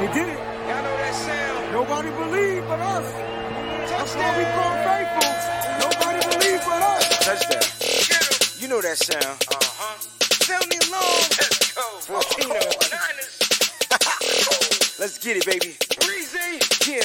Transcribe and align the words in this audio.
They 0.00 0.06
did 0.14 0.28
it. 0.30 0.38
Y'all 0.38 0.82
know 0.82 0.96
that 0.96 1.14
sound. 1.14 1.72
Nobody 1.72 2.08
believed 2.08 2.66
but 2.68 2.80
us. 2.80 3.04
That's 3.12 4.14
why 4.16 4.38
we 4.38 4.44
Touchdown. 4.44 4.56
call 4.56 4.74
faithful. 4.88 5.28
Nobody 5.84 6.20
believed 6.24 6.64
but 6.64 6.80
us. 6.80 7.04
Touchdown. 7.20 7.64
You 8.58 8.68
know 8.68 8.80
that 8.80 8.96
sound. 8.96 9.44
Uh-huh. 9.52 10.00
Sound 10.40 10.64
the 10.72 10.78
alarm. 10.88 11.28
Let's 11.36 11.72
go. 11.74 11.84
14 12.00 12.48
Niners. 12.48 13.36
Let's 14.98 15.18
get 15.18 15.36
it, 15.36 15.44
baby. 15.44 15.76
Breezy. 16.00 16.64
Yeah. 16.90 17.04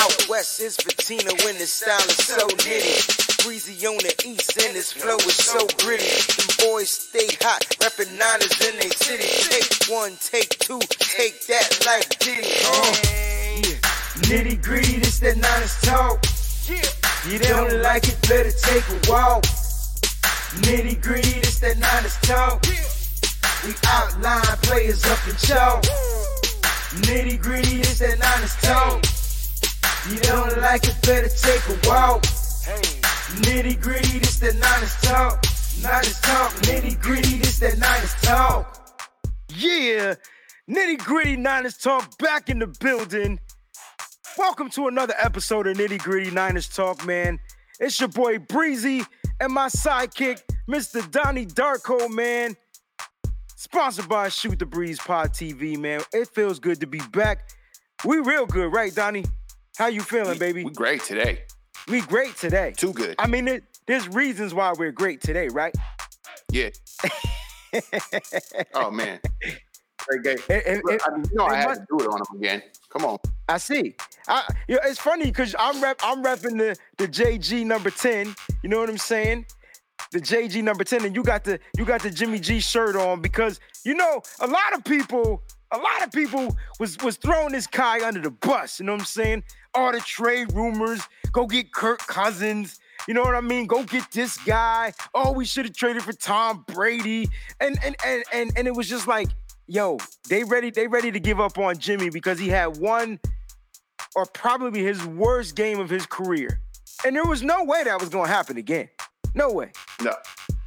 Out 0.00 0.28
west 0.28 0.60
is 0.60 0.76
patina 0.76 1.30
when 1.44 1.56
the 1.58 1.66
style 1.66 1.98
is 1.98 2.16
so 2.26 2.48
nitty. 2.48 3.27
Breezy 3.44 3.86
on 3.86 3.96
the 3.98 4.14
east 4.26 4.58
and 4.58 4.74
his 4.74 4.92
flow 4.92 5.16
is 5.16 5.36
so 5.36 5.66
gritty. 5.78 6.04
Them 6.04 6.48
boys 6.58 6.90
stay 6.90 7.28
hot, 7.40 7.60
reppin' 7.78 8.10
Niners 8.18 8.60
in 8.66 8.76
they 8.80 8.90
city. 8.90 9.28
Take 9.48 9.88
one, 9.88 10.16
take 10.20 10.58
two, 10.58 10.80
take 10.98 11.46
that 11.46 11.86
like 11.86 12.18
Diddy. 12.18 12.50
Uh. 12.66 12.96
Yeah. 13.62 13.78
Nitty 14.26 14.60
gritty, 14.60 14.98
this 14.98 15.20
that 15.20 15.36
Niners 15.36 15.80
talk. 15.82 16.24
Yeah. 16.66 16.82
You 17.30 17.38
don't 17.38 17.82
like 17.82 18.08
it, 18.08 18.20
better 18.28 18.50
take 18.50 18.84
a 18.88 19.10
walk. 19.10 19.44
Nitty 20.66 21.00
gritty, 21.00 21.38
this 21.40 21.60
that 21.60 21.78
Niners 21.78 22.16
talk. 22.22 22.66
We 23.64 23.74
outline 23.86 24.56
players 24.62 25.04
up 25.06 25.28
in 25.28 25.36
chalk. 25.36 25.82
Nitty 27.06 27.40
gritty, 27.40 27.78
this 27.78 28.00
that 28.00 28.18
Niners 28.18 28.56
talk. 28.62 29.04
You 30.10 30.18
don't 30.20 30.60
like 30.60 30.84
it, 30.88 30.96
better 31.02 31.28
take 31.28 31.62
a 31.68 31.88
walk. 31.88 32.24
Nitty 33.42 33.80
gritty, 33.80 34.18
this 34.18 34.38
that 34.40 34.56
Niners 34.56 34.94
talk. 35.02 35.44
Niners 35.82 36.20
talk. 36.20 36.52
Nitty 36.62 37.00
gritty, 37.00 37.38
this 37.38 37.58
that 37.58 37.78
Niners 37.78 38.14
talk. 38.22 39.04
Yeah, 39.54 40.14
nitty 40.68 40.98
gritty 40.98 41.36
Niners 41.36 41.76
talk 41.76 42.16
back 42.18 42.48
in 42.48 42.58
the 42.58 42.66
building. 42.80 43.38
Welcome 44.38 44.70
to 44.70 44.88
another 44.88 45.14
episode 45.20 45.66
of 45.66 45.76
Nitty 45.76 45.98
Gritty 46.00 46.30
Niners 46.30 46.68
Talk, 46.68 47.04
man. 47.04 47.38
It's 47.80 47.98
your 47.98 48.08
boy 48.08 48.38
Breezy 48.38 49.02
and 49.40 49.52
my 49.52 49.66
sidekick, 49.68 50.40
Mr. 50.68 51.08
Donnie 51.10 51.44
Darko, 51.46 52.08
man. 52.10 52.56
Sponsored 53.56 54.08
by 54.08 54.28
Shoot 54.28 54.58
the 54.60 54.66
Breeze 54.66 55.00
Pod 55.00 55.32
TV, 55.32 55.76
man. 55.76 56.00
It 56.14 56.28
feels 56.28 56.60
good 56.60 56.80
to 56.80 56.86
be 56.86 57.00
back. 57.12 57.50
We 58.04 58.18
real 58.18 58.46
good, 58.46 58.72
right, 58.72 58.94
Donnie? 58.94 59.24
How 59.76 59.88
you 59.88 60.00
feeling, 60.02 60.34
We- 60.34 60.38
baby? 60.38 60.64
We 60.64 60.70
great 60.72 61.02
today. 61.02 61.42
We 61.90 62.00
great 62.02 62.36
today. 62.36 62.74
Too 62.76 62.92
good. 62.92 63.14
I 63.18 63.26
mean, 63.26 63.48
it, 63.48 63.64
there's 63.86 64.08
reasons 64.08 64.52
why 64.52 64.72
we're 64.76 64.92
great 64.92 65.20
today, 65.22 65.48
right? 65.48 65.74
Yeah. 66.52 66.68
oh 68.74 68.90
man. 68.90 69.20
Great 70.06 70.22
game. 70.22 70.38
It- 70.48 70.84
I 71.06 71.10
mean, 71.14 71.24
you 71.30 71.36
know 71.36 71.46
I 71.46 71.56
had 71.56 71.68
must- 71.68 71.80
to 71.82 71.86
do 71.98 72.04
it 72.04 72.08
on 72.08 72.18
him 72.20 72.36
again. 72.42 72.62
Come 72.90 73.04
on. 73.04 73.18
I 73.48 73.56
see. 73.58 73.94
I, 74.26 74.42
you 74.66 74.74
know, 74.74 74.80
it's 74.84 74.98
funny 75.00 75.24
because 75.26 75.54
I'm 75.58 75.82
rep, 75.82 75.98
I'm 76.02 76.22
repping 76.22 76.58
the 76.58 76.76
the 76.98 77.08
JG 77.08 77.64
number 77.64 77.90
ten. 77.90 78.34
You 78.62 78.68
know 78.68 78.78
what 78.78 78.90
I'm 78.90 78.98
saying? 78.98 79.46
The 80.12 80.20
JG 80.20 80.62
number 80.62 80.84
ten, 80.84 81.04
and 81.06 81.14
you 81.14 81.22
got 81.22 81.44
the 81.44 81.58
you 81.76 81.84
got 81.86 82.02
the 82.02 82.10
Jimmy 82.10 82.38
G 82.38 82.60
shirt 82.60 82.96
on 82.96 83.20
because 83.22 83.60
you 83.84 83.94
know 83.94 84.22
a 84.40 84.46
lot 84.46 84.74
of 84.74 84.84
people, 84.84 85.42
a 85.72 85.78
lot 85.78 86.04
of 86.04 86.12
people 86.12 86.56
was 86.78 86.96
was 86.98 87.16
throwing 87.16 87.52
this 87.52 87.66
guy 87.66 88.06
under 88.06 88.20
the 88.20 88.30
bus. 88.30 88.80
You 88.80 88.86
know 88.86 88.92
what 88.92 89.02
I'm 89.02 89.06
saying? 89.06 89.44
All 89.74 89.92
the 89.92 90.00
trade 90.00 90.52
rumors. 90.52 91.00
Go 91.32 91.46
get 91.46 91.72
Kirk 91.72 91.98
Cousins. 92.00 92.80
You 93.06 93.14
know 93.14 93.22
what 93.22 93.34
I 93.34 93.40
mean? 93.40 93.66
Go 93.66 93.84
get 93.84 94.10
this 94.10 94.36
guy. 94.38 94.92
Oh, 95.14 95.32
we 95.32 95.44
should 95.44 95.66
have 95.66 95.74
traded 95.74 96.02
for 96.02 96.12
Tom 96.12 96.64
Brady. 96.66 97.28
And 97.60 97.78
and 97.84 97.96
and 98.04 98.24
and 98.32 98.52
and 98.56 98.66
it 98.66 98.74
was 98.74 98.88
just 98.88 99.06
like, 99.06 99.28
yo, 99.66 99.98
they 100.28 100.44
ready 100.44 100.70
they 100.70 100.86
ready 100.86 101.12
to 101.12 101.20
give 101.20 101.40
up 101.40 101.58
on 101.58 101.78
Jimmy 101.78 102.10
because 102.10 102.38
he 102.38 102.48
had 102.48 102.78
one 102.78 103.20
or 104.16 104.26
probably 104.26 104.82
his 104.82 105.04
worst 105.04 105.54
game 105.54 105.78
of 105.78 105.90
his 105.90 106.06
career. 106.06 106.60
And 107.04 107.14
there 107.14 107.24
was 107.24 107.42
no 107.42 107.64
way 107.64 107.84
that 107.84 108.00
was 108.00 108.08
going 108.08 108.26
to 108.26 108.32
happen 108.32 108.56
again. 108.56 108.88
No 109.34 109.52
way. 109.52 109.70
No, 110.02 110.14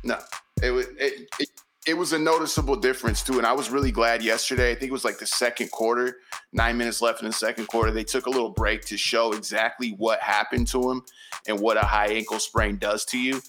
no. 0.03 0.17
It 0.63 0.71
was 0.71 0.85
it, 0.97 1.27
it, 1.39 1.49
it 1.91 1.97
was 1.97 2.13
a 2.13 2.17
noticeable 2.17 2.77
difference 2.77 3.21
too, 3.21 3.37
and 3.37 3.45
I 3.45 3.51
was 3.51 3.69
really 3.69 3.91
glad 3.91 4.23
yesterday. 4.23 4.71
I 4.71 4.75
think 4.75 4.91
it 4.91 4.93
was 4.93 5.03
like 5.03 5.19
the 5.19 5.25
second 5.25 5.71
quarter, 5.71 6.19
nine 6.53 6.77
minutes 6.77 7.01
left 7.01 7.21
in 7.21 7.27
the 7.27 7.33
second 7.33 7.67
quarter. 7.67 7.91
They 7.91 8.05
took 8.05 8.27
a 8.27 8.29
little 8.29 8.51
break 8.51 8.85
to 8.85 8.97
show 8.97 9.33
exactly 9.33 9.89
what 9.97 10.21
happened 10.21 10.67
to 10.69 10.89
him 10.89 11.01
and 11.49 11.59
what 11.59 11.75
a 11.75 11.81
high 11.81 12.07
ankle 12.07 12.39
sprain 12.39 12.77
does 12.77 13.03
to 13.05 13.19
you. 13.19 13.41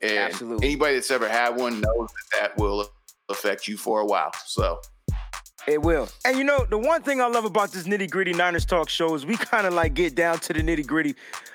And 0.00 0.32
Absolutely. 0.32 0.68
anybody 0.68 0.94
that's 0.94 1.10
ever 1.10 1.28
had 1.28 1.50
one 1.50 1.82
knows 1.82 2.08
that 2.08 2.40
that 2.40 2.56
will 2.56 2.88
affect 3.28 3.68
you 3.68 3.76
for 3.76 4.00
a 4.00 4.06
while. 4.06 4.32
So 4.46 4.80
It 5.66 5.80
will. 5.80 6.08
And 6.24 6.36
you 6.36 6.44
know, 6.44 6.66
the 6.68 6.78
one 6.78 7.02
thing 7.02 7.20
I 7.20 7.26
love 7.26 7.44
about 7.44 7.70
this 7.70 7.84
nitty 7.84 8.10
gritty 8.10 8.32
Niners 8.32 8.64
talk 8.64 8.88
show 8.88 9.14
is 9.14 9.24
we 9.24 9.36
kind 9.36 9.66
of 9.66 9.74
like 9.74 9.94
get 9.94 10.14
down 10.14 10.38
to 10.40 10.52
the 10.52 10.60
nitty 10.60 10.86
gritty. 10.86 11.14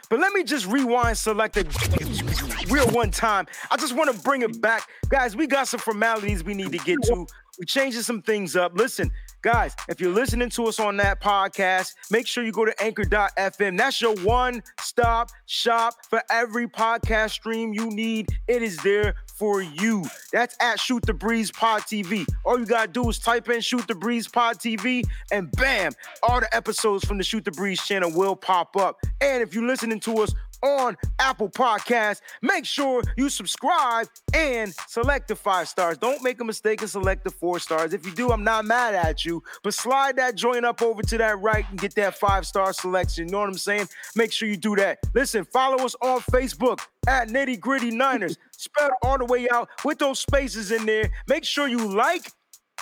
But 0.09 0.19
let 0.19 0.31
me 0.31 0.43
just 0.43 0.65
rewind 0.65 1.17
select 1.17 1.55
the 1.55 2.67
real 2.69 2.87
one 2.91 3.11
time. 3.11 3.47
I 3.69 3.75
just 3.75 3.95
want 3.95 4.15
to 4.15 4.21
bring 4.23 4.41
it 4.41 4.61
back. 4.61 4.87
Guys, 5.09 5.35
we 5.35 5.47
got 5.47 5.67
some 5.67 5.81
formalities 5.81 6.43
we 6.43 6.53
need 6.53 6.71
to 6.71 6.77
get 6.77 7.01
to. 7.03 7.27
We 7.59 7.65
changing 7.65 8.03
some 8.03 8.21
things 8.21 8.55
up. 8.55 8.73
Listen, 8.75 9.11
guys, 9.41 9.75
if 9.87 9.99
you're 9.99 10.13
listening 10.13 10.49
to 10.51 10.65
us 10.65 10.79
on 10.79 10.97
that 10.97 11.21
podcast, 11.21 11.93
make 12.11 12.27
sure 12.27 12.43
you 12.43 12.51
go 12.51 12.65
to 12.65 12.83
anchor.fm. 12.83 13.77
That's 13.77 14.01
your 14.01 14.15
one 14.17 14.63
stop 14.79 15.29
shop 15.45 15.93
for 16.09 16.21
every 16.29 16.67
podcast 16.67 17.31
stream 17.31 17.73
you 17.73 17.89
need. 17.89 18.29
It 18.47 18.61
is 18.61 18.77
there 18.77 19.15
for 19.37 19.61
you. 19.61 20.03
That's 20.31 20.55
at 20.59 20.79
Shoot 20.79 21.03
the 21.05 21.13
Breeze 21.13 21.51
Pod 21.51 21.81
TV. 21.83 22.25
All 22.43 22.59
you 22.59 22.65
gotta 22.65 22.91
do 22.91 23.07
is 23.09 23.19
type 23.19 23.49
in 23.49 23.61
Shoot 23.61 23.87
the 23.87 23.95
Breeze 23.95 24.27
Pod 24.27 24.57
TV, 24.57 25.03
and 25.31 25.51
bam, 25.51 25.93
all 26.23 26.39
the 26.39 26.53
episodes 26.55 27.05
from 27.05 27.17
the 27.17 27.23
Shoot 27.23 27.45
the 27.45 27.51
Breeze 27.51 27.81
channel 27.81 28.11
will 28.11 28.35
pop 28.35 28.75
up. 28.75 28.97
And 29.21 29.43
if 29.43 29.53
you're 29.53 29.67
listening 29.67 29.99
to 30.01 30.23
us 30.23 30.33
on 30.63 30.97
Apple 31.19 31.49
Podcasts, 31.49 32.21
make 32.41 32.65
sure 32.65 33.01
you 33.15 33.29
subscribe 33.29 34.07
and 34.33 34.73
select 34.87 35.27
the 35.27 35.35
five 35.35 35.67
stars. 35.67 35.97
Don't 35.97 36.23
make 36.23 36.39
a 36.41 36.43
mistake 36.43 36.81
and 36.81 36.89
select 36.89 37.23
the 37.23 37.31
four 37.31 37.59
stars. 37.59 37.93
If 37.93 38.05
you 38.05 38.13
do, 38.13 38.31
I'm 38.31 38.43
not 38.43 38.65
mad 38.65 38.95
at 38.95 39.25
you, 39.25 39.43
but 39.63 39.73
slide 39.73 40.17
that 40.17 40.35
joint 40.35 40.65
up 40.65 40.81
over 40.81 41.01
to 41.01 41.17
that 41.17 41.39
right 41.39 41.65
and 41.69 41.79
get 41.79 41.95
that 41.95 42.17
five 42.17 42.45
star 42.45 42.73
selection. 42.73 43.27
You 43.27 43.31
know 43.31 43.39
what 43.39 43.49
I'm 43.49 43.57
saying? 43.57 43.87
Make 44.15 44.31
sure 44.31 44.47
you 44.47 44.57
do 44.57 44.75
that. 44.75 44.99
Listen, 45.13 45.45
follow 45.45 45.83
us 45.83 45.95
on 46.01 46.19
Facebook 46.21 46.79
at 47.07 47.29
Nitty 47.29 47.59
Gritty 47.59 47.91
Niners. 47.91 48.37
Spell 48.51 48.87
it 48.87 48.93
all 49.03 49.17
the 49.17 49.25
way 49.25 49.47
out 49.49 49.69
with 49.85 49.99
those 49.99 50.19
spaces 50.19 50.71
in 50.71 50.85
there. 50.85 51.09
Make 51.27 51.45
sure 51.45 51.67
you 51.67 51.87
like 51.87 52.31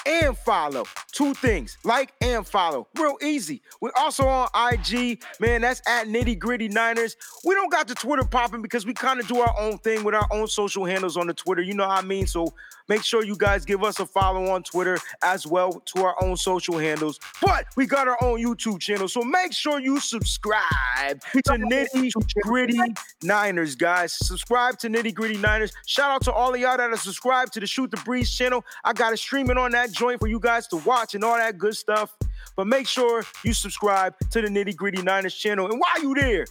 and 0.06 0.38
follow. 0.38 0.85
Two 1.11 1.33
things 1.33 1.78
like 1.83 2.13
and 2.22 2.45
follow. 2.45 2.88
Real 2.97 3.17
easy. 3.22 3.61
We're 3.81 3.91
also 3.97 4.28
on 4.28 4.50
IG, 4.73 5.23
man. 5.39 5.61
That's 5.61 5.81
at 5.88 6.07
Nitty 6.07 6.39
Gritty 6.39 6.69
Niners. 6.69 7.16
We 7.44 7.56
don't 7.56 7.72
got 7.72 7.88
the 7.88 7.95
Twitter 7.95 8.23
popping 8.23 8.61
because 8.61 8.85
we 8.85 8.94
kind 8.94 9.19
of 9.19 9.28
do 9.28 9.39
our 9.39 9.56
own 9.59 9.78
thing 9.79 10.03
with 10.03 10.16
our 10.16 10.28
own 10.31 10.47
social 10.47 10.85
handles 10.85 11.17
on 11.17 11.28
the 11.28 11.33
Twitter. 11.33 11.61
You 11.61 11.73
know 11.73 11.88
what 11.88 12.03
I 12.03 12.06
mean? 12.06 12.28
So 12.28 12.53
make 12.88 13.03
sure 13.03 13.23
you 13.23 13.35
guys 13.38 13.66
give 13.66 13.84
us 13.84 14.00
a 14.00 14.06
follow 14.06 14.51
on 14.51 14.63
Twitter 14.63 14.97
as 15.23 15.46
well 15.47 15.81
to 15.85 16.03
our 16.03 16.16
own 16.23 16.38
social 16.38 16.78
handles. 16.78 17.19
But 17.41 17.66
we 17.75 17.85
got 17.85 18.07
our 18.07 18.18
own 18.22 18.40
YouTube 18.40 18.79
channel. 18.79 19.07
So 19.07 19.22
make 19.22 19.53
sure 19.53 19.79
you 19.79 20.00
subscribe 20.00 21.22
to 21.31 21.41
Nitty 21.41 22.12
Gritty 22.41 22.79
Niners, 23.24 23.75
guys. 23.75 24.13
Subscribe 24.13 24.78
to 24.79 24.90
Nitty 24.90 25.13
Gritty 25.13 25.38
Niners. 25.38 25.72
Shout 25.85 26.12
out 26.12 26.22
to 26.24 26.31
all 26.31 26.53
of 26.53 26.59
y'all 26.59 26.78
that 26.78 26.91
are 26.91 26.97
subscribed 26.97 27.53
to 27.53 27.59
the 27.59 27.68
Shoot 27.68 27.91
the 27.91 27.97
Breeze 27.97 28.31
channel. 28.34 28.63
I 28.84 28.94
got 28.94 29.13
it 29.13 29.18
streaming 29.18 29.57
on 29.57 29.72
that 29.72 29.91
joint 29.91 30.19
for 30.19 30.28
you 30.28 30.40
guys 30.40 30.68
to 30.68 30.78
watch 30.78 31.16
and 31.16 31.24
all 31.24 31.38
that 31.38 31.57
good 31.57 31.75
stuff. 31.75 32.16
But 32.56 32.68
make 32.68 32.88
sure 32.88 33.24
you 33.44 33.53
subscribe 33.53 34.13
to 34.31 34.41
the 34.41 34.47
Nitty 34.47 34.75
Gritty 34.75 35.01
Niners 35.01 35.35
channel. 35.35 35.69
And 35.69 35.79
while 35.79 36.01
you 36.01 36.13
there, 36.16 36.45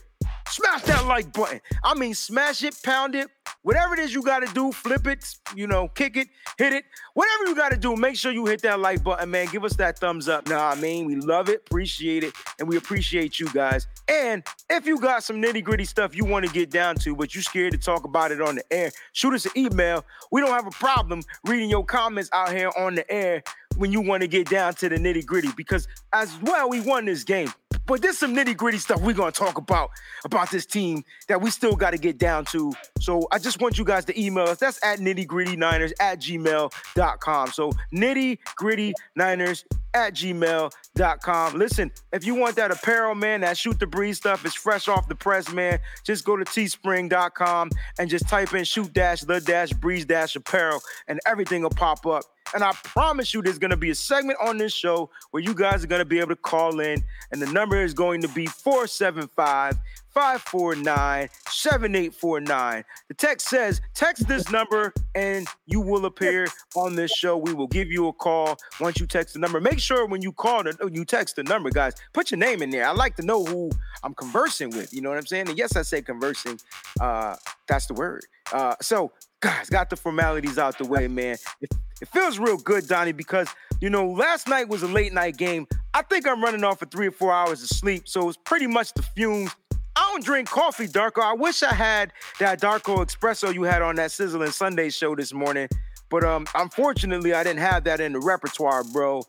smash 0.47 0.83
that 0.83 1.05
like 1.05 1.31
button. 1.33 1.61
I 1.83 1.93
mean, 1.93 2.13
smash 2.13 2.63
it, 2.63 2.75
pound 2.83 3.15
it, 3.15 3.27
whatever 3.61 3.93
it 3.93 3.99
is 3.99 4.13
you 4.13 4.21
got 4.21 4.45
to 4.45 4.53
do, 4.53 4.71
flip 4.71 5.07
it, 5.07 5.35
you 5.55 5.67
know, 5.67 5.87
kick 5.89 6.17
it, 6.17 6.27
hit 6.57 6.73
it, 6.73 6.85
whatever 7.13 7.45
you 7.45 7.55
got 7.55 7.71
to 7.71 7.77
do. 7.77 7.95
Make 7.95 8.15
sure 8.15 8.31
you 8.31 8.45
hit 8.45 8.61
that 8.61 8.79
like 8.79 9.03
button, 9.03 9.31
man. 9.31 9.47
Give 9.51 9.63
us 9.63 9.75
that 9.77 9.99
thumbs 9.99 10.27
up. 10.27 10.47
Nah, 10.47 10.69
I 10.71 10.75
mean, 10.75 11.05
we 11.05 11.15
love 11.15 11.49
it, 11.49 11.63
appreciate 11.67 12.23
it, 12.23 12.33
and 12.59 12.67
we 12.67 12.77
appreciate 12.77 13.39
you 13.39 13.47
guys. 13.49 13.87
And 14.07 14.43
if 14.69 14.85
you 14.85 14.99
got 14.99 15.23
some 15.23 15.41
nitty 15.41 15.63
gritty 15.63 15.85
stuff 15.85 16.15
you 16.15 16.25
want 16.25 16.45
to 16.45 16.51
get 16.51 16.69
down 16.69 16.95
to, 16.97 17.15
but 17.15 17.33
you 17.35 17.41
scared 17.41 17.71
to 17.73 17.77
talk 17.77 18.05
about 18.05 18.31
it 18.31 18.41
on 18.41 18.55
the 18.55 18.73
air, 18.73 18.91
shoot 19.13 19.33
us 19.33 19.45
an 19.45 19.51
email. 19.57 20.05
We 20.31 20.41
don't 20.41 20.51
have 20.51 20.67
a 20.67 20.71
problem 20.71 21.21
reading 21.45 21.69
your 21.69 21.85
comments 21.85 22.29
out 22.33 22.51
here 22.51 22.71
on 22.77 22.95
the 22.95 23.11
air 23.11 23.43
when 23.77 23.91
you 23.91 24.01
want 24.01 24.21
to 24.21 24.27
get 24.27 24.49
down 24.49 24.73
to 24.75 24.89
the 24.89 24.95
nitty 24.95 25.25
gritty 25.25 25.49
because 25.55 25.87
as 26.13 26.37
well 26.41 26.69
we 26.69 26.79
won 26.81 27.05
this 27.05 27.23
game 27.23 27.51
but 27.85 28.01
there's 28.01 28.17
some 28.17 28.35
nitty 28.35 28.57
gritty 28.57 28.77
stuff 28.77 29.01
we're 29.01 29.13
to 29.13 29.31
talk 29.31 29.57
about 29.57 29.91
about 30.23 30.49
this 30.51 30.65
team 30.65 31.03
that 31.27 31.41
we 31.41 31.49
still 31.49 31.75
got 31.75 31.91
to 31.91 31.97
get 31.97 32.17
down 32.17 32.45
to. 32.45 32.71
So 32.99 33.27
i 33.31 33.39
just 33.39 33.61
want 33.61 33.77
you 33.77 33.85
guys 33.85 34.05
to 34.05 34.19
email 34.21 34.45
us. 34.45 34.57
That's 34.57 34.83
at 34.83 34.99
nitty 34.99 35.27
gritty 35.27 35.55
niners 35.55 35.93
at 35.99 36.19
gmail.com 36.19 37.51
so 37.51 37.71
nitty 37.93 38.39
gritty 38.55 38.93
niners 39.15 39.65
at 39.93 40.13
gmail.com 40.13 41.53
listen 41.57 41.89
if 42.11 42.25
you 42.25 42.35
want 42.35 42.55
that 42.57 42.69
apparel 42.69 43.15
man 43.15 43.41
that 43.41 43.57
shoot 43.57 43.79
the 43.79 43.87
breeze 43.87 44.17
stuff 44.17 44.45
is 44.45 44.53
fresh 44.53 44.89
off 44.89 45.07
the 45.07 45.15
press 45.15 45.49
man 45.53 45.79
just 46.03 46.25
go 46.25 46.35
to 46.35 46.43
teespring.com 46.43 47.69
and 47.97 48.09
just 48.09 48.27
type 48.27 48.53
in 48.53 48.65
shoot 48.65 48.91
dash 48.91 49.21
the 49.21 49.39
dash 49.39 49.71
breeze 49.71 50.05
dash 50.05 50.35
apparel 50.35 50.81
and 51.07 51.19
everything 51.25 51.61
will 51.61 51.69
pop 51.69 52.05
up. 52.05 52.23
And 52.53 52.63
I 52.63 52.71
promise 52.83 53.33
you, 53.33 53.41
there's 53.41 53.57
gonna 53.57 53.75
be 53.75 53.89
a 53.89 53.95
segment 53.95 54.37
on 54.41 54.57
this 54.57 54.73
show 54.73 55.09
where 55.31 55.41
you 55.41 55.53
guys 55.55 55.83
are 55.83 55.87
gonna 55.87 56.05
be 56.05 56.19
able 56.19 56.29
to 56.29 56.35
call 56.35 56.79
in, 56.79 57.03
and 57.31 57.41
the 57.41 57.47
number 57.47 57.64
is 57.73 57.93
going 57.93 58.21
to 58.21 58.27
be 58.29 58.45
475 58.45 59.79
549 60.15 61.29
7849. 61.49 62.85
The 63.09 63.13
text 63.13 63.49
says, 63.49 63.81
text 63.93 64.27
this 64.27 64.49
number 64.49 64.93
and 65.13 65.45
you 65.65 65.81
will 65.81 66.05
appear 66.05 66.47
on 66.75 66.95
this 66.95 67.11
show. 67.11 67.37
We 67.37 67.53
will 67.53 67.67
give 67.67 67.89
you 67.89 68.07
a 68.07 68.13
call 68.13 68.57
once 68.79 68.99
you 68.99 69.07
text 69.07 69.33
the 69.33 69.39
number. 69.39 69.59
Make 69.59 69.79
sure 69.79 70.05
when 70.05 70.21
you 70.21 70.31
call, 70.31 70.63
the, 70.63 70.89
you 70.91 71.03
text 71.03 71.35
the 71.35 71.43
number, 71.43 71.69
guys, 71.69 71.95
put 72.13 72.31
your 72.31 72.37
name 72.37 72.61
in 72.61 72.69
there. 72.69 72.87
I 72.87 72.91
like 72.91 73.15
to 73.17 73.25
know 73.25 73.43
who 73.43 73.69
I'm 74.03 74.13
conversing 74.13 74.69
with. 74.69 74.93
You 74.93 75.01
know 75.01 75.09
what 75.09 75.17
I'm 75.17 75.25
saying? 75.25 75.49
And 75.49 75.57
yes, 75.57 75.75
I 75.75 75.81
say 75.81 76.01
conversing. 76.01 76.59
Uh, 77.01 77.35
that's 77.67 77.87
the 77.87 77.93
word. 77.93 78.25
Uh, 78.53 78.75
so, 78.81 79.11
guys, 79.41 79.69
got 79.69 79.89
the 79.89 79.97
formalities 79.97 80.57
out 80.57 80.77
the 80.77 80.85
way, 80.85 81.07
man. 81.07 81.35
It, 81.59 81.69
it 82.01 82.07
feels 82.09 82.39
real 82.39 82.57
good, 82.57 82.87
Donnie, 82.87 83.11
because, 83.11 83.47
you 83.81 83.89
know, 83.89 84.09
last 84.09 84.47
night 84.47 84.67
was 84.67 84.83
a 84.83 84.87
late 84.87 85.13
night 85.13 85.37
game. 85.37 85.67
I 85.93 86.01
think 86.01 86.27
I'm 86.27 86.43
running 86.43 86.63
off 86.63 86.79
for 86.79 86.85
three 86.85 87.07
or 87.07 87.11
four 87.11 87.31
hours 87.33 87.63
of 87.63 87.69
sleep. 87.69 88.07
So 88.07 88.27
it's 88.27 88.37
pretty 88.43 88.67
much 88.67 88.93
the 88.93 89.01
fumes 89.01 89.55
I 89.95 90.09
don't 90.11 90.23
drink 90.23 90.49
coffee, 90.49 90.87
Darko. 90.87 91.21
I 91.21 91.33
wish 91.33 91.63
I 91.63 91.73
had 91.73 92.11
that 92.39 92.59
Darko 92.59 93.05
espresso 93.05 93.53
you 93.53 93.63
had 93.63 93.81
on 93.81 93.95
that 93.95 94.11
Sizzling 94.11 94.51
Sunday 94.51 94.89
show 94.89 95.15
this 95.15 95.33
morning. 95.33 95.69
But 96.09 96.23
um, 96.23 96.45
unfortunately, 96.53 97.33
I 97.33 97.43
didn't 97.43 97.61
have 97.61 97.85
that 97.85 98.01
in 98.01 98.13
the 98.13 98.19
repertoire, 98.19 98.83
bro. 98.83 99.23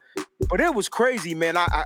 But 0.48 0.60
it 0.60 0.74
was 0.74 0.88
crazy, 0.88 1.34
man. 1.34 1.56
I, 1.56 1.66
I 1.70 1.84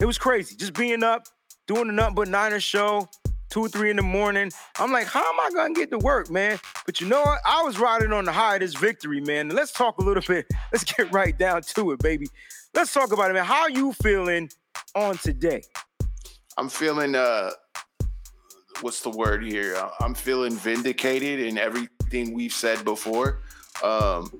it 0.00 0.06
was 0.06 0.18
crazy. 0.18 0.56
Just 0.56 0.72
being 0.72 1.02
up, 1.02 1.26
doing 1.66 1.86
the 1.86 1.92
Nothing 1.92 2.14
But 2.14 2.28
Niners 2.28 2.64
show, 2.64 3.08
two 3.54 3.60
or 3.60 3.68
three 3.68 3.88
in 3.88 3.94
the 3.94 4.02
morning. 4.02 4.50
I'm 4.80 4.90
like, 4.90 5.06
how 5.06 5.20
am 5.20 5.38
I 5.38 5.48
gonna 5.54 5.74
get 5.74 5.88
to 5.92 5.98
work, 5.98 6.28
man? 6.28 6.58
But 6.86 7.00
you 7.00 7.06
know 7.06 7.22
what? 7.22 7.38
I 7.46 7.62
was 7.62 7.78
riding 7.78 8.12
on 8.12 8.24
the 8.24 8.32
high 8.32 8.56
of 8.56 8.60
this 8.62 8.74
victory, 8.74 9.20
man. 9.20 9.48
let's 9.48 9.70
talk 9.70 9.98
a 9.98 10.02
little 10.02 10.22
bit. 10.28 10.46
Let's 10.72 10.82
get 10.82 11.12
right 11.12 11.38
down 11.38 11.62
to 11.62 11.92
it, 11.92 12.00
baby. 12.00 12.26
Let's 12.74 12.92
talk 12.92 13.12
about 13.12 13.30
it, 13.30 13.34
man. 13.34 13.44
How 13.44 13.68
you 13.68 13.92
feeling 13.92 14.50
on 14.96 15.18
today? 15.18 15.62
I'm 16.58 16.68
feeling 16.68 17.14
uh 17.14 17.52
what's 18.80 19.02
the 19.02 19.10
word 19.10 19.44
here? 19.44 19.80
I'm 20.00 20.14
feeling 20.14 20.56
vindicated 20.56 21.38
in 21.38 21.56
everything 21.56 22.34
we've 22.34 22.52
said 22.52 22.84
before. 22.84 23.38
Um, 23.84 24.32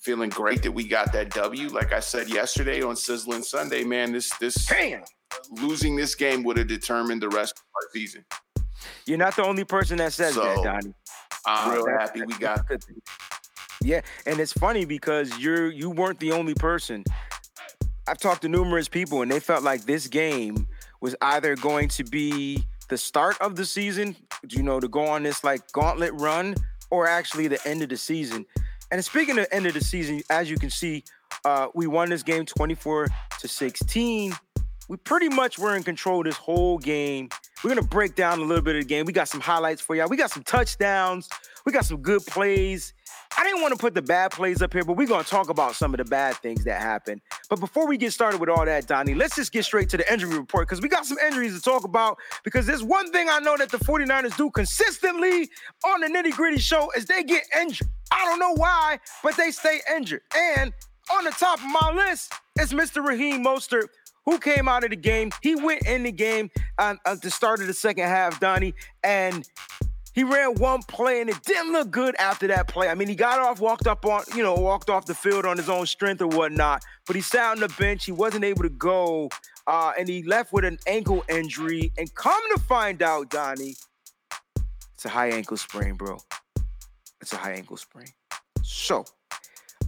feeling 0.00 0.30
great 0.30 0.64
that 0.64 0.72
we 0.72 0.88
got 0.88 1.12
that 1.12 1.30
W. 1.30 1.68
Like 1.68 1.92
I 1.92 2.00
said 2.00 2.28
yesterday 2.28 2.82
on 2.82 2.96
Sizzling 2.96 3.44
Sunday, 3.44 3.84
man, 3.84 4.10
this 4.10 4.36
this 4.38 4.66
Damn. 4.66 5.04
Losing 5.50 5.96
this 5.96 6.14
game 6.14 6.42
would 6.44 6.56
have 6.56 6.68
determined 6.68 7.22
the 7.22 7.28
rest 7.28 7.58
of 7.58 7.64
our 7.74 7.88
season. 7.92 8.24
You're 9.06 9.18
not 9.18 9.36
the 9.36 9.44
only 9.44 9.64
person 9.64 9.98
that 9.98 10.12
says 10.12 10.34
so, 10.34 10.42
that, 10.42 10.62
Donnie. 10.62 10.94
I'm 11.46 11.72
real 11.72 11.86
happy 11.86 12.22
we 12.22 12.34
got. 12.34 12.66
Yeah, 13.82 14.02
and 14.26 14.38
it's 14.38 14.52
funny 14.52 14.84
because 14.84 15.38
you're 15.38 15.70
you 15.70 15.88
weren't 15.88 16.20
the 16.20 16.32
only 16.32 16.52
person. 16.52 17.02
I've 18.06 18.18
talked 18.18 18.42
to 18.42 18.48
numerous 18.48 18.88
people, 18.88 19.22
and 19.22 19.30
they 19.30 19.40
felt 19.40 19.62
like 19.62 19.86
this 19.86 20.06
game 20.06 20.66
was 21.00 21.16
either 21.22 21.56
going 21.56 21.88
to 21.88 22.04
be 22.04 22.62
the 22.90 22.98
start 22.98 23.40
of 23.40 23.56
the 23.56 23.64
season, 23.64 24.16
you 24.50 24.62
know, 24.62 24.80
to 24.80 24.88
go 24.88 25.06
on 25.06 25.22
this 25.22 25.42
like 25.44 25.72
gauntlet 25.72 26.12
run, 26.14 26.56
or 26.90 27.06
actually 27.06 27.48
the 27.48 27.66
end 27.66 27.82
of 27.82 27.88
the 27.88 27.96
season. 27.96 28.44
And 28.90 29.02
speaking 29.02 29.38
of 29.38 29.46
end 29.50 29.66
of 29.66 29.72
the 29.72 29.80
season, 29.80 30.20
as 30.28 30.50
you 30.50 30.58
can 30.58 30.68
see, 30.68 31.04
uh, 31.44 31.68
we 31.74 31.86
won 31.86 32.10
this 32.10 32.22
game 32.22 32.44
24 32.44 33.06
to 33.38 33.48
16. 33.48 34.34
We 34.90 34.96
pretty 34.96 35.28
much 35.28 35.56
were 35.56 35.76
in 35.76 35.84
control 35.84 36.24
this 36.24 36.36
whole 36.36 36.76
game. 36.76 37.28
We're 37.62 37.70
gonna 37.70 37.86
break 37.86 38.16
down 38.16 38.40
a 38.40 38.42
little 38.42 38.60
bit 38.60 38.74
of 38.74 38.82
the 38.82 38.88
game. 38.88 39.06
We 39.06 39.12
got 39.12 39.28
some 39.28 39.40
highlights 39.40 39.80
for 39.80 39.94
y'all. 39.94 40.08
We 40.08 40.16
got 40.16 40.32
some 40.32 40.42
touchdowns. 40.42 41.28
We 41.64 41.70
got 41.70 41.84
some 41.84 41.98
good 41.98 42.26
plays. 42.26 42.92
I 43.38 43.44
didn't 43.44 43.62
want 43.62 43.72
to 43.72 43.78
put 43.78 43.94
the 43.94 44.02
bad 44.02 44.32
plays 44.32 44.62
up 44.62 44.72
here, 44.72 44.82
but 44.82 44.94
we're 44.94 45.06
to 45.06 45.22
talk 45.22 45.48
about 45.48 45.76
some 45.76 45.94
of 45.94 45.98
the 45.98 46.04
bad 46.04 46.34
things 46.38 46.64
that 46.64 46.82
happened. 46.82 47.20
But 47.48 47.60
before 47.60 47.86
we 47.86 47.98
get 47.98 48.12
started 48.12 48.40
with 48.40 48.48
all 48.48 48.64
that, 48.64 48.88
Donnie, 48.88 49.14
let's 49.14 49.36
just 49.36 49.52
get 49.52 49.64
straight 49.64 49.88
to 49.90 49.96
the 49.96 50.12
injury 50.12 50.36
report 50.36 50.66
because 50.66 50.80
we 50.80 50.88
got 50.88 51.06
some 51.06 51.18
injuries 51.24 51.54
to 51.54 51.62
talk 51.62 51.84
about. 51.84 52.18
Because 52.42 52.66
there's 52.66 52.82
one 52.82 53.12
thing 53.12 53.28
I 53.30 53.38
know 53.38 53.56
that 53.56 53.70
the 53.70 53.78
49ers 53.78 54.36
do 54.36 54.50
consistently 54.50 55.48
on 55.86 56.00
the 56.00 56.08
nitty 56.08 56.32
gritty 56.32 56.58
show 56.58 56.90
is 56.96 57.04
they 57.04 57.22
get 57.22 57.44
injured. 57.56 57.86
I 58.10 58.24
don't 58.24 58.40
know 58.40 58.54
why, 58.54 58.98
but 59.22 59.36
they 59.36 59.52
stay 59.52 59.82
injured. 59.94 60.22
And 60.34 60.72
on 61.12 61.24
the 61.24 61.30
top 61.30 61.58
of 61.58 61.66
my 61.66 61.92
list 61.94 62.32
is 62.58 62.72
Mr. 62.72 63.04
Raheem 63.04 63.44
Mostert, 63.44 63.88
who 64.24 64.38
came 64.38 64.68
out 64.68 64.84
of 64.84 64.90
the 64.90 64.96
game. 64.96 65.30
He 65.42 65.54
went 65.54 65.86
in 65.86 66.02
the 66.02 66.12
game 66.12 66.50
uh, 66.78 66.96
at 67.06 67.22
the 67.22 67.30
start 67.30 67.60
of 67.60 67.66
the 67.66 67.74
second 67.74 68.04
half, 68.04 68.40
Donnie, 68.40 68.74
and 69.02 69.48
he 70.12 70.24
ran 70.24 70.54
one 70.54 70.82
play 70.82 71.20
and 71.20 71.30
it 71.30 71.40
didn't 71.44 71.72
look 71.72 71.90
good 71.90 72.16
after 72.18 72.46
that 72.48 72.68
play. 72.68 72.88
I 72.88 72.94
mean, 72.94 73.08
he 73.08 73.14
got 73.14 73.38
off, 73.38 73.60
walked 73.60 73.86
up 73.86 74.04
on, 74.04 74.22
you 74.34 74.42
know, 74.42 74.54
walked 74.54 74.90
off 74.90 75.06
the 75.06 75.14
field 75.14 75.46
on 75.46 75.56
his 75.56 75.68
own 75.68 75.86
strength 75.86 76.20
or 76.20 76.26
whatnot, 76.26 76.82
but 77.06 77.14
he 77.14 77.22
sat 77.22 77.52
on 77.52 77.60
the 77.60 77.68
bench. 77.78 78.04
He 78.04 78.12
wasn't 78.12 78.44
able 78.44 78.62
to 78.62 78.70
go, 78.70 79.28
uh, 79.66 79.92
and 79.98 80.08
he 80.08 80.22
left 80.24 80.52
with 80.52 80.64
an 80.64 80.78
ankle 80.86 81.24
injury. 81.28 81.92
And 81.96 82.12
come 82.14 82.42
to 82.54 82.60
find 82.60 83.02
out, 83.02 83.30
Donnie, 83.30 83.76
it's 84.94 85.04
a 85.04 85.08
high 85.08 85.28
ankle 85.28 85.56
sprain, 85.56 85.94
bro. 85.94 86.18
It's 87.20 87.32
a 87.32 87.36
high 87.36 87.52
ankle 87.52 87.76
sprain. 87.76 88.08
So, 88.62 89.04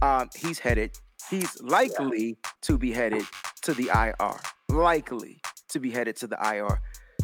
um, 0.01 0.29
he's 0.35 0.59
headed, 0.59 0.97
he's 1.29 1.61
likely 1.61 2.37
to 2.61 2.77
be 2.77 2.91
headed 2.91 3.23
to 3.63 3.73
the 3.73 3.89
IR. 3.93 4.39
Likely 4.69 5.41
to 5.69 5.79
be 5.79 5.91
headed 5.91 6.15
to 6.17 6.27
the 6.27 6.37
IR. 6.41 6.81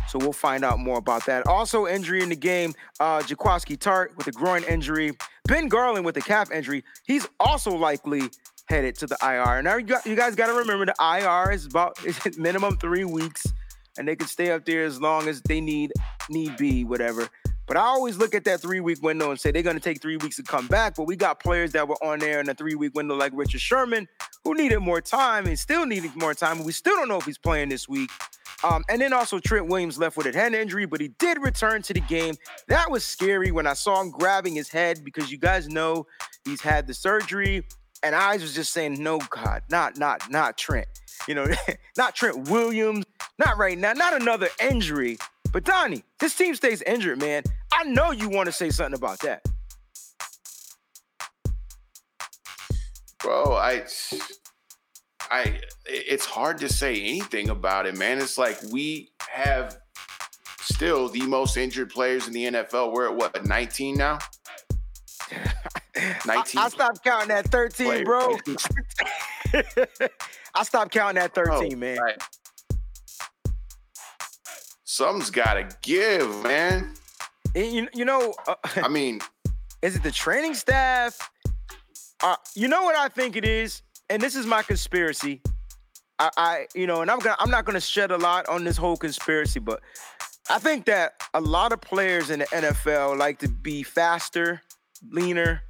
So 0.07 0.17
we'll 0.17 0.33
find 0.33 0.63
out 0.65 0.79
more 0.79 0.97
about 0.97 1.25
that. 1.27 1.45
Also, 1.47 1.85
injury 1.85 2.23
in 2.23 2.29
the 2.29 2.35
game, 2.35 2.73
uh, 2.99 3.19
Jaquiski 3.19 3.77
Tartt 3.77 4.15
with 4.17 4.27
a 4.27 4.31
groin 4.31 4.63
injury. 4.63 5.11
Ben 5.47 5.67
Garland 5.67 6.05
with 6.05 6.17
a 6.17 6.21
calf 6.21 6.51
injury. 6.51 6.83
He's 7.05 7.27
also 7.39 7.75
likely 7.75 8.23
headed 8.67 8.95
to 8.95 9.07
the 9.07 9.17
IR. 9.21 9.57
And 9.57 9.65
now, 9.65 9.75
you, 9.75 9.85
got, 9.85 10.05
you 10.05 10.15
guys 10.15 10.35
got 10.35 10.47
to 10.47 10.53
remember 10.53 10.85
the 10.85 10.95
IR 10.99 11.51
is 11.51 11.65
about 11.65 11.97
minimum 12.37 12.77
three 12.77 13.03
weeks, 13.03 13.45
and 13.97 14.07
they 14.07 14.15
can 14.15 14.27
stay 14.27 14.51
up 14.51 14.65
there 14.65 14.83
as 14.83 14.99
long 15.01 15.27
as 15.27 15.41
they 15.41 15.61
need 15.61 15.91
need 16.29 16.55
be, 16.57 16.83
whatever. 16.83 17.27
But 17.69 17.77
I 17.77 17.81
always 17.81 18.17
look 18.17 18.33
at 18.33 18.43
that 18.45 18.61
three 18.61 18.79
week 18.79 19.03
window 19.03 19.29
and 19.29 19.39
say 19.39 19.51
they're 19.51 19.61
going 19.61 19.75
to 19.75 19.81
take 19.81 20.01
three 20.01 20.17
weeks 20.17 20.37
to 20.37 20.43
come 20.43 20.65
back. 20.65 20.95
But 20.95 21.03
we 21.03 21.15
got 21.15 21.39
players 21.39 21.71
that 21.73 21.87
were 21.87 22.03
on 22.03 22.17
there 22.17 22.39
in 22.39 22.49
a 22.49 22.55
three 22.55 22.73
week 22.73 22.95
window, 22.95 23.15
like 23.15 23.31
Richard 23.35 23.61
Sherman, 23.61 24.07
who 24.43 24.55
needed 24.55 24.79
more 24.79 25.01
time 25.01 25.45
and 25.45 25.57
still 25.57 25.85
needed 25.85 26.15
more 26.15 26.33
time. 26.33 26.63
We 26.63 26.71
still 26.71 26.95
don't 26.95 27.07
know 27.07 27.19
if 27.19 27.25
he's 27.25 27.37
playing 27.37 27.69
this 27.69 27.87
week. 27.87 28.09
Um, 28.63 28.83
and 28.89 28.99
then 28.99 29.13
also 29.13 29.37
Trent 29.37 29.67
Williams 29.67 29.99
left 29.99 30.17
with 30.17 30.25
a 30.25 30.31
head 30.31 30.55
injury, 30.55 30.87
but 30.87 30.99
he 30.99 31.09
did 31.19 31.37
return 31.43 31.83
to 31.83 31.93
the 31.93 31.99
game. 32.01 32.33
That 32.69 32.89
was 32.89 33.05
scary 33.05 33.51
when 33.51 33.67
I 33.67 33.73
saw 33.73 34.01
him 34.01 34.09
grabbing 34.09 34.55
his 34.55 34.69
head 34.69 35.03
because 35.03 35.31
you 35.31 35.37
guys 35.37 35.69
know 35.69 36.07
he's 36.45 36.61
had 36.61 36.87
the 36.87 36.95
surgery. 36.95 37.63
And 38.01 38.15
I 38.15 38.37
was 38.37 38.55
just 38.55 38.73
saying, 38.73 39.01
no, 39.01 39.19
God, 39.29 39.61
not, 39.69 39.95
not, 39.95 40.31
not 40.31 40.57
Trent. 40.57 40.87
You 41.27 41.35
know, 41.35 41.45
not 41.97 42.15
Trent 42.15 42.49
Williams, 42.49 43.05
not 43.37 43.59
right 43.59 43.77
now, 43.77 43.93
not 43.93 44.19
another 44.19 44.47
injury. 44.59 45.19
But 45.51 45.65
Donnie, 45.65 46.03
this 46.19 46.35
team 46.35 46.55
stays 46.55 46.81
injured, 46.81 47.19
man. 47.19 47.43
I 47.73 47.83
know 47.83 48.11
you 48.11 48.29
want 48.29 48.47
to 48.47 48.51
say 48.51 48.69
something 48.69 48.97
about 48.97 49.19
that. 49.19 49.41
Bro, 53.21 53.53
I 53.53 53.83
I 55.29 55.61
it's 55.85 56.25
hard 56.25 56.59
to 56.59 56.69
say 56.69 56.95
anything 56.95 57.49
about 57.49 57.85
it, 57.85 57.97
man. 57.97 58.19
It's 58.19 58.37
like 58.37 58.57
we 58.71 59.11
have 59.27 59.77
still 60.61 61.09
the 61.09 61.21
most 61.21 61.57
injured 61.57 61.89
players 61.89 62.27
in 62.27 62.33
the 62.33 62.45
NFL. 62.45 62.93
We're 62.93 63.09
at 63.09 63.15
what, 63.15 63.45
19 63.45 63.97
now? 63.97 64.19
19. 66.25 66.27
I, 66.27 66.43
I 66.57 66.69
stopped 66.69 67.03
counting 67.03 67.31
at 67.31 67.47
13, 67.47 67.85
players. 67.85 68.05
bro. 68.05 68.37
I 70.55 70.63
stopped 70.63 70.91
counting 70.91 71.21
at 71.21 71.35
13, 71.35 71.73
oh, 71.73 71.77
man. 71.77 71.97
Right. 71.97 72.23
Something's 74.85 75.29
got 75.29 75.53
to 75.55 75.69
give, 75.81 76.43
man. 76.43 76.93
You, 77.55 77.87
you 77.93 78.05
know, 78.05 78.33
uh, 78.47 78.55
I 78.75 78.87
mean, 78.87 79.21
is 79.81 79.95
it 79.95 80.03
the 80.03 80.11
training 80.11 80.53
staff? 80.53 81.17
Uh, 82.21 82.35
you 82.55 82.67
know 82.67 82.83
what 82.83 82.95
I 82.95 83.07
think 83.07 83.35
it 83.35 83.45
is? 83.45 83.81
and 84.09 84.21
this 84.21 84.35
is 84.35 84.45
my 84.45 84.63
conspiracy. 84.63 85.41
I, 86.17 86.29
I, 86.35 86.67
you 86.75 86.87
know, 86.87 87.01
and 87.01 87.09
I'm 87.09 87.19
gonna 87.19 87.35
I'm 87.39 87.49
not 87.49 87.65
gonna 87.65 87.79
shed 87.79 88.11
a 88.11 88.17
lot 88.17 88.49
on 88.49 88.63
this 88.63 88.75
whole 88.75 88.97
conspiracy, 88.97 89.59
but 89.59 89.81
I 90.49 90.59
think 90.59 90.85
that 90.85 91.13
a 91.33 91.39
lot 91.39 91.71
of 91.71 91.79
players 91.79 92.29
in 92.29 92.39
the 92.39 92.45
NFL 92.45 93.17
like 93.17 93.39
to 93.39 93.47
be 93.47 93.83
faster, 93.83 94.61
leaner. 95.09 95.61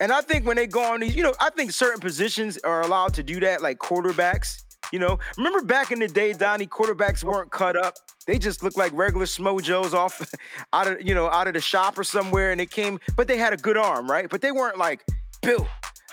And 0.00 0.12
I 0.12 0.20
think 0.20 0.46
when 0.46 0.56
they 0.56 0.66
go 0.66 0.82
on 0.82 1.00
these, 1.00 1.16
you 1.16 1.22
know, 1.22 1.34
I 1.40 1.50
think 1.50 1.72
certain 1.72 2.00
positions 2.00 2.58
are 2.58 2.82
allowed 2.82 3.14
to 3.14 3.22
do 3.22 3.40
that, 3.40 3.62
like 3.62 3.78
quarterbacks. 3.78 4.62
You 4.92 4.98
know, 4.98 5.18
remember 5.36 5.62
back 5.62 5.90
in 5.90 5.98
the 5.98 6.08
day, 6.08 6.32
Donnie, 6.32 6.66
quarterbacks 6.66 7.24
weren't 7.24 7.50
cut 7.50 7.76
up. 7.76 7.96
They 8.26 8.38
just 8.38 8.62
looked 8.62 8.76
like 8.76 8.92
regular 8.94 9.26
smojos 9.26 9.94
off 9.94 10.32
out 10.72 10.86
of, 10.86 11.02
you 11.02 11.14
know, 11.14 11.28
out 11.28 11.48
of 11.48 11.54
the 11.54 11.60
shop 11.60 11.98
or 11.98 12.04
somewhere, 12.04 12.52
and 12.52 12.60
they 12.60 12.66
came, 12.66 13.00
but 13.16 13.26
they 13.26 13.38
had 13.38 13.52
a 13.52 13.56
good 13.56 13.76
arm, 13.76 14.08
right? 14.08 14.28
But 14.28 14.42
they 14.42 14.52
weren't 14.52 14.78
like 14.78 15.02
built 15.40 15.66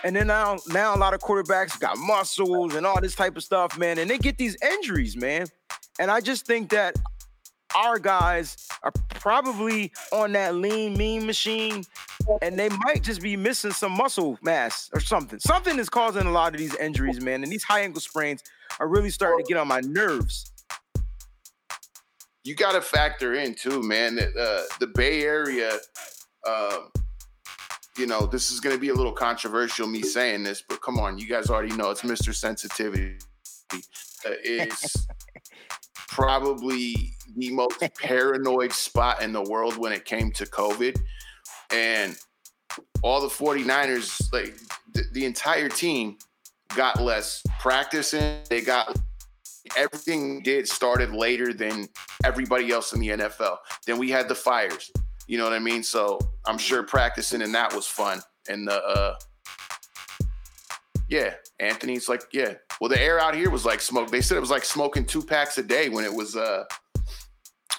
and 0.03 0.15
then 0.15 0.27
now, 0.27 0.57
now 0.67 0.95
a 0.95 0.97
lot 0.97 1.13
of 1.13 1.19
quarterbacks 1.19 1.79
got 1.79 1.97
muscles 1.97 2.75
and 2.75 2.85
all 2.85 3.01
this 3.01 3.15
type 3.15 3.35
of 3.35 3.43
stuff, 3.43 3.77
man, 3.77 3.97
and 3.97 4.09
they 4.09 4.17
get 4.17 4.37
these 4.37 4.55
injuries, 4.61 5.17
man. 5.17 5.47
And 5.99 6.09
I 6.09 6.21
just 6.21 6.45
think 6.45 6.69
that 6.69 6.95
our 7.75 7.99
guys 7.99 8.67
are 8.83 8.91
probably 9.09 9.91
on 10.11 10.31
that 10.33 10.55
lean, 10.55 10.97
mean 10.97 11.25
machine, 11.25 11.83
and 12.41 12.57
they 12.57 12.69
might 12.69 13.03
just 13.03 13.21
be 13.21 13.35
missing 13.35 13.71
some 13.71 13.91
muscle 13.91 14.37
mass 14.41 14.89
or 14.93 14.99
something. 14.99 15.39
Something 15.39 15.79
is 15.79 15.89
causing 15.89 16.25
a 16.25 16.31
lot 16.31 16.53
of 16.53 16.59
these 16.59 16.75
injuries, 16.75 17.21
man. 17.21 17.43
And 17.43 17.51
these 17.51 17.63
high 17.63 17.81
ankle 17.81 18.01
sprains 18.01 18.43
are 18.79 18.87
really 18.87 19.09
starting 19.09 19.45
to 19.45 19.47
get 19.47 19.59
on 19.59 19.67
my 19.67 19.81
nerves. 19.81 20.51
You 22.43 22.55
got 22.55 22.71
to 22.71 22.81
factor 22.81 23.33
in 23.33 23.53
too, 23.53 23.83
man. 23.83 24.15
That 24.15 24.35
uh, 24.35 24.63
the 24.79 24.87
Bay 24.87 25.23
Area, 25.23 25.71
um, 26.47 26.91
you 27.97 28.07
know, 28.07 28.25
this 28.25 28.51
is 28.51 28.59
going 28.59 28.75
to 28.75 28.79
be 28.79 28.89
a 28.89 28.93
little 28.93 29.11
controversial 29.11 29.87
me 29.87 30.01
saying 30.01 30.43
this, 30.43 30.63
but 30.67 30.81
come 30.81 30.99
on, 30.99 31.17
you 31.17 31.27
guys 31.27 31.49
already 31.49 31.75
know 31.75 31.91
it's 31.91 32.01
Mr. 32.01 32.33
Sensitivity. 32.33 33.17
Uh, 33.73 34.31
it's 34.43 35.07
probably 36.07 37.13
the 37.39 37.51
most 37.51 37.79
paranoid 37.97 38.71
spot 38.71 39.21
in 39.21 39.31
the 39.31 39.43
world 39.43 39.77
when 39.77 39.91
it 39.91 40.05
came 40.05 40.31
to 40.33 40.45
COVID. 40.45 40.99
And 41.71 42.17
all 43.01 43.21
the 43.21 43.27
49ers, 43.27 44.31
like 44.33 44.55
the, 44.93 45.03
the 45.13 45.25
entire 45.25 45.69
team, 45.69 46.17
got 46.75 47.01
less 47.01 47.41
practice 47.59 48.13
in. 48.13 48.41
They 48.49 48.61
got 48.61 48.97
everything 49.75 50.41
did 50.41 50.67
started 50.67 51.11
later 51.11 51.53
than 51.53 51.87
everybody 52.23 52.71
else 52.71 52.93
in 52.93 52.99
the 52.99 53.09
NFL. 53.09 53.57
Then 53.85 53.97
we 53.97 54.09
had 54.09 54.27
the 54.27 54.35
fires. 54.35 54.91
You 55.27 55.37
know 55.37 55.43
what 55.43 55.53
I 55.53 55.59
mean? 55.59 55.83
So 55.83 56.19
I'm 56.45 56.57
sure 56.57 56.83
practicing 56.83 57.41
and 57.41 57.53
that 57.53 57.73
was 57.73 57.87
fun. 57.87 58.19
And 58.47 58.67
the 58.67 58.83
uh 58.83 59.15
yeah, 61.07 61.33
Anthony's 61.59 62.07
like, 62.07 62.21
yeah. 62.31 62.53
Well, 62.79 62.89
the 62.89 63.01
air 63.01 63.19
out 63.19 63.35
here 63.35 63.49
was 63.49 63.65
like 63.65 63.81
smoke. 63.81 64.11
They 64.11 64.21
said 64.21 64.37
it 64.37 64.41
was 64.41 64.51
like 64.51 64.63
smoking 64.63 65.05
two 65.05 65.23
packs 65.23 65.57
a 65.57 65.63
day 65.63 65.89
when 65.89 66.05
it 66.05 66.13
was 66.13 66.35
uh 66.35 66.65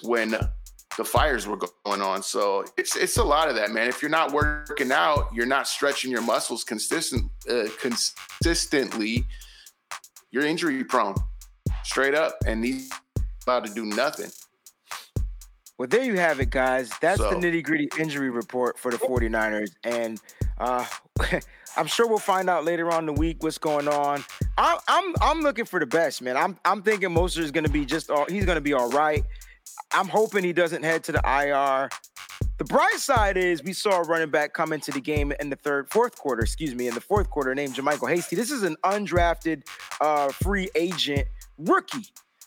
when 0.03 0.31
the 0.97 1.05
fires 1.05 1.47
were 1.47 1.57
going 1.57 2.03
on. 2.03 2.23
So 2.23 2.65
it's 2.77 2.97
it's 2.97 3.17
a 3.17 3.25
lot 3.25 3.49
of 3.49 3.55
that, 3.57 3.71
man. 3.71 3.89
If 3.89 4.03
you're 4.03 4.11
not 4.11 4.33
working 4.33 4.93
out, 4.93 5.29
you're 5.35 5.47
not 5.47 5.67
stretching 5.69 6.11
your 6.11 6.23
muscles 6.23 6.65
consistent 6.65 7.31
uh, 7.49 7.69
consistently. 7.81 9.27
You're 10.31 10.47
injury 10.47 10.85
prone, 10.85 11.17
straight 11.83 12.15
up, 12.15 12.35
and 12.47 12.63
these 12.63 12.91
about 13.43 13.67
to 13.67 13.75
do 13.75 13.85
nothing. 13.85 14.31
Well, 15.79 15.89
there 15.89 16.05
you 16.05 16.17
have 16.17 16.41
it, 16.41 16.51
guys. 16.51 16.91
That's 17.01 17.19
so, 17.19 17.31
the 17.31 17.37
nitty 17.37 17.65
gritty 17.65 17.89
injury 17.99 18.29
report 18.29 18.79
for 18.79 18.91
the 18.91 18.99
49ers. 18.99 19.71
And 19.83 20.21
uh, 20.59 20.85
I'm 21.77 21.87
sure 21.87 22.07
we'll 22.07 22.19
find 22.19 22.51
out 22.51 22.67
later 22.67 22.93
on 22.93 23.07
the 23.07 23.15
week 23.15 23.43
what's 23.43 23.57
going 23.57 23.89
on. 23.89 24.23
I, 24.59 24.79
I'm 24.89 25.15
I'm 25.23 25.41
looking 25.41 25.65
for 25.65 25.81
the 25.81 25.87
best, 25.87 26.21
man. 26.21 26.37
I'm 26.37 26.59
I'm 26.67 26.83
thinking 26.83 27.09
Mostert 27.09 27.45
is 27.45 27.51
going 27.51 27.65
to 27.65 27.71
be 27.71 27.87
just 27.87 28.11
all, 28.11 28.27
he's 28.29 28.45
going 28.45 28.57
to 28.57 28.61
be 28.61 28.75
all 28.75 28.91
right. 28.91 29.25
I'm 29.93 30.09
hoping 30.09 30.45
he 30.45 30.53
doesn't 30.53 30.83
head 30.83 31.05
to 31.05 31.13
the 31.13 31.23
IR. 31.25 31.89
The 32.59 32.65
bright 32.65 32.99
side 32.99 33.37
is 33.37 33.63
we 33.63 33.73
saw 33.73 34.01
a 34.01 34.03
running 34.03 34.31
back 34.31 34.53
come 34.53 34.73
into 34.73 34.91
the 34.91 35.01
game 35.01 35.33
in 35.41 35.49
the 35.49 35.57
third, 35.57 35.89
fourth 35.91 36.17
quarter, 36.19 36.43
excuse 36.43 36.75
me, 36.75 36.89
in 36.89 36.95
the 36.95 37.01
fourth 37.01 37.31
quarter 37.31 37.55
named 37.55 37.75
JaMycal 37.75 38.09
Hasty. 38.09 38.37
This 38.37 38.51
is 38.51 38.63
an 38.63 38.77
undrafted 38.85 39.63
uh, 40.01 40.29
free 40.29 40.69
agent 40.75 41.27
rookie. 41.59 42.07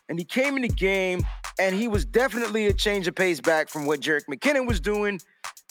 And 0.10 0.20
he 0.20 0.26
came 0.26 0.56
in 0.56 0.62
the 0.62 0.68
game 0.68 1.26
and 1.60 1.76
he 1.76 1.88
was 1.88 2.06
definitely 2.06 2.68
a 2.68 2.74
change 2.74 3.08
of 3.08 3.16
pace 3.16 3.40
back 3.40 3.70
from 3.70 3.86
what 3.86 4.02
Jerick 4.02 4.26
McKinnon 4.30 4.68
was 4.68 4.80
doing. 4.80 5.20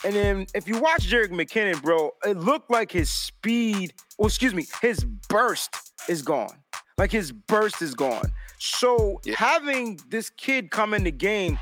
And 0.05 0.15
then 0.15 0.47
if 0.55 0.67
you 0.67 0.81
watch 0.81 1.09
Jerick 1.09 1.31
McKinnon, 1.31 1.81
bro, 1.81 2.11
it 2.25 2.37
looked 2.37 2.71
like 2.71 2.91
his 2.91 3.11
speed, 3.11 3.95
well, 4.19 4.27
excuse 4.27 4.55
me, 4.55 4.67
his 4.81 5.05
burst 5.29 5.77
is 6.09 6.23
gone. 6.23 6.59
Like 6.99 7.13
his 7.13 7.33
burst 7.33 7.83
is 7.83 7.95
gone. 7.95 8.33
So 8.63 9.21
yeah. 9.25 9.35
having 9.37 9.99
this 10.09 10.31
kid 10.31 10.71
come 10.71 10.95
in 10.95 11.03
the 11.03 11.11
game, 11.11 11.59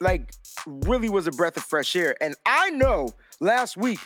like, 0.00 0.32
really 0.64 1.08
was 1.08 1.26
a 1.26 1.32
breath 1.32 1.56
of 1.56 1.64
fresh 1.64 1.96
air. 1.96 2.14
And 2.20 2.36
I 2.46 2.70
know 2.70 3.08
last 3.40 3.76
week 3.76 3.98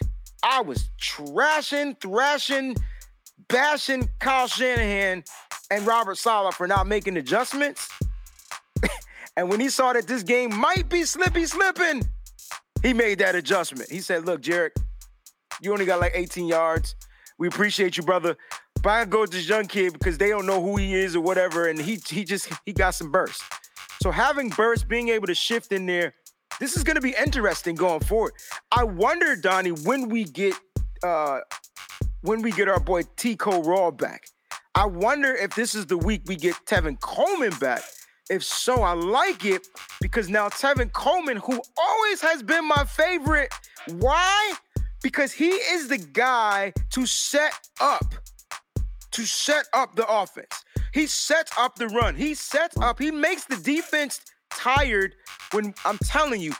I 0.42 0.62
was 0.62 0.88
trashing, 0.98 2.00
thrashing, 2.00 2.76
bashing 3.48 4.08
Kyle 4.20 4.46
Shanahan 4.46 5.22
and 5.70 5.86
Robert 5.86 6.16
Saleh 6.16 6.54
for 6.54 6.66
not 6.66 6.86
making 6.86 7.16
adjustments. 7.16 7.88
And 9.36 9.48
when 9.48 9.60
he 9.60 9.70
saw 9.70 9.92
that 9.92 10.08
this 10.08 10.24
game 10.24 10.54
might 10.54 10.88
be 10.88 11.04
slippy 11.04 11.46
slipping, 11.46 12.02
he 12.82 12.92
made 12.92 13.20
that 13.20 13.36
adjustment. 13.36 13.88
He 13.88 14.00
said, 14.00 14.26
Look, 14.26 14.42
Jerick, 14.42 14.72
you 15.62 15.72
only 15.72 15.86
got 15.86 16.00
like 16.00 16.12
18 16.14 16.46
yards. 16.46 16.96
We 17.38 17.46
appreciate 17.46 17.96
you, 17.96 18.02
brother. 18.02 18.36
But 18.82 18.90
I 18.90 19.04
this 19.26 19.48
young 19.48 19.66
kid 19.66 19.92
because 19.92 20.18
they 20.18 20.28
don't 20.28 20.46
know 20.46 20.62
who 20.62 20.76
he 20.76 20.94
is 20.94 21.14
or 21.14 21.20
whatever. 21.20 21.68
And 21.68 21.78
he 21.78 22.00
he 22.08 22.24
just 22.24 22.50
he 22.64 22.72
got 22.72 22.94
some 22.94 23.10
burst. 23.10 23.42
So 24.02 24.10
having 24.10 24.48
burst, 24.48 24.88
being 24.88 25.08
able 25.08 25.26
to 25.26 25.34
shift 25.34 25.72
in 25.72 25.86
there, 25.86 26.14
this 26.58 26.76
is 26.76 26.84
gonna 26.84 27.00
be 27.00 27.14
interesting 27.22 27.74
going 27.74 28.00
forward. 28.00 28.32
I 28.72 28.84
wonder, 28.84 29.36
Donnie, 29.36 29.72
when 29.72 30.08
we 30.08 30.24
get 30.24 30.54
uh 31.02 31.40
when 32.22 32.42
we 32.42 32.52
get 32.52 32.68
our 32.68 32.80
boy 32.80 33.02
Tico 33.16 33.62
Raw 33.62 33.90
back. 33.90 34.26
I 34.74 34.86
wonder 34.86 35.34
if 35.34 35.54
this 35.54 35.74
is 35.74 35.86
the 35.86 35.98
week 35.98 36.22
we 36.26 36.36
get 36.36 36.54
Tevin 36.66 37.00
Coleman 37.00 37.52
back 37.58 37.82
if 38.30 38.44
so, 38.44 38.82
I 38.82 38.92
like 38.92 39.44
it 39.44 39.66
because 40.00 40.28
now 40.28 40.48
Tevin 40.48 40.92
Coleman, 40.92 41.38
who 41.38 41.60
always 41.76 42.20
has 42.22 42.44
been 42.44 42.64
my 42.64 42.84
favorite, 42.84 43.52
why? 43.98 44.52
Because 45.02 45.32
he 45.32 45.48
is 45.48 45.88
the 45.88 45.98
guy 45.98 46.72
to 46.90 47.06
set 47.06 47.52
up, 47.80 48.04
to 49.20 49.26
set 49.26 49.66
up 49.74 49.94
the 49.96 50.06
offense. 50.08 50.64
He 50.94 51.06
sets 51.06 51.52
up 51.58 51.76
the 51.76 51.88
run. 51.88 52.14
He 52.14 52.32
sets 52.32 52.76
up, 52.78 52.98
he 52.98 53.10
makes 53.10 53.44
the 53.44 53.56
defense 53.56 54.22
tired 54.50 55.14
when 55.52 55.74
I'm 55.84 55.98
telling 55.98 56.40
you, 56.40 56.54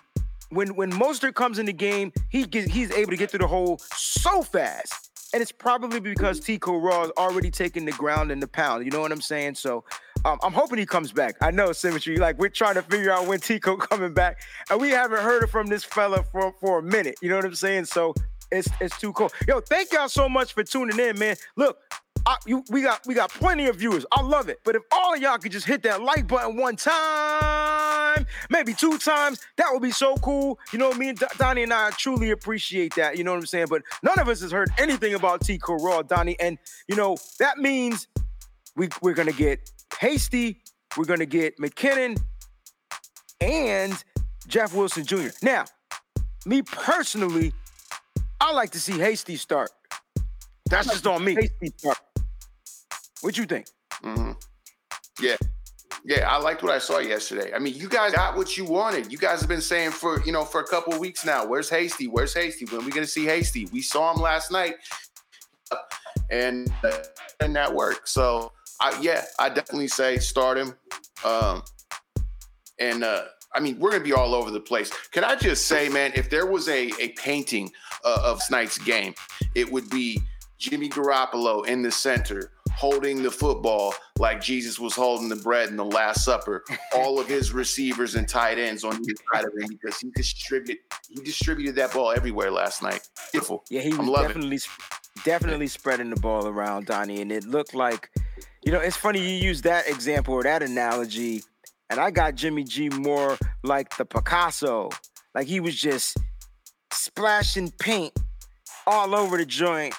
when 0.50 0.75
when 0.75 0.93
Mostert 0.93 1.35
comes 1.35 1.59
in 1.59 1.64
the 1.64 1.73
game, 1.73 2.12
he 2.29 2.45
gets, 2.45 2.71
he's 2.71 2.90
able 2.93 3.12
to 3.12 3.17
get 3.17 3.31
through 3.31 3.38
the 3.38 3.47
hole 3.47 3.79
so 3.95 4.43
fast. 4.43 5.11
And 5.33 5.40
it's 5.40 5.52
probably 5.52 6.00
because 6.00 6.40
Tico 6.40 6.76
Raw 6.76 7.05
is 7.05 7.12
already 7.17 7.50
taking 7.50 7.85
the 7.85 7.93
ground 7.93 8.31
and 8.31 8.43
the 8.43 8.49
pound. 8.49 8.85
You 8.85 8.90
know 8.90 9.00
what 9.00 9.12
I'm 9.12 9.21
saying? 9.21 9.55
So 9.55 9.85
um, 10.25 10.38
I'm 10.43 10.52
hoping 10.52 10.79
he 10.79 10.87
comes 10.87 11.12
back. 11.12 11.37
I 11.40 11.50
know 11.52 11.73
symmetry. 11.73 12.17
Like 12.17 12.38
we're 12.38 12.49
trying 12.49 12.75
to 12.75 12.83
figure 12.83 13.12
out 13.12 13.26
when 13.26 13.38
Tico 13.38 13.76
coming 13.90 14.12
back, 14.12 14.43
and 14.71 14.79
we 14.81 14.90
haven't 14.90 15.23
heard 15.23 15.49
from 15.49 15.69
this 15.69 15.83
fella 15.83 16.25
for 16.25 16.52
for 16.61 16.81
a 16.81 16.83
minute. 16.83 17.14
You 17.23 17.31
know 17.31 17.37
what 17.37 17.47
I'm 17.47 17.55
saying? 17.55 17.87
So 17.87 18.12
it's 18.52 18.69
it's 18.81 18.99
too 18.99 19.12
cool. 19.14 19.31
Yo, 19.49 19.61
thank 19.61 19.93
y'all 19.93 20.09
so 20.09 20.29
much 20.29 20.52
for 20.52 20.62
tuning 20.62 20.99
in, 20.99 21.19
man. 21.19 21.37
Look, 21.57 21.79
I, 22.26 22.36
you, 22.46 22.64
we 22.70 22.82
got 22.82 23.06
we 23.06 23.14
got 23.14 23.30
plenty 23.30 23.66
of 23.66 23.76
viewers. 23.76 24.04
I 24.12 24.22
love 24.22 24.48
it. 24.48 24.60
But 24.64 24.76
if 24.76 24.82
all 24.92 25.14
of 25.14 25.20
y'all 25.20 25.38
could 25.38 25.52
just 25.52 25.66
hit 25.66 25.82
that 25.84 26.02
like 26.02 26.26
button 26.26 26.56
one 26.56 26.76
time, 26.76 28.26
maybe 28.50 28.74
two 28.74 28.98
times, 28.98 29.40
that 29.56 29.68
would 29.72 29.82
be 29.82 29.90
so 29.90 30.16
cool. 30.16 30.58
You 30.72 30.78
know, 30.78 30.92
me 30.92 31.10
and 31.10 31.22
Donnie 31.38 31.62
and 31.62 31.72
I 31.72 31.90
truly 31.90 32.30
appreciate 32.30 32.94
that. 32.96 33.16
You 33.16 33.24
know 33.24 33.32
what 33.32 33.38
I'm 33.38 33.46
saying? 33.46 33.66
But 33.70 33.82
none 34.02 34.18
of 34.18 34.28
us 34.28 34.40
has 34.42 34.52
heard 34.52 34.70
anything 34.78 35.14
about 35.14 35.40
Tico 35.42 35.74
Raw, 35.76 36.02
Donnie, 36.02 36.38
and 36.40 36.58
you 36.88 36.96
know 36.96 37.16
that 37.38 37.58
means 37.58 38.06
we 38.76 38.88
we're 39.02 39.14
gonna 39.14 39.32
get 39.32 39.70
Hasty, 39.98 40.62
we're 40.96 41.04
gonna 41.04 41.26
get 41.26 41.58
McKinnon 41.58 42.20
and 43.40 44.02
Jeff 44.46 44.74
Wilson 44.74 45.04
Jr. 45.04 45.28
Now, 45.42 45.64
me 46.44 46.62
personally, 46.62 47.52
I 48.40 48.52
like 48.52 48.70
to 48.70 48.80
see 48.80 48.98
Hasty 48.98 49.36
start. 49.36 49.70
That's 50.68 50.88
just 50.88 51.06
on 51.06 51.24
me. 51.24 51.34
Hasty 51.34 51.72
start. 51.76 51.98
What 53.22 53.36
you 53.36 53.44
think? 53.44 53.66
Mm-hmm. 54.02 54.32
Yeah. 55.20 55.36
Yeah, 56.04 56.30
I 56.30 56.38
liked 56.38 56.62
what 56.62 56.72
I 56.72 56.78
saw 56.78 56.98
yesterday. 56.98 57.52
I 57.54 57.58
mean, 57.58 57.74
you 57.74 57.88
guys 57.88 58.14
got 58.14 58.36
what 58.36 58.56
you 58.56 58.64
wanted. 58.64 59.12
You 59.12 59.18
guys 59.18 59.40
have 59.40 59.48
been 59.48 59.60
saying 59.60 59.90
for, 59.90 60.22
you 60.22 60.32
know, 60.32 60.44
for 60.44 60.60
a 60.60 60.66
couple 60.66 60.98
weeks 60.98 61.26
now, 61.26 61.44
where's 61.44 61.68
Hasty? 61.68 62.08
Where's 62.08 62.32
Hasty? 62.32 62.64
When 62.66 62.80
are 62.80 62.84
we 62.84 62.90
to 62.92 63.06
see 63.06 63.26
Hasty? 63.26 63.66
We 63.66 63.82
saw 63.82 64.14
him 64.14 64.22
last 64.22 64.50
night 64.50 64.76
and, 66.30 66.72
uh, 66.82 67.02
and 67.40 67.54
that 67.54 67.74
worked. 67.74 68.08
So, 68.08 68.52
I, 68.80 68.98
yeah, 69.02 69.24
I 69.38 69.50
definitely 69.50 69.88
say 69.88 70.16
start 70.16 70.56
him. 70.56 70.74
Um, 71.22 71.62
and, 72.78 73.04
uh, 73.04 73.24
I 73.54 73.60
mean, 73.60 73.78
we're 73.78 73.92
to 73.92 74.00
be 74.00 74.12
all 74.12 74.34
over 74.34 74.50
the 74.50 74.60
place. 74.60 74.90
Can 75.10 75.24
I 75.24 75.34
just 75.34 75.66
say, 75.66 75.88
man, 75.88 76.12
if 76.14 76.30
there 76.30 76.46
was 76.46 76.68
a, 76.68 76.90
a 76.98 77.08
painting 77.10 77.70
uh, 78.04 78.22
of 78.24 78.40
tonight's 78.46 78.78
game, 78.78 79.12
it 79.54 79.70
would 79.70 79.90
be 79.90 80.22
Jimmy 80.58 80.88
Garoppolo 80.88 81.66
in 81.66 81.82
the 81.82 81.90
center 81.90 82.52
holding 82.80 83.22
the 83.22 83.30
football 83.30 83.94
like 84.18 84.40
Jesus 84.40 84.78
was 84.78 84.94
holding 84.94 85.28
the 85.28 85.37
bread 85.37 85.68
in 85.68 85.76
the 85.76 85.84
Last 85.84 86.25
Supper. 86.25 86.64
All 86.94 87.20
of 87.20 87.28
his 87.28 87.52
receivers 87.52 88.14
and 88.14 88.26
tight 88.26 88.58
ends 88.58 88.84
on 88.84 89.02
the 89.02 89.16
side 89.32 89.44
of 89.44 89.52
him 89.52 89.68
because 89.68 90.00
he 90.00 90.10
distributed 90.16 90.78
he 91.06 91.22
distributed 91.22 91.75
that 91.75 91.92
ball 91.92 92.10
everywhere 92.10 92.50
last 92.50 92.82
night. 92.82 93.06
Beautiful. 93.32 93.64
Yeah, 93.68 93.82
he 93.82 93.92
was 93.92 94.08
definitely 94.08 94.60
definitely 95.26 95.66
spreading 95.66 96.08
the 96.08 96.20
ball 96.20 96.46
around, 96.46 96.87
Donnie, 96.87 97.20
and 97.20 97.30
it 97.30 97.44
looked 97.44 97.75
like 97.75 98.08
you 98.64 98.72
know 98.72 98.80
it's 98.80 98.96
funny 98.96 99.20
you 99.20 99.46
use 99.46 99.60
that 99.62 99.87
example 99.87 100.32
or 100.32 100.42
that 100.42 100.62
analogy, 100.62 101.42
and 101.90 102.00
I 102.00 102.10
got 102.10 102.34
Jimmy 102.34 102.64
G 102.64 102.88
more 102.88 103.37
like 103.62 103.94
the 103.99 104.06
Picasso, 104.06 104.88
like 105.34 105.46
he 105.46 105.60
was 105.60 105.76
just 105.76 106.16
splashing 106.94 107.72
paint 107.78 108.18
all 108.87 109.14
over 109.14 109.37
the 109.37 109.44
joint 109.44 109.94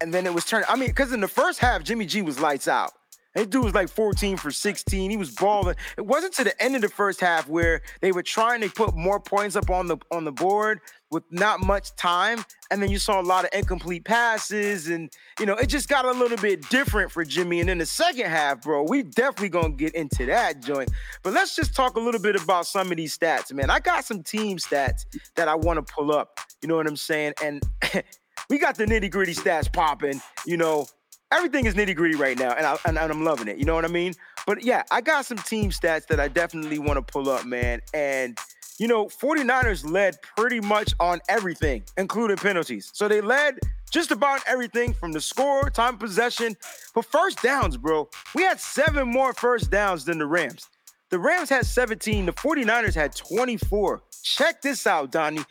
and 0.00 0.12
then 0.12 0.26
it 0.26 0.34
was 0.34 0.44
turned. 0.44 0.64
I 0.68 0.76
mean, 0.76 0.88
because 0.88 1.12
in 1.12 1.20
the 1.20 1.28
first 1.28 1.58
half, 1.58 1.82
Jimmy 1.82 2.06
G 2.06 2.22
was 2.22 2.40
lights 2.40 2.68
out. 2.68 2.92
His 3.36 3.48
dude 3.48 3.64
was 3.64 3.74
like 3.74 3.90
14 3.90 4.38
for 4.38 4.50
16. 4.50 5.10
He 5.10 5.16
was 5.18 5.30
balling. 5.30 5.76
It 5.98 6.06
wasn't 6.06 6.32
to 6.34 6.44
the 6.44 6.62
end 6.62 6.74
of 6.74 6.80
the 6.80 6.88
first 6.88 7.20
half 7.20 7.46
where 7.48 7.82
they 8.00 8.10
were 8.10 8.22
trying 8.22 8.62
to 8.62 8.70
put 8.70 8.96
more 8.96 9.20
points 9.20 9.56
up 9.56 9.68
on 9.68 9.88
the 9.88 9.98
on 10.10 10.24
the 10.24 10.32
board 10.32 10.80
with 11.10 11.22
not 11.30 11.60
much 11.60 11.94
time, 11.96 12.44
and 12.70 12.82
then 12.82 12.90
you 12.90 12.98
saw 12.98 13.20
a 13.20 13.22
lot 13.22 13.44
of 13.44 13.50
incomplete 13.52 14.04
passes, 14.04 14.88
and 14.88 15.12
you 15.38 15.44
know 15.44 15.54
it 15.54 15.66
just 15.66 15.86
got 15.86 16.06
a 16.06 16.12
little 16.12 16.38
bit 16.38 16.66
different 16.70 17.12
for 17.12 17.24
Jimmy. 17.26 17.60
And 17.60 17.68
in 17.68 17.76
the 17.76 17.86
second 17.86 18.26
half, 18.26 18.62
bro, 18.62 18.84
we 18.84 19.02
definitely 19.02 19.50
gonna 19.50 19.68
get 19.70 19.94
into 19.94 20.24
that 20.26 20.62
joint. 20.62 20.90
But 21.22 21.34
let's 21.34 21.54
just 21.54 21.74
talk 21.74 21.96
a 21.96 22.00
little 22.00 22.20
bit 22.20 22.42
about 22.42 22.66
some 22.66 22.90
of 22.90 22.96
these 22.96 23.16
stats, 23.16 23.52
man. 23.52 23.68
I 23.68 23.80
got 23.80 24.06
some 24.06 24.22
team 24.22 24.56
stats 24.56 25.04
that 25.34 25.46
I 25.46 25.54
want 25.54 25.86
to 25.86 25.94
pull 25.94 26.10
up. 26.10 26.40
You 26.62 26.68
know 26.68 26.76
what 26.76 26.86
I'm 26.86 26.96
saying? 26.96 27.34
And 27.42 27.62
we 28.48 28.58
got 28.58 28.76
the 28.76 28.84
nitty 28.84 29.10
gritty 29.10 29.34
stats 29.34 29.72
popping. 29.72 30.20
You 30.46 30.56
know, 30.56 30.86
everything 31.32 31.66
is 31.66 31.74
nitty 31.74 31.96
gritty 31.96 32.16
right 32.16 32.38
now, 32.38 32.52
and, 32.52 32.66
I, 32.66 32.76
and, 32.84 32.98
I'm 32.98 33.24
loving 33.24 33.48
it. 33.48 33.58
You 33.58 33.64
know 33.64 33.74
what 33.74 33.84
I 33.84 33.88
mean? 33.88 34.14
But 34.46 34.64
yeah, 34.64 34.82
I 34.90 35.00
got 35.00 35.26
some 35.26 35.38
team 35.38 35.70
stats 35.70 36.06
that 36.06 36.20
I 36.20 36.28
definitely 36.28 36.78
want 36.78 36.94
to 36.94 37.02
pull 37.02 37.28
up, 37.28 37.44
man. 37.44 37.80
And 37.92 38.38
you 38.78 38.88
know, 38.88 39.06
49ers 39.06 39.90
led 39.90 40.20
pretty 40.36 40.60
much 40.60 40.92
on 41.00 41.20
everything, 41.28 41.82
including 41.96 42.36
penalties. 42.36 42.90
So 42.92 43.08
they 43.08 43.20
led 43.20 43.58
just 43.90 44.10
about 44.10 44.42
everything 44.46 44.92
from 44.92 45.12
the 45.12 45.20
score, 45.20 45.70
time 45.70 45.96
possession, 45.96 46.56
but 46.94 47.04
first 47.04 47.40
downs, 47.42 47.76
bro. 47.76 48.08
We 48.34 48.42
had 48.42 48.60
seven 48.60 49.08
more 49.08 49.32
first 49.32 49.70
downs 49.70 50.04
than 50.04 50.18
the 50.18 50.26
Rams. 50.26 50.68
The 51.08 51.18
Rams 51.18 51.48
had 51.48 51.64
17, 51.64 52.26
the 52.26 52.32
49ers 52.32 52.94
had 52.94 53.14
24. 53.14 54.02
Check 54.22 54.60
this 54.60 54.86
out, 54.86 55.12
Donnie 55.12 55.44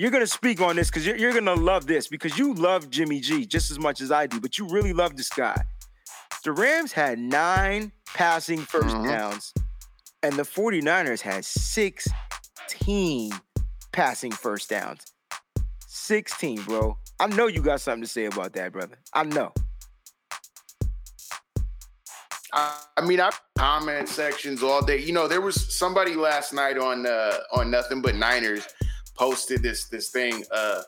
you're 0.00 0.10
gonna 0.10 0.26
speak 0.26 0.62
on 0.62 0.76
this 0.76 0.88
because 0.88 1.06
you're, 1.06 1.16
you're 1.16 1.34
gonna 1.34 1.52
love 1.54 1.86
this 1.86 2.08
because 2.08 2.38
you 2.38 2.54
love 2.54 2.88
Jimmy 2.88 3.20
G 3.20 3.44
just 3.44 3.70
as 3.70 3.78
much 3.78 4.00
as 4.00 4.10
I 4.10 4.26
do, 4.26 4.40
but 4.40 4.56
you 4.56 4.66
really 4.66 4.94
love 4.94 5.14
this 5.14 5.28
guy. 5.28 5.62
The 6.42 6.52
Rams 6.52 6.90
had 6.90 7.18
nine 7.18 7.92
passing 8.06 8.60
1st 8.60 8.82
mm-hmm. 8.82 9.08
downs, 9.08 9.52
and 10.22 10.32
the 10.36 10.42
49ers 10.42 11.20
had 11.20 11.44
16 11.44 13.30
passing 13.92 14.32
first 14.32 14.70
downs. 14.70 15.04
16, 15.86 16.62
bro. 16.62 16.96
I 17.20 17.26
know 17.26 17.46
you 17.46 17.60
got 17.60 17.82
something 17.82 18.00
to 18.02 18.08
say 18.08 18.24
about 18.24 18.54
that, 18.54 18.72
brother. 18.72 18.96
I 19.12 19.24
know. 19.24 19.52
I 22.54 22.80
mean, 23.04 23.20
I 23.20 23.32
comment 23.58 24.08
sections 24.08 24.62
all 24.62 24.82
day. 24.82 24.96
You 24.98 25.12
know, 25.12 25.28
there 25.28 25.42
was 25.42 25.76
somebody 25.76 26.14
last 26.14 26.54
night 26.54 26.78
on 26.78 27.06
uh, 27.06 27.34
on 27.52 27.70
Nothing 27.70 28.00
But 28.00 28.14
Niners 28.14 28.66
posted 29.20 29.62
this 29.62 29.84
this 29.84 30.08
thing 30.08 30.42
uh 30.50 30.80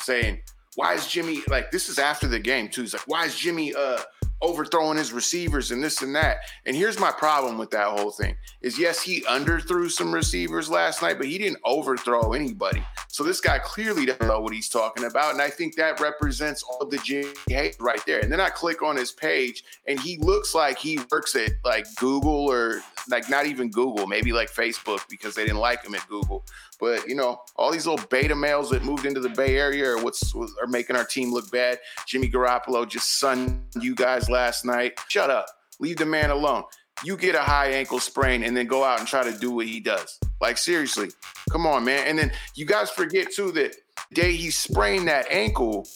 saying, 0.00 0.40
why 0.74 0.94
is 0.94 1.06
Jimmy 1.06 1.42
like 1.46 1.70
this 1.70 1.88
is 1.88 2.00
after 2.00 2.26
the 2.26 2.40
game 2.40 2.68
too? 2.68 2.80
He's 2.80 2.92
like, 2.92 3.06
why 3.06 3.24
is 3.26 3.38
Jimmy 3.38 3.72
uh 3.74 4.00
overthrowing 4.42 4.98
his 4.98 5.12
receivers 5.12 5.70
and 5.70 5.82
this 5.82 6.02
and 6.02 6.14
that. 6.14 6.38
And 6.66 6.76
here's 6.76 7.00
my 7.00 7.10
problem 7.10 7.56
with 7.56 7.70
that 7.70 7.86
whole 7.86 8.10
thing 8.10 8.36
is 8.60 8.78
yes, 8.78 9.00
he 9.00 9.22
underthrew 9.22 9.90
some 9.90 10.12
receivers 10.12 10.68
last 10.68 11.02
night, 11.02 11.18
but 11.18 11.26
he 11.26 11.38
didn't 11.38 11.58
overthrow 11.64 12.32
anybody. 12.32 12.82
So 13.08 13.24
this 13.24 13.40
guy 13.40 13.58
clearly 13.58 14.04
doesn't 14.04 14.26
know 14.26 14.40
what 14.40 14.52
he's 14.52 14.68
talking 14.68 15.04
about. 15.04 15.32
And 15.32 15.40
I 15.40 15.48
think 15.48 15.76
that 15.76 16.00
represents 16.00 16.62
all 16.62 16.86
the 16.86 16.98
Jimmy 16.98 17.32
hate 17.48 17.76
right 17.80 18.04
there. 18.06 18.20
And 18.20 18.30
then 18.30 18.40
I 18.40 18.50
click 18.50 18.82
on 18.82 18.96
his 18.96 19.12
page 19.12 19.64
and 19.86 19.98
he 19.98 20.18
looks 20.18 20.54
like 20.54 20.78
he 20.78 20.98
works 21.10 21.34
at 21.34 21.50
like 21.64 21.86
Google 21.96 22.50
or 22.50 22.82
like 23.08 23.30
not 23.30 23.46
even 23.46 23.70
Google, 23.70 24.06
maybe 24.06 24.32
like 24.32 24.52
Facebook 24.52 25.00
because 25.08 25.34
they 25.34 25.44
didn't 25.44 25.60
like 25.60 25.84
him 25.84 25.94
at 25.94 26.06
Google. 26.08 26.44
But 26.78 27.08
you 27.08 27.14
know, 27.14 27.40
all 27.56 27.70
these 27.70 27.86
little 27.86 28.04
beta 28.08 28.34
males 28.34 28.70
that 28.70 28.84
moved 28.84 29.06
into 29.06 29.20
the 29.20 29.28
Bay 29.30 29.56
Area 29.56 29.90
are 29.90 30.02
what's 30.02 30.34
are 30.34 30.66
making 30.68 30.96
our 30.96 31.04
team 31.04 31.32
look 31.32 31.50
bad. 31.50 31.78
Jimmy 32.06 32.28
Garoppolo 32.28 32.88
just 32.88 33.18
sunned 33.18 33.62
you 33.80 33.94
guys 33.94 34.28
last 34.28 34.64
night. 34.64 34.98
Shut 35.08 35.30
up. 35.30 35.46
Leave 35.80 35.96
the 35.98 36.06
man 36.06 36.30
alone. 36.30 36.64
You 37.04 37.16
get 37.16 37.34
a 37.34 37.40
high 37.40 37.68
ankle 37.68 38.00
sprain 38.00 38.42
and 38.42 38.56
then 38.56 38.66
go 38.66 38.82
out 38.82 38.98
and 38.98 39.08
try 39.08 39.22
to 39.22 39.38
do 39.38 39.50
what 39.50 39.66
he 39.66 39.80
does. 39.80 40.18
Like 40.40 40.58
seriously, 40.58 41.10
come 41.50 41.66
on, 41.66 41.84
man. 41.84 42.06
And 42.06 42.18
then 42.18 42.32
you 42.54 42.66
guys 42.66 42.90
forget 42.90 43.32
too 43.32 43.52
that 43.52 43.76
day 44.12 44.32
he 44.32 44.50
sprained 44.50 45.08
that 45.08 45.26
ankle, 45.30 45.86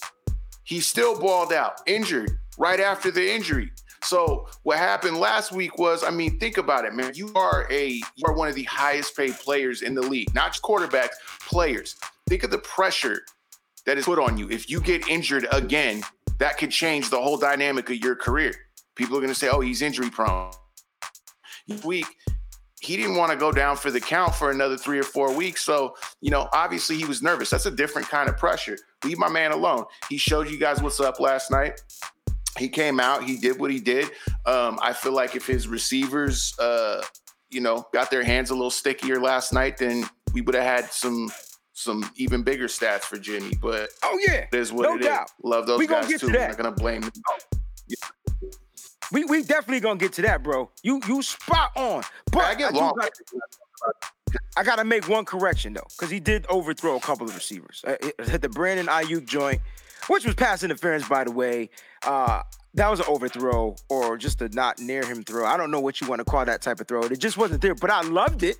he 0.63 0.79
still 0.79 1.19
balled 1.19 1.53
out, 1.53 1.81
injured 1.85 2.37
right 2.57 2.79
after 2.79 3.11
the 3.11 3.33
injury. 3.33 3.71
So 4.03 4.47
what 4.63 4.77
happened 4.77 5.17
last 5.17 5.51
week 5.51 5.77
was, 5.77 6.03
I 6.03 6.09
mean, 6.09 6.39
think 6.39 6.57
about 6.57 6.85
it, 6.85 6.93
man. 6.93 7.13
You 7.15 7.31
are 7.35 7.67
a 7.71 7.89
you 7.89 8.25
are 8.25 8.33
one 8.33 8.47
of 8.47 8.55
the 8.55 8.63
highest 8.63 9.15
paid 9.15 9.33
players 9.35 9.83
in 9.83 9.93
the 9.93 10.01
league, 10.01 10.33
not 10.33 10.53
just 10.53 10.63
quarterbacks, 10.63 11.15
players. 11.47 11.95
Think 12.27 12.43
of 12.43 12.51
the 12.51 12.57
pressure 12.59 13.21
that 13.85 13.97
is 13.97 14.05
put 14.05 14.19
on 14.19 14.37
you. 14.37 14.49
If 14.49 14.69
you 14.69 14.81
get 14.81 15.07
injured 15.07 15.47
again, 15.51 16.01
that 16.39 16.57
could 16.57 16.71
change 16.71 17.09
the 17.09 17.21
whole 17.21 17.37
dynamic 17.37 17.89
of 17.89 17.97
your 17.97 18.15
career. 18.15 18.53
People 18.95 19.17
are 19.17 19.21
going 19.21 19.33
to 19.33 19.39
say, 19.39 19.49
"Oh, 19.49 19.61
he's 19.61 19.81
injury 19.81 20.09
prone." 20.09 20.51
Week, 21.85 22.07
he 22.81 22.97
didn't 22.97 23.15
want 23.15 23.31
to 23.31 23.37
go 23.37 23.51
down 23.51 23.77
for 23.77 23.91
the 23.91 24.01
count 24.01 24.33
for 24.35 24.49
another 24.49 24.75
three 24.75 24.99
or 24.99 25.03
four 25.03 25.33
weeks. 25.33 25.63
So, 25.63 25.95
you 26.19 26.31
know, 26.31 26.49
obviously 26.51 26.97
he 26.97 27.05
was 27.05 27.21
nervous. 27.21 27.51
That's 27.51 27.67
a 27.67 27.71
different 27.71 28.09
kind 28.09 28.27
of 28.27 28.35
pressure. 28.37 28.77
Leave 29.05 29.19
my 29.19 29.29
man 29.29 29.51
alone. 29.51 29.85
He 30.09 30.17
showed 30.17 30.49
you 30.49 30.57
guys 30.57 30.81
what's 30.81 30.99
up 30.99 31.19
last 31.19 31.51
night 31.51 31.79
he 32.57 32.69
came 32.69 32.99
out, 32.99 33.23
he 33.23 33.37
did 33.37 33.59
what 33.59 33.71
he 33.71 33.79
did. 33.79 34.05
Um, 34.45 34.79
I 34.81 34.93
feel 34.93 35.13
like 35.13 35.35
if 35.35 35.45
his 35.45 35.67
receivers, 35.67 36.57
uh, 36.59 37.03
you 37.49 37.61
know, 37.61 37.87
got 37.93 38.11
their 38.11 38.23
hands 38.23 38.49
a 38.49 38.53
little 38.53 38.71
stickier 38.71 39.19
last 39.19 39.53
night, 39.53 39.77
then 39.77 40.03
we 40.33 40.41
would 40.41 40.55
have 40.55 40.63
had 40.63 40.91
some 40.91 41.29
some 41.73 42.09
even 42.15 42.43
bigger 42.43 42.67
stats 42.67 43.01
for 43.01 43.17
Jimmy. 43.17 43.53
But 43.61 43.89
oh 44.03 44.19
yeah, 44.25 44.45
is 44.53 44.71
what 44.71 44.83
no 44.83 44.95
it 44.95 45.03
doubt. 45.03 45.25
Is. 45.25 45.33
Love 45.43 45.67
those 45.67 45.79
we 45.79 45.87
guys 45.87 46.07
too. 46.07 46.17
To 46.17 46.27
I'm 46.27 46.49
not 46.49 46.57
gonna 46.57 46.71
blame 46.71 47.01
them. 47.01 47.11
Yeah. 47.87 47.95
We 49.11 49.25
we 49.25 49.43
definitely 49.43 49.81
gonna 49.81 49.99
get 49.99 50.13
to 50.13 50.21
that, 50.23 50.43
bro. 50.43 50.69
You 50.83 51.01
you 51.07 51.21
spot 51.21 51.71
on. 51.75 52.03
But 52.31 52.43
I 52.45 52.55
get 52.55 52.73
long. 52.73 52.93
I 54.55 54.63
gotta 54.63 54.85
make 54.85 55.09
one 55.09 55.25
correction 55.25 55.73
though, 55.73 55.87
because 55.97 56.09
he 56.09 56.19
did 56.19 56.45
overthrow 56.47 56.95
a 56.95 56.99
couple 57.01 57.27
of 57.27 57.35
receivers. 57.35 57.83
Uh, 57.85 57.95
hit 58.23 58.41
the 58.41 58.49
Brandon 58.49 58.85
Aiyuk 58.85 59.25
joint 59.27 59.61
which 60.07 60.25
was 60.25 60.35
pass 60.35 60.63
interference, 60.63 61.07
by 61.07 61.23
the 61.23 61.31
way. 61.31 61.69
Uh, 62.05 62.43
that 62.73 62.89
was 62.89 62.99
an 62.99 63.05
overthrow 63.09 63.75
or 63.89 64.17
just 64.17 64.41
a 64.41 64.49
not 64.49 64.79
near 64.79 65.05
him 65.05 65.23
throw. 65.23 65.45
I 65.45 65.57
don't 65.57 65.71
know 65.71 65.81
what 65.81 65.99
you 65.99 66.07
want 66.07 66.19
to 66.19 66.25
call 66.25 66.45
that 66.45 66.61
type 66.61 66.79
of 66.79 66.87
throw. 66.87 67.03
It 67.03 67.19
just 67.19 67.37
wasn't 67.37 67.61
there, 67.61 67.75
but 67.75 67.89
I 67.89 68.01
loved 68.01 68.43
it. 68.43 68.57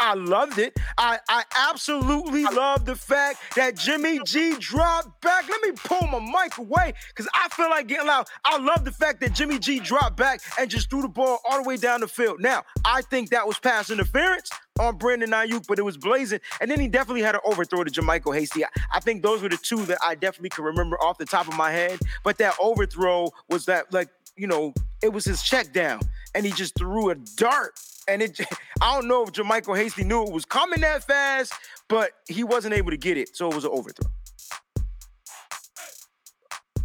I 0.00 0.14
loved 0.14 0.58
it. 0.58 0.74
I, 0.96 1.18
I 1.28 1.44
absolutely 1.68 2.44
love 2.44 2.86
the 2.86 2.96
fact 2.96 3.38
that 3.54 3.76
Jimmy 3.76 4.18
G 4.24 4.56
dropped 4.58 5.20
back. 5.20 5.46
Let 5.46 5.60
me 5.60 5.72
pull 5.72 6.06
my 6.08 6.20
mic 6.20 6.56
away 6.56 6.94
because 7.08 7.28
I 7.34 7.50
feel 7.50 7.68
like 7.68 7.86
getting 7.86 8.06
loud. 8.06 8.26
I 8.46 8.56
love 8.56 8.86
the 8.86 8.92
fact 8.92 9.20
that 9.20 9.34
Jimmy 9.34 9.58
G 9.58 9.78
dropped 9.78 10.16
back 10.16 10.40
and 10.58 10.70
just 10.70 10.88
threw 10.88 11.02
the 11.02 11.08
ball 11.08 11.40
all 11.44 11.62
the 11.62 11.68
way 11.68 11.76
down 11.76 12.00
the 12.00 12.08
field. 12.08 12.40
Now, 12.40 12.64
I 12.82 13.02
think 13.02 13.28
that 13.30 13.46
was 13.46 13.58
pass 13.58 13.90
interference 13.90 14.50
on 14.80 14.96
Brandon 14.96 15.30
Aiyuk, 15.30 15.66
but 15.68 15.78
it 15.78 15.82
was 15.82 15.96
blazing. 15.96 16.40
And 16.60 16.70
then 16.70 16.80
he 16.80 16.88
definitely 16.88 17.22
had 17.22 17.34
an 17.34 17.42
overthrow 17.44 17.84
to 17.84 17.90
JaMycal 17.90 18.34
Hasty. 18.34 18.64
I, 18.64 18.68
I 18.92 19.00
think 19.00 19.22
those 19.22 19.42
were 19.42 19.48
the 19.48 19.58
two 19.58 19.84
that 19.86 19.98
I 20.04 20.14
definitely 20.14 20.50
can 20.50 20.64
remember 20.64 20.96
off 21.00 21.18
the 21.18 21.26
top 21.26 21.46
of 21.46 21.56
my 21.56 21.70
head. 21.70 21.98
But 22.24 22.38
that 22.38 22.54
overthrow 22.58 23.30
was 23.48 23.66
that, 23.66 23.92
like, 23.92 24.08
you 24.36 24.46
know, 24.46 24.72
it 25.02 25.12
was 25.12 25.24
his 25.24 25.42
check 25.42 25.72
down 25.72 26.00
and 26.34 26.46
he 26.46 26.52
just 26.52 26.74
threw 26.76 27.10
a 27.10 27.14
dart 27.36 27.78
and 28.08 28.22
it 28.22 28.40
I 28.80 28.94
don't 28.94 29.08
know 29.08 29.22
if 29.22 29.32
JaMycal 29.32 29.76
Hasty 29.76 30.04
knew 30.04 30.24
it 30.24 30.32
was 30.32 30.44
coming 30.44 30.80
that 30.80 31.04
fast, 31.04 31.52
but 31.88 32.12
he 32.28 32.44
wasn't 32.44 32.74
able 32.74 32.90
to 32.90 32.96
get 32.96 33.16
it, 33.16 33.36
so 33.36 33.48
it 33.48 33.54
was 33.54 33.64
an 33.64 33.70
overthrow. 33.72 34.10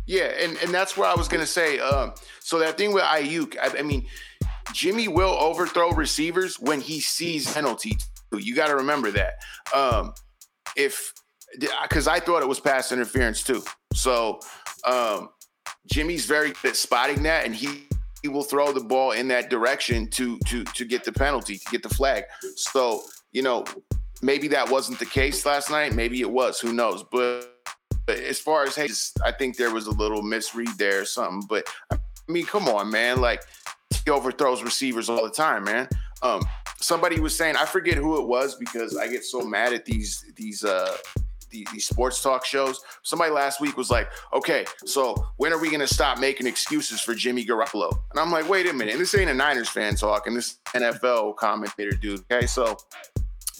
Yeah, 0.07 0.25
and, 0.25 0.57
and 0.57 0.71
that's 0.71 0.95
where 0.95 1.09
I 1.09 1.15
was 1.15 1.27
gonna 1.27 1.47
say. 1.47 1.79
Um, 1.79 2.13
so 2.39 2.59
that 2.59 2.77
thing 2.77 2.93
with 2.93 3.03
Aiyuk, 3.03 3.57
I, 3.57 3.79
I 3.79 3.81
mean, 3.81 4.05
Jimmy 4.75 5.07
will 5.07 5.31
overthrow 5.39 5.91
receivers 5.91 6.59
when 6.59 6.81
he 6.81 6.99
sees 6.99 7.51
penalty. 7.51 7.97
You 8.37 8.53
got 8.53 8.67
to 8.67 8.75
remember 8.75 9.09
that. 9.11 9.35
Um, 9.73 10.13
if 10.75 11.13
because 11.83 12.09
I 12.09 12.19
thought 12.19 12.41
it 12.41 12.47
was 12.47 12.59
pass 12.59 12.91
interference 12.91 13.41
too. 13.41 13.63
So 13.93 14.41
um, 14.85 15.29
Jimmy's 15.89 16.25
very 16.25 16.49
good 16.49 16.71
at 16.71 16.75
spotting 16.75 17.23
that, 17.23 17.45
and 17.45 17.55
he 17.55 17.87
he 18.21 18.27
will 18.27 18.43
throw 18.43 18.73
the 18.73 18.81
ball 18.81 19.11
in 19.11 19.29
that 19.29 19.49
direction 19.49 20.07
to 20.09 20.37
to 20.47 20.65
to 20.65 20.83
get 20.83 21.05
the 21.05 21.13
penalty, 21.13 21.57
to 21.57 21.65
get 21.71 21.81
the 21.81 21.89
flag. 21.89 22.25
So, 22.57 23.03
you 23.31 23.43
know, 23.43 23.63
maybe 24.21 24.49
that 24.49 24.69
wasn't 24.69 24.99
the 24.99 25.05
case 25.05 25.45
last 25.45 25.71
night. 25.71 25.93
Maybe 25.93 26.19
it 26.19 26.29
was. 26.29 26.59
Who 26.59 26.73
knows? 26.73 27.05
But, 27.13 27.45
but 28.05 28.19
as 28.19 28.39
far 28.39 28.63
as 28.63 28.75
hey, 28.75 28.89
I 29.23 29.31
think 29.31 29.55
there 29.55 29.73
was 29.73 29.87
a 29.87 29.91
little 29.91 30.21
misread 30.21 30.77
there 30.77 30.99
or 30.99 31.05
something. 31.05 31.47
But 31.47 31.65
I 31.89 31.97
mean, 32.27 32.45
come 32.45 32.67
on, 32.67 32.91
man. 32.91 33.21
Like 33.21 33.41
he 34.03 34.11
overthrows 34.11 34.63
receivers 34.63 35.09
all 35.09 35.23
the 35.23 35.31
time, 35.31 35.63
man. 35.63 35.87
Um, 36.21 36.41
somebody 36.79 37.19
was 37.19 37.35
saying, 37.35 37.55
I 37.55 37.65
forget 37.65 37.95
who 37.95 38.21
it 38.21 38.27
was 38.27 38.55
because 38.55 38.97
I 38.97 39.07
get 39.07 39.23
so 39.23 39.41
mad 39.41 39.73
at 39.73 39.85
these 39.85 40.25
these 40.35 40.63
uh 40.63 40.95
the, 41.51 41.67
these 41.71 41.87
sports 41.87 42.21
talk 42.21 42.45
shows. 42.45 42.81
Somebody 43.03 43.31
last 43.31 43.61
week 43.61 43.77
was 43.77 43.89
like, 43.89 44.09
okay, 44.33 44.65
so 44.85 45.15
when 45.37 45.53
are 45.53 45.59
we 45.59 45.69
going 45.69 45.79
to 45.79 45.93
stop 45.93 46.19
making 46.19 46.47
excuses 46.47 46.99
for 46.99 47.13
Jimmy 47.13 47.45
Garoppolo? 47.45 47.91
And 48.11 48.19
I'm 48.19 48.31
like, 48.31 48.49
wait 48.49 48.67
a 48.67 48.73
minute. 48.73 48.93
And 48.93 49.01
this 49.01 49.15
ain't 49.15 49.29
a 49.29 49.33
Niners 49.33 49.69
fan 49.69 49.95
talking. 49.95 50.33
This 50.33 50.57
NFL 50.73 51.37
commentator 51.37 51.91
dude. 51.91 52.23
Okay. 52.31 52.45
So 52.45 52.77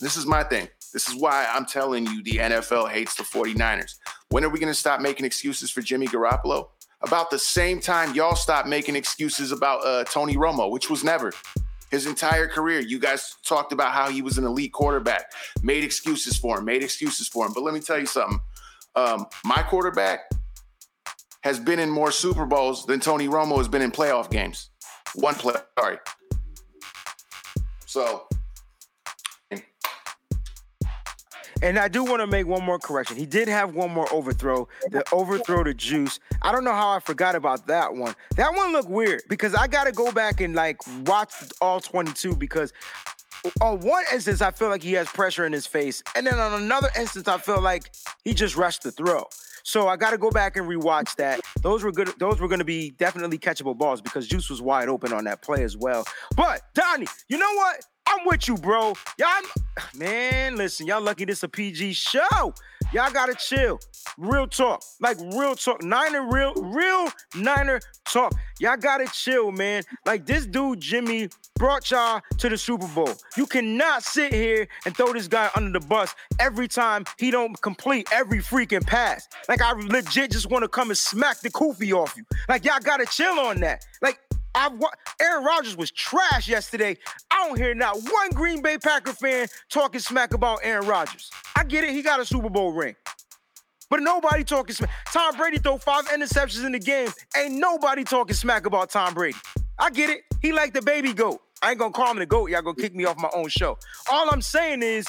this 0.02 0.18
is 0.18 0.26
my 0.26 0.44
thing. 0.44 0.68
This 0.94 1.10
is 1.10 1.16
why 1.16 1.48
I'm 1.52 1.66
telling 1.66 2.06
you 2.06 2.24
the 2.24 2.38
NFL 2.38 2.90
hates 2.90 3.16
the 3.16 3.24
49ers. 3.24 3.96
When 4.30 4.44
are 4.44 4.50
we 4.50 4.60
going 4.60 4.72
to 4.72 4.80
stop 4.80 5.02
making 5.02 5.26
excuses 5.26 5.70
for 5.70 5.82
Jimmy 5.82 6.08
Garoppolo? 6.08 6.70
About 7.06 7.30
the 7.30 7.39
same 7.39 7.80
time 7.80 8.13
y'all 8.13 8.36
stopped 8.36 8.68
making 8.68 8.96
excuses 8.96 9.52
about 9.52 9.86
uh, 9.86 10.04
Tony 10.06 10.36
Romo, 10.36 10.70
which 10.70 10.89
was 10.89 11.04
never. 11.04 11.32
His 11.91 12.08
entire 12.08 12.48
career, 12.48 12.80
you 12.80 13.00
guys 13.00 13.36
talked 13.46 13.72
about 13.72 13.91
how 13.94 14.10
he 14.10 14.22
was 14.22 14.38
an 14.38 14.44
elite 14.44 14.74
quarterback, 14.74 15.32
made 15.62 15.84
excuses 15.84 16.38
for 16.38 16.58
him, 16.58 16.65
made 16.65 16.84
excuses 16.84 17.28
for 17.28 17.46
him. 17.46 17.54
But 17.54 17.63
let 17.63 17.74
me 17.74 17.80
tell 17.80 18.00
you 18.00 18.06
something. 18.06 18.39
Um, 18.96 19.28
my 19.44 19.62
quarterback 19.62 20.22
has 21.41 21.60
been 21.60 21.80
in 21.80 21.89
more 21.89 22.12
Super 22.12 22.46
Bowls 22.46 22.86
than 22.86 23.00
Tony 23.00 23.28
Romo 23.28 23.58
has 23.58 23.68
been 23.68 23.82
in 23.82 23.91
playoff 23.91 24.32
games. 24.32 24.72
One 25.13 25.36
play, 25.36 25.54
sorry. 25.78 25.98
So 27.86 28.28
And 31.62 31.80
I 31.80 31.88
do 31.88 32.04
want 32.04 32.22
to 32.22 32.28
make 32.28 32.46
one 32.48 32.63
more 32.63 32.80
correction. 32.80 33.18
He 33.18 33.26
did 33.26 33.48
have 33.48 33.74
one 33.74 33.91
more 33.91 34.12
overthrow, 34.13 34.68
the 34.89 35.04
overthrow 35.12 35.63
to 35.63 35.74
Juice. 35.74 36.20
I 36.41 36.52
don't 36.52 36.63
know 36.63 36.74
how 36.74 36.89
I 36.89 37.00
forgot 37.00 37.36
about 37.36 37.68
that 37.68 37.94
one. 37.96 38.15
That 38.36 38.54
one 38.54 38.72
looked 38.74 38.89
weird 38.89 39.24
because 39.30 39.56
I 39.56 39.68
got 39.68 39.86
to 39.86 39.91
go 39.91 40.12
back 40.12 40.41
and 40.41 40.54
like 40.54 40.78
watch 41.06 41.34
all 41.62 41.80
22 41.80 42.36
because 42.36 42.74
uh, 43.46 43.50
on 43.62 43.80
one 43.80 44.04
instance 44.12 44.41
I 44.41 44.52
feel 44.52 44.70
like 44.70 44.84
he 44.84 44.94
has 44.94 45.08
pressure 45.08 45.46
in 45.46 45.54
his 45.54 45.65
face, 45.68 46.04
and 46.15 46.26
then 46.28 46.39
on 46.39 46.62
another 46.62 46.89
instance 46.98 47.28
I 47.28 47.38
feel 47.38 47.62
like 47.62 47.91
he 48.24 48.34
just 48.34 48.56
rushed 48.56 48.84
the 48.84 48.91
throw. 48.91 49.26
So 49.63 49.88
I 49.88 49.98
got 49.98 50.12
to 50.12 50.18
go 50.20 50.30
back 50.30 50.58
and 50.58 50.68
rewatch 50.68 51.15
that. 51.15 51.39
Those 51.63 51.84
were 51.84 51.91
good. 51.91 52.10
Those 52.20 52.39
were 52.39 52.48
going 52.48 52.60
to 52.60 52.65
be 52.65 52.91
definitely 52.91 53.39
catchable 53.39 53.76
balls 53.76 54.00
because 54.00 54.28
Juice 54.28 54.48
was 54.48 54.62
wide 54.62 54.89
open 54.89 55.12
on 55.12 55.24
that 55.24 55.41
play 55.41 55.63
as 55.63 55.76
well. 55.76 56.06
But 56.36 56.62
Donnie, 56.76 57.08
you 57.30 57.39
know 57.39 57.52
what? 57.56 57.84
I'm 58.08 58.26
with 58.26 58.48
you, 58.48 58.56
bro. 58.56 58.94
Y'all, 59.18 59.30
man, 59.96 60.56
listen, 60.56 60.88
y'all 60.88 61.02
lucky 61.02 61.26
this 61.26 61.44
a 61.44 61.50
PG 61.50 61.94
show. 61.94 62.54
Y'all 62.94 63.12
gotta 63.12 63.34
chill. 63.34 63.80
Real 64.18 64.48
talk. 64.48 64.84
Like 65.02 65.18
real 65.36 65.56
talk. 65.56 65.84
Niner 65.84 66.30
real, 66.32 66.54
real 66.54 67.10
Niner 67.36 67.80
talk. 68.06 68.34
Y'all 68.60 68.78
gotta 68.78 69.06
chill, 69.08 69.52
man. 69.52 69.84
Like 70.06 70.26
this 70.26 70.46
dude, 70.46 70.80
Jimmy, 70.80 71.30
brought 71.56 71.89
y'all 71.91 72.22
to 72.38 72.48
the 72.48 72.58
Super 72.58 72.88
Bowl. 72.88 73.10
You 73.36 73.48
cannot 73.48 74.04
sit 74.04 74.34
here 74.34 74.68
and 74.86 74.96
throw 74.96 75.12
this 75.12 75.28
guy 75.28 75.50
under 75.56 75.78
the 75.78 75.86
bus 75.86 76.15
every 76.39 76.68
time 76.68 77.06
he 77.18 77.32
don't 77.32 77.60
complete 77.62 78.08
every 78.13 78.39
freaking 78.39 78.86
pass. 78.86 79.28
Like 79.50 79.62
I 79.62 79.74
legit 79.74 80.32
just 80.32 80.50
want 80.50 80.63
to 80.63 80.70
come 80.70 80.89
and 80.89 80.98
smack 80.98 81.41
the 81.41 81.50
koofy 81.50 81.91
off 81.91 82.15
you. 82.15 82.24
Like 82.48 82.63
y'all 82.63 82.80
gotta 82.82 83.06
chill 83.06 83.39
on 83.39 83.60
that. 83.62 83.84
Like 84.02 84.20
I've 84.56 84.72
Aaron 85.22 85.44
Rodgers 85.44 85.76
was 85.76 85.91
trash 85.91 86.48
yesterday. 86.48 86.98
I 87.30 87.48
don't 87.48 87.58
hear 87.58 87.76
not 87.76 87.98
one 87.98 88.30
Green 88.32 88.62
Bay 88.62 88.78
Packer 88.78 89.13
fan 89.13 89.48
talking 89.70 90.00
smack 90.00 90.34
about 90.34 90.60
Aaron 90.63 90.88
Rodgers. 90.88 91.30
I 91.56 91.63
get 91.63 91.84
it, 91.84 91.91
he 91.91 92.02
got 92.02 92.20
a 92.20 92.26
Super 92.26 92.50
Bowl 92.50 92.72
ring. 92.72 92.96
But 93.89 94.00
nobody 94.02 94.44
talking 94.44 94.74
smack. 94.76 94.89
Tom 95.12 95.36
Brady 95.38 95.58
throw 95.58 95.78
five 95.78 96.06
interceptions 96.06 96.65
in 96.65 96.72
the 96.72 96.80
game. 96.80 97.10
Ain't 97.38 97.56
nobody 97.56 98.04
talking 98.04 98.36
smack 98.36 98.65
about 98.65 98.89
Tom 98.89 99.13
Brady. 99.13 99.38
I 99.78 99.89
get 99.89 100.10
it. 100.10 100.22
He 100.41 100.54
like 100.54 100.74
the 100.74 100.82
baby 100.82 101.13
goat. 101.13 101.41
I 101.62 101.72
ain't 101.72 101.80
gonna 101.80 101.91
call 101.91 102.12
him 102.12 102.20
the 102.20 102.26
goat. 102.26 102.50
Y'all 102.50 102.62
gonna 102.62 102.76
kick 102.76 102.96
me 102.96 103.06
off 103.06 103.18
my 103.18 103.30
own 103.34 103.50
show. 103.50 103.78
All 104.12 104.30
I'm 104.32 104.41
saying 104.41 104.84
is, 104.84 105.06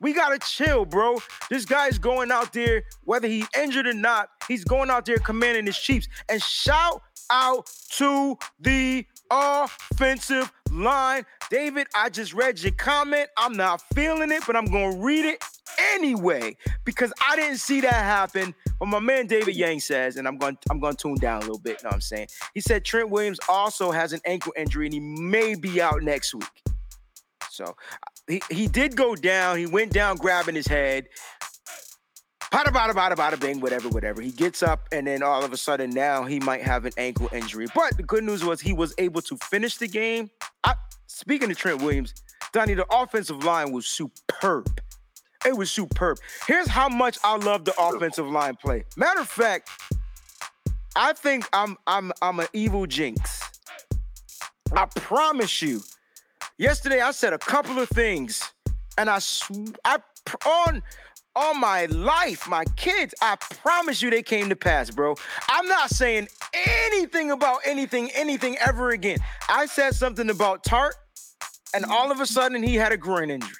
we 0.00 0.12
gotta 0.12 0.38
chill, 0.38 0.84
bro. 0.84 1.18
This 1.50 1.64
guy's 1.64 1.98
going 1.98 2.30
out 2.30 2.52
there, 2.52 2.84
whether 3.04 3.28
he 3.28 3.44
injured 3.56 3.86
or 3.86 3.92
not, 3.92 4.30
he's 4.48 4.64
going 4.64 4.90
out 4.90 5.04
there 5.04 5.18
commanding 5.18 5.66
his 5.66 5.78
Chiefs. 5.78 6.08
And 6.28 6.42
shout 6.42 7.02
out 7.30 7.70
to 7.96 8.38
the 8.60 9.06
offensive 9.30 10.52
line. 10.72 11.24
David, 11.50 11.86
I 11.94 12.08
just 12.08 12.32
read 12.34 12.60
your 12.62 12.72
comment. 12.72 13.28
I'm 13.36 13.54
not 13.54 13.82
feeling 13.94 14.30
it, 14.30 14.42
but 14.46 14.56
I'm 14.56 14.66
going 14.66 14.92
to 14.92 14.98
read 14.98 15.24
it 15.24 15.42
anyway 15.94 16.56
because 16.84 17.12
I 17.28 17.36
didn't 17.36 17.58
see 17.58 17.80
that 17.80 17.92
happen. 17.92 18.54
But 18.78 18.86
my 18.86 19.00
man 19.00 19.26
David 19.26 19.56
Yang 19.56 19.80
says, 19.80 20.16
and 20.16 20.26
I'm 20.26 20.38
going 20.38 20.56
I'm 20.70 20.80
going 20.80 20.94
to 20.94 21.02
tune 21.02 21.16
down 21.16 21.38
a 21.38 21.40
little 21.40 21.58
bit, 21.58 21.78
you 21.78 21.84
know 21.84 21.88
what 21.88 21.94
I'm 21.94 22.00
saying? 22.00 22.28
He 22.54 22.60
said 22.60 22.84
Trent 22.84 23.10
Williams 23.10 23.38
also 23.48 23.90
has 23.90 24.12
an 24.12 24.20
ankle 24.24 24.52
injury 24.56 24.86
and 24.86 24.94
he 24.94 25.00
may 25.00 25.54
be 25.54 25.80
out 25.80 26.02
next 26.02 26.34
week. 26.34 26.44
So 27.50 27.76
he, 28.28 28.40
he 28.50 28.68
did 28.68 28.96
go 28.96 29.14
down. 29.16 29.58
He 29.58 29.66
went 29.66 29.92
down 29.92 30.16
grabbing 30.16 30.54
his 30.54 30.66
head. 30.66 31.06
Bada 32.50 32.72
bada 32.72 32.92
bada 32.92 33.14
bada 33.14 33.38
bing, 33.38 33.60
whatever, 33.60 33.88
whatever. 33.88 34.20
He 34.20 34.32
gets 34.32 34.62
up, 34.62 34.88
and 34.90 35.06
then 35.06 35.22
all 35.22 35.44
of 35.44 35.52
a 35.52 35.56
sudden 35.56 35.90
now 35.90 36.24
he 36.24 36.40
might 36.40 36.62
have 36.62 36.84
an 36.84 36.92
ankle 36.96 37.28
injury. 37.32 37.66
But 37.74 37.96
the 37.96 38.02
good 38.02 38.24
news 38.24 38.44
was 38.44 38.60
he 38.60 38.72
was 38.72 38.92
able 38.98 39.22
to 39.22 39.36
finish 39.36 39.76
the 39.76 39.86
game. 39.86 40.30
I, 40.64 40.74
speaking 41.06 41.50
of 41.50 41.56
Trent 41.56 41.80
Williams, 41.80 42.12
Donnie, 42.52 42.74
the 42.74 42.86
offensive 42.92 43.44
line 43.44 43.70
was 43.70 43.86
superb. 43.86 44.80
It 45.46 45.56
was 45.56 45.70
superb. 45.70 46.18
Here's 46.48 46.66
how 46.66 46.88
much 46.88 47.18
I 47.22 47.36
love 47.36 47.64
the 47.64 47.74
offensive 47.80 48.28
line 48.28 48.56
play. 48.56 48.84
Matter 48.96 49.20
of 49.20 49.28
fact, 49.28 49.70
I 50.96 51.12
think 51.12 51.48
I'm 51.52 51.76
I'm 51.86 52.12
I'm 52.20 52.40
an 52.40 52.48
evil 52.52 52.84
jinx. 52.84 53.42
I 54.72 54.86
promise 54.86 55.62
you. 55.62 55.82
Yesterday 56.58 57.00
I 57.00 57.12
said 57.12 57.32
a 57.32 57.38
couple 57.38 57.78
of 57.78 57.88
things, 57.90 58.42
and 58.98 59.08
I 59.08 59.20
sw- 59.20 59.72
I 59.84 59.98
on 60.46 60.82
all 61.36 61.54
my 61.54 61.86
life, 61.86 62.48
my 62.48 62.64
kids, 62.76 63.14
I 63.22 63.36
promise 63.36 64.02
you 64.02 64.10
they 64.10 64.22
came 64.22 64.48
to 64.48 64.56
pass, 64.56 64.90
bro. 64.90 65.14
I'm 65.48 65.66
not 65.66 65.90
saying 65.90 66.28
anything 66.52 67.30
about 67.30 67.60
anything, 67.64 68.10
anything 68.14 68.56
ever 68.58 68.90
again. 68.90 69.18
I 69.48 69.66
said 69.66 69.94
something 69.94 70.30
about 70.30 70.64
Tartt, 70.64 70.92
and 71.74 71.84
all 71.84 72.10
of 72.10 72.20
a 72.20 72.26
sudden 72.26 72.62
he 72.62 72.74
had 72.74 72.92
a 72.92 72.96
groin 72.96 73.30
injury. 73.30 73.56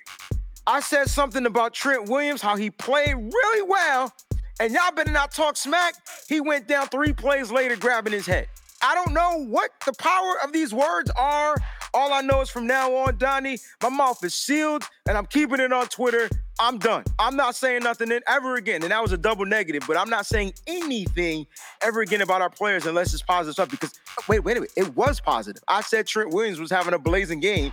I 0.66 0.80
said 0.80 1.08
something 1.08 1.46
about 1.46 1.72
Trent 1.74 2.08
Williams, 2.08 2.42
how 2.42 2.56
he 2.56 2.70
played 2.70 3.14
really 3.14 3.62
well, 3.62 4.12
and 4.60 4.72
y'all 4.72 4.92
better 4.92 5.12
not 5.12 5.32
talk 5.32 5.56
smack. 5.56 5.94
He 6.28 6.40
went 6.40 6.68
down 6.68 6.88
three 6.88 7.12
plays 7.12 7.50
later, 7.50 7.76
grabbing 7.76 8.12
his 8.12 8.26
head. 8.26 8.48
I 8.82 8.94
don't 8.94 9.12
know 9.12 9.44
what 9.44 9.70
the 9.84 9.92
power 9.94 10.34
of 10.42 10.52
these 10.52 10.72
words 10.72 11.10
are. 11.16 11.56
All 11.92 12.12
I 12.12 12.20
know 12.20 12.40
is 12.40 12.50
from 12.50 12.66
now 12.66 12.94
on, 12.94 13.18
Donnie, 13.18 13.58
my 13.82 13.88
mouth 13.88 14.22
is 14.24 14.34
sealed 14.34 14.84
and 15.08 15.16
I'm 15.18 15.26
keeping 15.26 15.60
it 15.60 15.72
on 15.72 15.86
Twitter. 15.86 16.28
I'm 16.60 16.78
done. 16.78 17.04
I'm 17.18 17.36
not 17.36 17.56
saying 17.56 17.82
nothing 17.82 18.12
ever 18.28 18.56
again. 18.56 18.82
And 18.82 18.92
that 18.92 19.02
was 19.02 19.12
a 19.12 19.18
double 19.18 19.46
negative, 19.46 19.84
but 19.86 19.96
I'm 19.96 20.10
not 20.10 20.26
saying 20.26 20.52
anything 20.66 21.46
ever 21.80 22.02
again 22.02 22.20
about 22.20 22.42
our 22.42 22.50
players 22.50 22.86
unless 22.86 23.12
it's 23.14 23.22
positive 23.22 23.54
stuff. 23.54 23.70
Because 23.70 23.98
wait, 24.28 24.40
wait 24.40 24.56
a 24.56 24.60
minute. 24.60 24.72
It 24.76 24.94
was 24.94 25.20
positive. 25.20 25.62
I 25.66 25.80
said 25.80 26.06
Trent 26.06 26.32
Williams 26.32 26.60
was 26.60 26.70
having 26.70 26.92
a 26.92 26.98
blazing 26.98 27.40
game, 27.40 27.72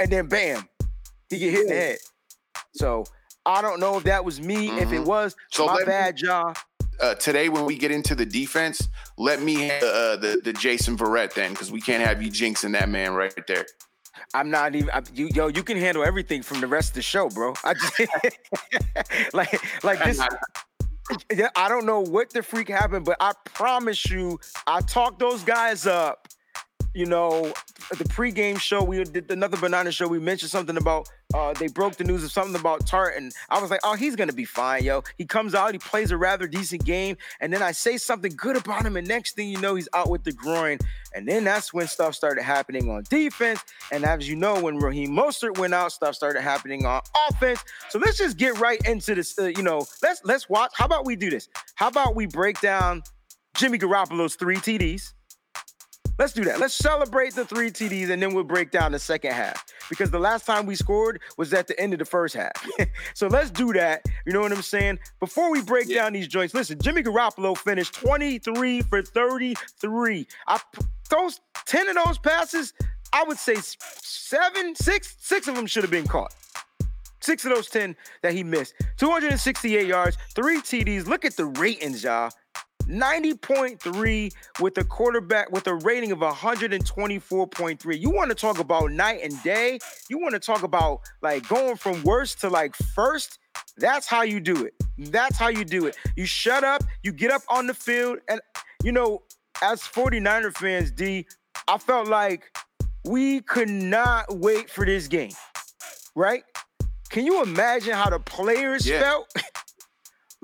and 0.00 0.10
then 0.10 0.26
bam, 0.26 0.68
he 1.30 1.38
get 1.38 1.52
hit 1.52 1.60
in 1.62 1.66
the 1.68 1.74
head. 1.74 1.98
So 2.72 3.04
I 3.46 3.62
don't 3.62 3.78
know 3.78 3.96
if 3.96 4.04
that 4.04 4.24
was 4.24 4.40
me. 4.40 4.68
Mm-hmm. 4.68 4.78
If 4.78 4.92
it 4.92 4.96
mm-hmm. 4.96 5.04
was, 5.04 5.36
so 5.50 5.66
my 5.66 5.84
bad, 5.84 6.16
John 6.16 6.54
uh, 7.04 7.14
today 7.16 7.48
when 7.48 7.64
we 7.66 7.76
get 7.76 7.90
into 7.90 8.14
the 8.14 8.24
defense, 8.24 8.88
let 9.18 9.42
me 9.42 9.70
uh, 9.70 10.16
the 10.16 10.40
the 10.42 10.52
Jason 10.52 10.96
Verrett 10.96 11.34
then, 11.34 11.52
because 11.52 11.70
we 11.70 11.80
can't 11.80 12.04
have 12.04 12.22
you 12.22 12.30
jinxing 12.30 12.72
that 12.72 12.88
man 12.88 13.12
right 13.12 13.34
there. 13.46 13.66
I'm 14.32 14.50
not 14.50 14.74
even 14.74 14.90
I, 14.90 15.02
you, 15.12 15.28
yo. 15.34 15.48
You 15.48 15.62
can 15.62 15.76
handle 15.76 16.02
everything 16.02 16.42
from 16.42 16.60
the 16.60 16.66
rest 16.66 16.90
of 16.90 16.94
the 16.94 17.02
show, 17.02 17.28
bro. 17.28 17.54
I 17.62 17.74
just 17.74 18.00
like 19.34 19.84
like 19.84 20.02
this. 20.04 20.20
Yeah, 21.30 21.50
I 21.54 21.68
don't 21.68 21.84
know 21.84 22.00
what 22.00 22.30
the 22.30 22.42
freak 22.42 22.68
happened, 22.68 23.04
but 23.04 23.18
I 23.20 23.32
promise 23.44 24.08
you, 24.10 24.40
I 24.66 24.80
talked 24.80 25.18
those 25.18 25.42
guys 25.42 25.86
up 25.86 26.28
you 26.94 27.06
know, 27.06 27.52
the 27.90 28.04
pregame 28.04 28.58
show, 28.58 28.82
we 28.82 29.02
did 29.02 29.30
another 29.30 29.56
banana 29.56 29.90
show. 29.90 30.06
We 30.06 30.20
mentioned 30.20 30.52
something 30.52 30.76
about 30.76 31.08
uh, 31.34 31.52
they 31.52 31.66
broke 31.66 31.96
the 31.96 32.04
news 32.04 32.22
of 32.22 32.30
something 32.30 32.58
about 32.58 32.86
Tartt, 32.86 33.16
and 33.16 33.32
I 33.50 33.60
was 33.60 33.70
like, 33.70 33.80
oh, 33.82 33.94
he's 33.94 34.14
gonna 34.14 34.32
be 34.32 34.44
fine, 34.44 34.84
yo. 34.84 35.02
He 35.18 35.26
comes 35.26 35.54
out, 35.54 35.72
he 35.72 35.78
plays 35.78 36.12
a 36.12 36.16
rather 36.16 36.46
decent 36.46 36.84
game, 36.84 37.16
and 37.40 37.52
then 37.52 37.60
I 37.60 37.72
say 37.72 37.96
something 37.96 38.32
good 38.36 38.56
about 38.56 38.86
him, 38.86 38.96
and 38.96 39.06
next 39.06 39.34
thing 39.34 39.48
you 39.48 39.60
know, 39.60 39.74
he's 39.74 39.88
out 39.92 40.08
with 40.08 40.22
the 40.22 40.32
groin, 40.32 40.78
and 41.12 41.26
then 41.26 41.42
that's 41.42 41.74
when 41.74 41.88
stuff 41.88 42.14
started 42.14 42.42
happening 42.44 42.88
on 42.88 43.02
defense. 43.10 43.64
And 43.90 44.04
as 44.04 44.28
you 44.28 44.36
know, 44.36 44.60
when 44.60 44.78
Raheem 44.78 45.10
Mostert 45.10 45.58
went 45.58 45.74
out, 45.74 45.90
stuff 45.90 46.14
started 46.14 46.42
happening 46.42 46.86
on 46.86 47.00
offense. 47.28 47.64
So 47.88 47.98
let's 47.98 48.16
just 48.16 48.36
get 48.36 48.58
right 48.60 48.80
into 48.86 49.16
this. 49.16 49.36
Uh, 49.36 49.46
you 49.46 49.62
know, 49.62 49.84
let's 50.02 50.20
let's 50.24 50.48
watch. 50.48 50.72
How 50.74 50.86
about 50.86 51.04
we 51.04 51.16
do 51.16 51.30
this? 51.30 51.48
How 51.74 51.88
about 51.88 52.14
we 52.14 52.26
break 52.26 52.60
down 52.60 53.02
Jimmy 53.56 53.78
Garoppolo's 53.78 54.36
three 54.36 54.56
TDs? 54.56 55.12
Let's 56.18 56.32
do 56.32 56.44
that. 56.44 56.60
Let's 56.60 56.74
celebrate 56.74 57.34
the 57.34 57.44
three 57.44 57.70
TDs 57.70 58.10
and 58.10 58.22
then 58.22 58.34
we'll 58.34 58.44
break 58.44 58.70
down 58.70 58.92
the 58.92 58.98
second 58.98 59.32
half. 59.32 59.64
Because 59.88 60.10
the 60.10 60.18
last 60.18 60.46
time 60.46 60.66
we 60.66 60.76
scored 60.76 61.20
was 61.36 61.52
at 61.52 61.66
the 61.66 61.78
end 61.80 61.92
of 61.92 61.98
the 61.98 62.04
first 62.04 62.34
half. 62.34 62.52
so 63.14 63.26
let's 63.26 63.50
do 63.50 63.72
that. 63.72 64.02
You 64.24 64.32
know 64.32 64.40
what 64.40 64.52
I'm 64.52 64.62
saying? 64.62 65.00
Before 65.18 65.50
we 65.50 65.60
break 65.60 65.92
down 65.92 66.12
these 66.12 66.28
joints, 66.28 66.54
listen, 66.54 66.78
Jimmy 66.80 67.02
Garoppolo 67.02 67.56
finished 67.56 67.94
23 67.94 68.82
for 68.82 69.02
33. 69.02 70.26
I, 70.46 70.60
those 71.10 71.40
10 71.66 71.88
of 71.88 71.96
those 72.04 72.18
passes, 72.18 72.72
I 73.12 73.24
would 73.24 73.38
say 73.38 73.56
seven, 73.58 74.74
six, 74.76 75.16
six 75.18 75.48
of 75.48 75.56
them 75.56 75.66
should 75.66 75.82
have 75.82 75.90
been 75.90 76.06
caught. 76.06 76.34
Six 77.20 77.44
of 77.44 77.54
those 77.54 77.68
10 77.68 77.96
that 78.22 78.34
he 78.34 78.44
missed. 78.44 78.74
268 78.98 79.86
yards, 79.86 80.18
three 80.34 80.58
TDs. 80.58 81.06
Look 81.06 81.24
at 81.24 81.36
the 81.36 81.46
ratings, 81.46 82.04
y'all. 82.04 82.30
90.3 82.88 84.32
with 84.60 84.78
a 84.78 84.84
quarterback 84.84 85.50
with 85.50 85.66
a 85.66 85.74
rating 85.74 86.12
of 86.12 86.18
124.3. 86.18 88.00
You 88.00 88.10
want 88.10 88.30
to 88.30 88.34
talk 88.34 88.58
about 88.58 88.92
night 88.92 89.20
and 89.22 89.42
day? 89.42 89.78
You 90.08 90.18
want 90.18 90.34
to 90.34 90.40
talk 90.40 90.62
about 90.62 91.00
like 91.22 91.48
going 91.48 91.76
from 91.76 92.02
worst 92.02 92.40
to 92.40 92.48
like 92.48 92.74
first? 92.76 93.38
That's 93.76 94.06
how 94.06 94.22
you 94.22 94.40
do 94.40 94.64
it. 94.64 94.74
That's 94.98 95.36
how 95.36 95.48
you 95.48 95.64
do 95.64 95.86
it. 95.86 95.96
You 96.16 96.26
shut 96.26 96.64
up, 96.64 96.82
you 97.02 97.12
get 97.12 97.30
up 97.30 97.42
on 97.48 97.66
the 97.66 97.74
field, 97.74 98.18
and 98.28 98.40
you 98.82 98.92
know, 98.92 99.22
as 99.62 99.80
49er 99.80 100.56
fans, 100.56 100.90
D, 100.90 101.26
I 101.68 101.78
felt 101.78 102.08
like 102.08 102.56
we 103.04 103.40
could 103.40 103.70
not 103.70 104.38
wait 104.38 104.68
for 104.70 104.84
this 104.84 105.08
game, 105.08 105.32
right? 106.14 106.44
Can 107.10 107.26
you 107.26 107.42
imagine 107.42 107.94
how 107.94 108.10
the 108.10 108.18
players 108.18 108.86
yeah. 108.86 109.00
felt? 109.00 109.32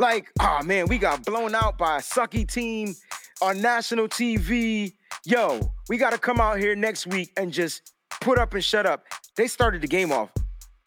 like, 0.01 0.31
oh 0.41 0.63
man, 0.65 0.87
we 0.89 0.99
got 0.99 1.25
blown 1.25 1.55
out 1.55 1.79
by 1.79 1.99
a 1.99 2.01
sucky 2.01 2.47
team 2.47 2.95
on 3.41 3.61
national 3.61 4.09
TV. 4.09 4.93
Yo, 5.25 5.61
we 5.89 5.97
got 5.97 6.13
to 6.13 6.19
come 6.19 6.41
out 6.41 6.59
here 6.59 6.75
next 6.75 7.07
week 7.07 7.33
and 7.37 7.53
just 7.53 7.93
put 8.21 8.39
up 8.39 8.55
and 8.55 8.65
shut 8.65 8.87
up. 8.87 9.05
They 9.37 9.47
started 9.47 9.83
the 9.83 9.89
game 9.89 10.11
off 10.11 10.31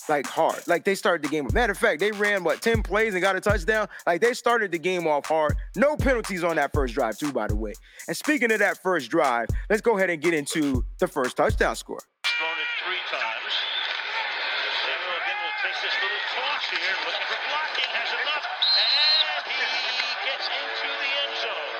like 0.10 0.28
hard. 0.28 0.62
Like 0.68 0.84
they 0.84 0.96
started 0.96 1.24
the 1.24 1.30
game. 1.30 1.48
Matter 1.54 1.72
of 1.72 1.78
fact, 1.78 2.00
they 2.00 2.12
ran 2.12 2.44
what 2.44 2.62
10 2.62 2.84
plays 2.84 3.14
and 3.14 3.22
got 3.22 3.36
a 3.36 3.42
touchdown. 3.42 3.88
Like 4.06 4.22
they 4.22 4.34
started 4.34 4.72
the 4.72 4.80
game 4.80 5.08
off 5.08 5.26
hard. 5.26 5.56
No 5.76 5.96
penalties 5.96 6.44
on 6.44 6.56
that 6.58 6.72
first 6.74 6.94
drive, 6.94 7.18
too, 7.18 7.32
by 7.32 7.48
the 7.48 7.56
way. 7.56 7.74
And 8.08 8.16
speaking 8.16 8.52
of 8.52 8.60
that 8.60 8.82
first 8.82 9.10
drive, 9.10 9.48
let's 9.70 9.82
go 9.82 9.98
ahead 9.98 10.10
and 10.10 10.22
get 10.22 10.34
into 10.34 10.84
the 11.00 11.08
first 11.08 11.38
touchdown 11.38 11.76
score. 11.76 12.02
Thrown 12.24 12.52
it 12.52 12.72
three 12.84 13.04
times. 13.12 13.54
Samuel 14.84 15.16
again 15.24 15.40
will 15.40 15.58
take 15.64 15.78
this 15.80 15.96
little 16.04 16.24
toss 16.36 16.64
here, 16.68 16.96
looking 17.08 17.28
for 17.32 17.40
blocking, 17.48 17.90
has 17.94 18.12
enough, 18.12 18.46
and 18.76 19.44
he 19.48 20.10
gets 20.28 20.48
into 20.52 20.90
the 20.92 21.12
end 21.24 21.36
zone. 21.40 21.76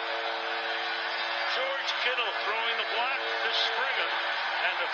George 1.54 1.92
Kittle 2.02 2.34
throwing 2.48 2.78
the 2.80 2.90
block 2.96 3.20
to 3.20 3.50
Springer, 3.52 4.12
and 4.64 4.76
the 4.80 4.90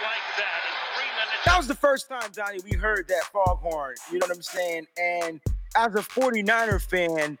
49ers 0.00 0.36
just 0.36 0.48
like 0.48 1.28
that 1.36 1.44
that 1.46 1.56
was 1.56 1.66
the 1.66 1.74
first 1.74 2.08
time, 2.08 2.30
Donnie, 2.32 2.60
we 2.64 2.76
heard 2.76 3.08
that 3.08 3.24
foghorn. 3.32 3.94
You 4.12 4.18
know 4.18 4.26
what 4.26 4.36
I'm 4.36 4.42
saying? 4.42 4.86
And 4.98 5.40
as 5.76 5.94
a 5.94 5.98
49er 5.98 6.80
fan, 6.82 7.38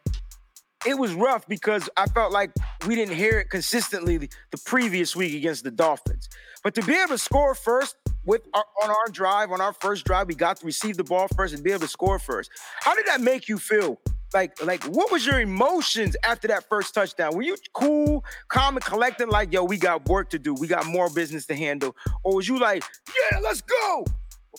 it 0.86 0.98
was 0.98 1.12
rough 1.12 1.46
because 1.46 1.90
I 1.96 2.06
felt 2.06 2.32
like 2.32 2.50
we 2.86 2.94
didn't 2.94 3.14
hear 3.16 3.38
it 3.38 3.50
consistently 3.50 4.16
the, 4.16 4.30
the 4.52 4.58
previous 4.64 5.14
week 5.14 5.34
against 5.34 5.64
the 5.64 5.70
Dolphins. 5.70 6.28
But 6.64 6.74
to 6.76 6.82
be 6.82 6.94
able 6.94 7.08
to 7.08 7.18
score 7.18 7.54
first 7.54 7.96
with 8.24 8.42
our, 8.54 8.64
on 8.82 8.90
our 8.90 9.08
drive, 9.10 9.50
on 9.50 9.60
our 9.60 9.74
first 9.74 10.06
drive, 10.06 10.28
we 10.28 10.34
got 10.34 10.56
to 10.58 10.66
receive 10.66 10.96
the 10.96 11.04
ball 11.04 11.28
first 11.36 11.54
and 11.54 11.62
be 11.62 11.70
able 11.70 11.80
to 11.80 11.88
score 11.88 12.18
first. 12.18 12.50
How 12.80 12.94
did 12.94 13.06
that 13.06 13.20
make 13.20 13.48
you 13.48 13.58
feel? 13.58 14.00
Like, 14.32 14.64
like, 14.64 14.84
what 14.84 15.10
was 15.10 15.26
your 15.26 15.40
emotions 15.40 16.16
after 16.24 16.48
that 16.48 16.68
first 16.68 16.94
touchdown? 16.94 17.34
Were 17.34 17.42
you 17.42 17.56
cool, 17.72 18.24
calm, 18.48 18.76
and 18.76 18.84
collected? 18.84 19.28
Like, 19.28 19.52
yo, 19.52 19.64
we 19.64 19.76
got 19.76 20.08
work 20.08 20.30
to 20.30 20.38
do. 20.38 20.54
We 20.54 20.68
got 20.68 20.86
more 20.86 21.10
business 21.10 21.46
to 21.46 21.56
handle. 21.56 21.96
Or 22.22 22.36
was 22.36 22.48
you 22.48 22.58
like, 22.58 22.84
yeah, 23.08 23.40
let's 23.40 23.60
go? 23.60 24.04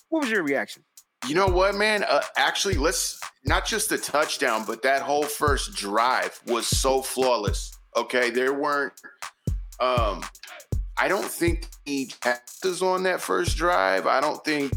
What 0.10 0.22
was 0.22 0.30
your 0.30 0.44
reaction? 0.44 0.84
You 1.28 1.36
know 1.36 1.48
what, 1.48 1.76
man? 1.76 2.04
Uh, 2.04 2.22
actually, 2.36 2.76
let's 2.76 3.20
not 3.46 3.66
just 3.66 3.90
the 3.90 3.98
touchdown, 3.98 4.64
but 4.66 4.82
that 4.82 5.02
whole 5.02 5.24
first 5.24 5.76
drive 5.76 6.40
was 6.48 6.66
so 6.68 7.02
flawless. 7.02 7.78
Okay, 7.96 8.30
there 8.30 8.54
weren't. 8.54 8.94
Um, 9.80 10.24
I 10.98 11.08
don't 11.08 11.26
think 11.26 11.68
he 11.86 12.12
passes 12.22 12.82
on 12.82 13.04
that 13.04 13.22
first 13.22 13.56
drive. 13.56 14.08
I 14.08 14.20
don't 14.20 14.44
think. 14.44 14.72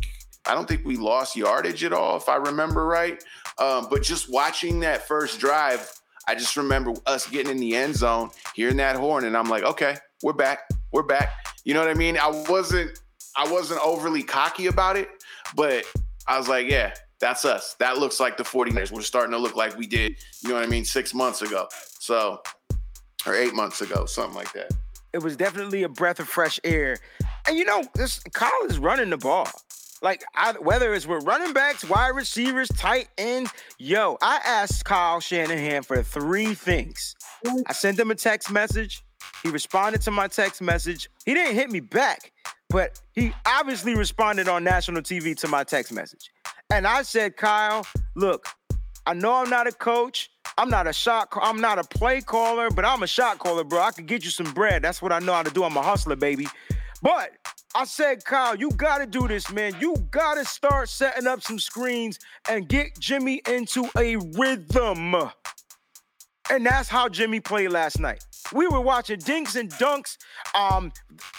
I 0.47 0.55
don't 0.55 0.69
think 0.69 0.85
we 0.85 0.97
lost 0.97 1.37
yardage 1.37 1.85
at 1.85 1.95
all, 1.95 2.19
if 2.19 2.29
I 2.29 2.37
remember 2.37 2.85
right. 2.85 3.23
Um, 3.59 3.87
but 3.91 4.03
just 4.03 4.31
watching 4.31 4.81
that 4.81 5.07
first 5.07 5.39
drive, 5.39 5.91
I 6.27 6.35
just 6.35 6.57
remember 6.57 6.95
us 7.07 7.29
getting 7.29 7.53
in 7.53 7.59
the 7.59 7.77
end 7.77 7.97
zone, 7.97 8.31
hearing 8.55 8.79
that 8.79 8.97
horn, 8.97 9.25
and 9.25 9.37
I'm 9.37 9.49
like, 9.49 9.63
okay, 9.65 9.97
we're 10.23 10.33
back, 10.33 10.69
we're 10.93 11.03
back. 11.03 11.31
You 11.65 11.75
know 11.75 11.81
what 11.81 11.91
I 11.91 11.95
mean? 11.95 12.19
I 12.19 12.29
wasn't, 12.49 12.99
I 13.37 13.51
wasn't 13.51 13.81
overly 13.85 14.23
cocky 14.23 14.67
about 14.67 14.97
it, 14.97 15.09
but 15.55 15.85
I 16.27 16.39
was 16.39 16.49
like, 16.49 16.69
yeah, 16.69 16.95
that's 17.21 17.45
us. 17.45 17.75
That 17.79 17.99
looks 17.99 18.21
like 18.21 18.37
the 18.37 18.43
49ers. 18.43 18.91
We're 18.91 19.03
starting 19.03 19.33
to 19.33 19.39
look 19.39 19.57
like 19.57 19.77
we 19.77 19.87
did, 19.87 20.17
you 20.43 20.49
know 20.49 20.57
what 20.57 20.65
I 20.65 20.67
mean, 20.67 20.85
six 20.85 21.15
months 21.15 21.43
ago. 21.43 21.69
So, 21.99 22.43
or 23.27 23.35
eight 23.35 23.55
months 23.55 23.81
ago, 23.81 24.07
something 24.07 24.35
like 24.35 24.53
that. 24.53 24.71
It 25.13 25.23
was 25.23 25.37
definitely 25.37 25.85
a 25.85 25.89
breath 25.89 26.21
of 26.21 26.29
fresh 26.29 26.59
air. 26.65 26.99
And 27.47 27.57
you 27.57 27.65
know, 27.65 27.85
this 27.95 28.21
Kyle 28.33 28.51
is 28.69 28.79
running 28.79 29.11
the 29.11 29.19
ball. 29.19 29.49
Like 30.03 30.25
I, 30.35 30.53
whether 30.53 30.93
it's 30.95 31.07
with 31.07 31.25
running 31.25 31.53
backs, 31.53 31.89
wide 31.89 32.09
receivers, 32.09 32.69
tight 32.69 33.09
ends, 33.17 33.51
yo, 33.79 34.19
I 34.21 34.41
asked 34.45 34.85
Kyle 34.85 35.21
Shanahan 35.21 35.83
for 35.83 36.03
three 36.03 36.55
things. 36.55 37.15
I 37.67 37.73
sent 37.73 37.99
him 37.99 38.11
a 38.11 38.15
text 38.15 38.51
message. 38.51 39.03
He 39.43 39.51
responded 39.51 40.03
to 40.03 40.11
my 40.11 40.29
text 40.29 40.63
message. 40.63 41.09
He 41.25 41.35
didn't 41.35 41.55
hit 41.55 41.71
me 41.71 41.81
back, 41.81 42.33
but 42.71 43.01
he 43.13 43.33
obviously 43.47 43.95
responded 43.95 44.49
on 44.49 44.65
national 44.65 45.03
TV 45.03 45.37
to 45.39 45.49
my 45.49 45.65
text 45.65 45.93
message. 45.93 46.31
And 46.71 46.87
I 46.87 47.03
said, 47.03 47.37
Kyle, 47.37 47.87
look, 48.15 48.47
I 49.07 49.15
know 49.15 49.35
I'm 49.35 49.51
not 49.51 49.67
a 49.67 49.73
coach. 49.73 50.31
I'm 50.57 50.71
not 50.71 50.87
a 50.87 50.93
shot. 50.93 51.29
I'm 51.41 51.61
not 51.61 51.79
a 51.79 51.85
play 51.85 52.21
caller, 52.21 52.71
but 52.71 52.85
I'm 52.85 53.03
a 53.03 53.07
shot 53.07 53.39
caller, 53.39 53.65
bro. 53.65 53.81
I 53.81 53.91
could 53.91 54.07
get 54.07 54.25
you 54.25 54.31
some 54.31 54.53
bread. 54.55 54.83
That's 54.83 55.03
what 55.03 55.13
I 55.13 55.19
know 55.19 55.33
how 55.35 55.43
to 55.43 55.51
do. 55.51 55.65
I'm 55.65 55.77
a 55.77 55.83
hustler, 55.83 56.17
baby. 56.17 56.47
But 57.03 57.33
I 57.77 57.85
said, 57.85 58.25
Kyle, 58.25 58.55
you 58.55 58.71
got 58.71 58.99
to 58.99 59.07
do 59.07 59.27
this, 59.27 59.51
man. 59.53 59.75
You 59.81 59.97
got 60.13 60.35
to 60.35 60.45
start 60.45 60.89
setting 60.89 61.27
up 61.27 61.43
some 61.43 61.59
screens 61.59 62.21
and 62.49 62.69
get 62.69 62.99
Jimmy 63.01 63.43
into 63.49 63.89
a 63.97 64.17
rhythm. 64.17 65.17
And 66.51 66.65
that's 66.65 66.89
how 66.89 67.09
Jimmy 67.09 67.41
played 67.41 67.71
last 67.71 67.99
night. 67.99 68.25
We 68.53 68.69
were 68.69 68.81
watching 68.81 69.19
dinks 69.19 69.57
and 69.57 69.71
dunks. 69.71 70.19
Um, 70.55 70.93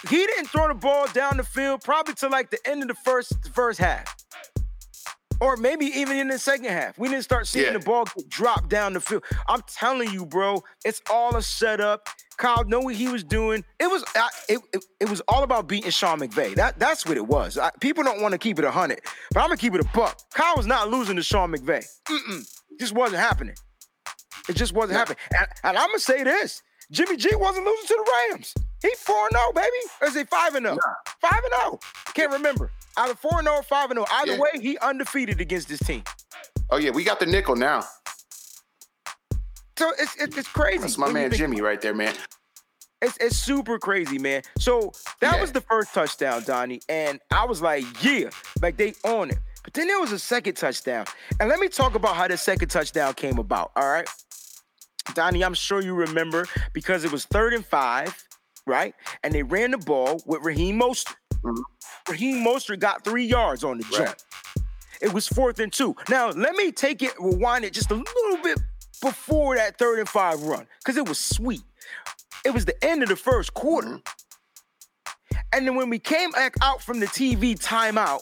he 0.10 0.26
didn't 0.26 0.48
throw 0.48 0.68
the 0.68 0.74
ball 0.74 1.08
down 1.14 1.38
the 1.38 1.44
field 1.44 1.82
probably 1.84 2.16
to 2.16 2.28
like 2.28 2.50
the 2.50 2.60
end 2.66 2.82
of 2.82 2.90
the 2.90 2.96
first 2.96 3.34
first 3.54 3.80
half. 3.80 4.14
Or 5.42 5.58
maybe 5.58 5.86
even 5.86 6.18
in 6.18 6.28
the 6.28 6.40
second 6.40 6.66
half. 6.66 6.98
We 6.98 7.10
didn't 7.10 7.24
start 7.24 7.48
seeing 7.48 7.66
yeah. 7.66 7.74
the 7.74 7.80
ball 7.80 8.06
drop 8.30 8.70
down 8.70 8.94
the 8.94 9.00
field. 9.00 9.24
I'm 9.48 9.62
telling 9.68 10.12
you, 10.12 10.26
bro, 10.26 10.64
it's 10.84 11.02
all 11.10 11.36
a 11.36 11.42
setup. 11.42 12.08
Kyle 12.38 12.64
know 12.66 12.80
what 12.82 12.96
he 12.96 13.08
was 13.08 13.24
doing. 13.24 13.64
It 13.80 13.88
was 13.88 14.04
it, 14.50 14.62
it, 14.74 14.86
it, 15.00 15.10
was 15.10 15.22
all 15.28 15.44
about 15.44 15.68
beating 15.68 15.92
Sean 15.92 16.20
McVay. 16.20 16.56
That 16.56 16.78
that's 16.80 17.06
what 17.06 17.18
it 17.18 17.26
was. 17.26 17.58
I, 17.58 17.72
people 17.80 18.04
don't 18.04 18.22
want 18.22 18.34
to 18.34 18.38
keep 18.38 18.60
it 18.60 18.66
a 18.66 18.72
hundred, 18.72 19.02
but 19.32 19.42
I'm 19.42 19.48
gonna 19.48 19.58
keep 19.58 19.74
it 19.74 19.82
a 19.82 19.90
buck. 19.94 20.20
Kyle 20.34 20.56
was 20.58 20.68
not 20.68 20.90
losing 20.90 21.16
to 21.16 21.24
Sean 21.24 21.54
McVay. 21.54 21.86
Mm-mm. 22.10 22.60
Just 22.80 22.94
wasn't 22.94 23.22
happening. 23.22 23.56
It 24.50 24.56
just 24.56 24.74
wasn't 24.74 24.94
yeah. 24.94 24.98
happening. 25.00 25.18
And, 25.38 25.48
and, 25.64 25.78
I'm 25.78 25.88
gonna 25.88 26.00
say 26.00 26.24
this: 26.24 26.62
Jimmy 26.92 27.16
G 27.16 27.30
wasn't 27.36 27.66
losing 27.66 27.88
to 27.88 28.04
the 28.06 28.12
Rams. 28.30 28.54
He 28.82 28.90
four 28.98 29.30
zero, 29.32 29.42
oh, 29.46 29.52
baby. 29.56 29.70
Or 30.02 30.08
is 30.10 30.16
he 30.16 30.26
five 30.26 30.56
and 30.56 30.66
zero? 30.66 30.78
Oh? 30.82 31.12
Five 31.22 31.42
and 31.44 31.54
zero. 31.62 31.80
Can't 32.14 32.34
remember. 32.34 32.70
And 32.98 33.18
zero 33.20 33.56
or 33.58 33.64
five 33.64 33.92
and 33.92 33.98
zero. 33.98 34.06
Either 34.12 34.34
yeah. 34.34 34.40
way, 34.40 34.50
he 34.62 34.78
undefeated 34.80 35.42
against 35.42 35.68
this 35.68 35.80
team. 35.80 36.04
Oh 36.70 36.78
yeah, 36.78 36.92
we 36.92 37.04
got 37.04 37.20
the 37.20 37.26
nickel 37.26 37.56
now. 37.56 37.84
So 39.78 39.92
it's 40.00 40.16
it's 40.18 40.48
crazy. 40.48 40.80
That's 40.80 40.98
my 40.98 41.12
man 41.12 41.32
Jimmy 41.32 41.62
right 41.62 41.82
there, 41.82 41.94
man. 41.94 42.14
It's 43.02 43.18
it's 43.18 43.38
super 43.38 43.78
crazy, 43.78 44.18
man. 44.18 44.42
So 44.58 44.92
that 45.20 45.36
yeah. 45.36 45.42
was 45.42 45.52
the 45.52 45.62
first 45.62 45.94
touchdown, 45.94 46.44
Donnie, 46.46 46.80
and 46.88 47.20
I 47.32 47.46
was 47.46 47.62
like, 47.62 47.84
yeah, 48.04 48.30
like 48.62 48.78
they 48.78 48.94
own 49.04 49.32
it. 49.32 49.40
But 49.64 49.74
then 49.74 49.88
there 49.88 50.00
was 50.00 50.12
a 50.12 50.20
second 50.20 50.56
touchdown, 50.56 51.06
and 51.40 51.50
let 51.50 51.60
me 51.60 51.68
talk 51.68 51.96
about 51.96 52.16
how 52.16 52.28
the 52.28 52.38
second 52.38 52.70
touchdown 52.70 53.14
came 53.16 53.38
about. 53.38 53.72
All 53.76 53.88
right, 53.88 54.08
Donnie, 55.14 55.44
I'm 55.44 55.54
sure 55.54 55.82
you 55.82 55.94
remember 55.94 56.46
because 56.72 57.04
it 57.04 57.12
was 57.12 57.26
third 57.26 57.54
and 57.54 57.66
five, 57.66 58.16
right? 58.66 58.96
And 59.24 59.34
they 59.34 59.44
ran 59.44 59.72
the 59.72 59.78
ball 59.78 60.22
with 60.26 60.42
Raheem 60.44 60.80
Mostert. 60.80 61.16
Mm-hmm. 61.46 62.12
Raheem 62.12 62.46
Mostert 62.46 62.80
got 62.80 63.04
three 63.04 63.26
yards 63.26 63.64
on 63.64 63.78
the 63.78 63.84
jump. 63.86 64.08
Right. 64.08 64.24
It 65.02 65.14
was 65.14 65.28
fourth 65.28 65.60
and 65.60 65.72
two. 65.72 65.96
Now 66.10 66.30
let 66.30 66.56
me 66.56 66.72
take 66.72 67.02
it, 67.02 67.14
rewind 67.20 67.66
it 67.66 67.74
just 67.74 67.92
a 67.92 67.96
little 67.96 68.44
bit 68.44 68.60
before 69.02 69.56
that 69.56 69.78
third 69.78 70.00
and 70.00 70.10
five 70.10 70.42
run 70.44 70.66
because 70.80 70.98
it 70.98 71.08
was 71.08 71.20
sweet. 71.20 71.64
It 72.44 72.54
was 72.54 72.66
the 72.66 72.84
end 72.84 73.04
of 73.04 73.10
the 73.10 73.16
first 73.16 73.54
quarter. 73.54 73.88
Mm-hmm. 73.88 75.36
And 75.54 75.68
then 75.68 75.76
when 75.76 75.90
we 75.90 76.00
came 76.00 76.32
back 76.32 76.56
out 76.62 76.82
from 76.82 77.00
the 77.00 77.06
TV 77.08 77.58
timeout, 77.58 78.22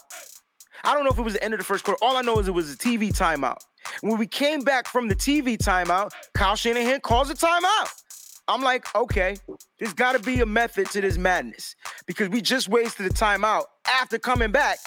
I 0.84 0.94
don't 0.94 1.04
know 1.04 1.10
if 1.10 1.18
it 1.18 1.22
was 1.22 1.34
the 1.34 1.42
end 1.42 1.54
of 1.54 1.58
the 1.58 1.64
first 1.64 1.84
quarter. 1.84 1.98
All 2.02 2.16
I 2.16 2.22
know 2.22 2.38
is 2.38 2.46
it 2.46 2.52
was 2.52 2.72
a 2.72 2.76
TV 2.76 3.10
timeout. 3.10 3.58
When 4.02 4.18
we 4.18 4.26
came 4.26 4.60
back 4.60 4.86
from 4.86 5.08
the 5.08 5.16
TV 5.16 5.56
timeout, 5.56 6.10
Kyle 6.34 6.56
Shanahan 6.56 7.00
calls 7.00 7.30
a 7.30 7.34
timeout. 7.34 8.03
I'm 8.48 8.62
like, 8.62 8.94
okay, 8.94 9.36
there's 9.78 9.94
got 9.94 10.12
to 10.12 10.18
be 10.18 10.40
a 10.40 10.46
method 10.46 10.90
to 10.90 11.00
this 11.00 11.16
madness 11.16 11.76
because 12.06 12.28
we 12.28 12.40
just 12.40 12.68
wasted 12.68 13.06
a 13.06 13.10
timeout 13.10 13.64
after 13.86 14.18
coming 14.18 14.52
back 14.52 14.78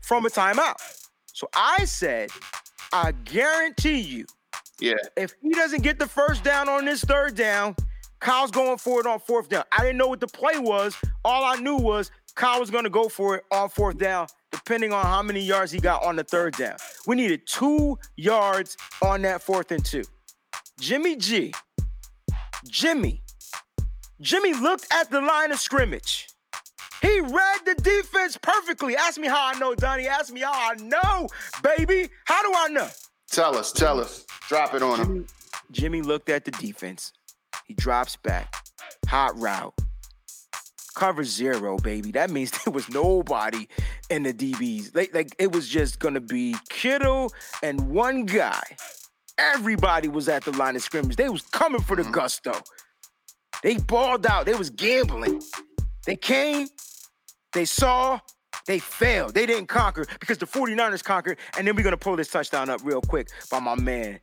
from 0.00 0.24
a 0.26 0.28
timeout. 0.28 0.76
So 1.26 1.48
I 1.54 1.84
said, 1.84 2.30
I 2.92 3.12
guarantee 3.24 4.00
you, 4.00 4.26
yeah. 4.82 4.94
If 5.16 5.34
he 5.40 5.50
doesn't 5.50 5.82
get 5.82 6.00
the 6.00 6.08
first 6.08 6.42
down 6.42 6.68
on 6.68 6.84
this 6.84 7.04
third 7.04 7.36
down, 7.36 7.76
Kyle's 8.18 8.50
going 8.50 8.78
for 8.78 8.98
it 9.00 9.06
on 9.06 9.20
fourth 9.20 9.48
down. 9.48 9.62
I 9.70 9.82
didn't 9.82 9.96
know 9.96 10.08
what 10.08 10.18
the 10.18 10.26
play 10.26 10.58
was. 10.58 10.96
All 11.24 11.44
I 11.44 11.54
knew 11.60 11.76
was 11.76 12.10
Kyle 12.34 12.58
was 12.58 12.68
going 12.68 12.82
to 12.82 12.90
go 12.90 13.08
for 13.08 13.36
it 13.36 13.44
on 13.52 13.68
fourth 13.68 13.98
down, 13.98 14.26
depending 14.50 14.92
on 14.92 15.04
how 15.04 15.22
many 15.22 15.40
yards 15.40 15.70
he 15.70 15.78
got 15.78 16.04
on 16.04 16.16
the 16.16 16.24
third 16.24 16.56
down. 16.56 16.76
We 17.06 17.14
needed 17.14 17.46
two 17.46 17.96
yards 18.16 18.76
on 19.02 19.22
that 19.22 19.40
fourth 19.40 19.70
and 19.70 19.84
two. 19.84 20.02
Jimmy 20.80 21.14
G, 21.14 21.54
Jimmy, 22.68 23.22
Jimmy 24.20 24.54
looked 24.54 24.86
at 24.92 25.10
the 25.10 25.20
line 25.20 25.52
of 25.52 25.58
scrimmage. 25.58 26.28
He 27.00 27.20
read 27.20 27.60
the 27.64 27.74
defense 27.74 28.38
perfectly. 28.40 28.96
Ask 28.96 29.20
me 29.20 29.26
how 29.26 29.50
I 29.52 29.58
know, 29.58 29.74
Donnie. 29.74 30.06
Ask 30.06 30.32
me 30.32 30.40
how 30.40 30.52
I 30.52 30.74
know, 30.76 31.28
baby. 31.62 32.08
How 32.26 32.42
do 32.42 32.52
I 32.56 32.68
know? 32.68 32.88
Tell 33.28 33.56
us, 33.56 33.72
tell 33.72 33.98
us. 34.00 34.24
Drop 34.48 34.74
it 34.74 34.82
on 34.82 34.98
Jimmy, 34.98 35.18
him. 35.18 35.26
Jimmy 35.72 36.02
looked 36.02 36.28
at 36.28 36.44
the 36.44 36.52
defense. 36.52 37.12
He 37.66 37.74
drops 37.74 38.16
back. 38.16 38.54
Hot 39.08 39.36
route. 39.38 39.74
Cover 40.94 41.24
zero, 41.24 41.78
baby. 41.78 42.12
That 42.12 42.30
means 42.30 42.50
there 42.64 42.72
was 42.72 42.88
nobody 42.88 43.66
in 44.08 44.22
the 44.22 44.32
DBs. 44.32 44.94
Like, 44.94 45.12
like 45.12 45.34
it 45.38 45.50
was 45.50 45.68
just 45.68 45.98
gonna 45.98 46.20
be 46.20 46.54
Kittle 46.68 47.32
and 47.62 47.88
one 47.90 48.26
guy. 48.26 48.62
Everybody 49.38 50.08
was 50.08 50.28
at 50.28 50.44
the 50.44 50.52
line 50.52 50.76
of 50.76 50.82
scrimmage. 50.82 51.16
They 51.16 51.28
was 51.28 51.42
coming 51.42 51.80
for 51.80 51.96
the 51.96 52.02
mm-hmm. 52.02 52.12
gusto. 52.12 52.52
They 53.62 53.76
balled 53.78 54.26
out. 54.26 54.46
They 54.46 54.54
was 54.54 54.70
gambling. 54.70 55.42
They 56.04 56.16
came, 56.16 56.68
they 57.52 57.64
saw, 57.64 58.18
they 58.66 58.78
failed. 58.78 59.34
They 59.34 59.46
didn't 59.46 59.68
conquer 59.68 60.04
because 60.18 60.38
the 60.38 60.46
49ers 60.46 61.04
conquered. 61.04 61.38
And 61.56 61.66
then 61.66 61.76
we're 61.76 61.84
going 61.84 61.92
to 61.92 61.96
pull 61.96 62.16
this 62.16 62.30
touchdown 62.30 62.70
up 62.70 62.80
real 62.84 63.00
quick 63.00 63.28
by 63.50 63.60
my 63.60 63.76
man. 63.76 64.18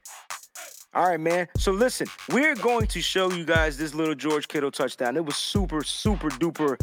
All 0.93 1.07
right, 1.07 1.19
man. 1.19 1.47
So 1.57 1.71
listen, 1.71 2.07
we're 2.31 2.55
going 2.55 2.87
to 2.87 3.01
show 3.01 3.31
you 3.31 3.45
guys 3.45 3.77
this 3.77 3.93
little 3.93 4.15
George 4.15 4.47
Kittle 4.47 4.71
touchdown. 4.71 5.15
It 5.15 5.25
was 5.25 5.35
super, 5.35 5.83
super 5.83 6.29
duper 6.29 6.77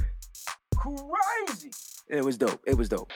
crazy. 0.76 1.70
It 2.08 2.24
was 2.24 2.38
dope. 2.38 2.62
It 2.66 2.76
was 2.76 2.88
dope. 2.88 3.12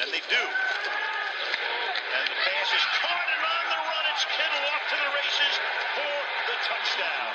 And 0.00 0.10
they 0.12 0.22
do. 0.30 0.36
And 0.36 2.26
the 2.26 2.36
pass 2.42 2.70
is 2.74 2.86
caught, 2.98 3.28
and 3.34 3.42
on 3.46 3.62
the 3.70 3.78
run, 3.78 4.04
it's 4.14 4.24
Kittle 4.34 4.64
off 4.66 4.84
to 4.90 4.96
the 4.98 5.10
races 5.14 5.54
for 5.94 6.14
the 6.48 6.56
touchdown. 6.66 7.28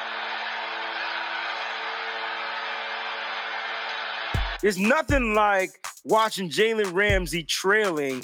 There's 4.63 4.79
nothing 4.79 5.33
like 5.33 5.71
watching 6.05 6.49
Jalen 6.49 6.93
Ramsey 6.93 7.43
trailing 7.43 8.23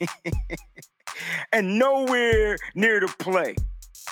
and 1.52 1.78
nowhere 1.78 2.58
near 2.74 2.98
the 2.98 3.06
play. 3.06 3.54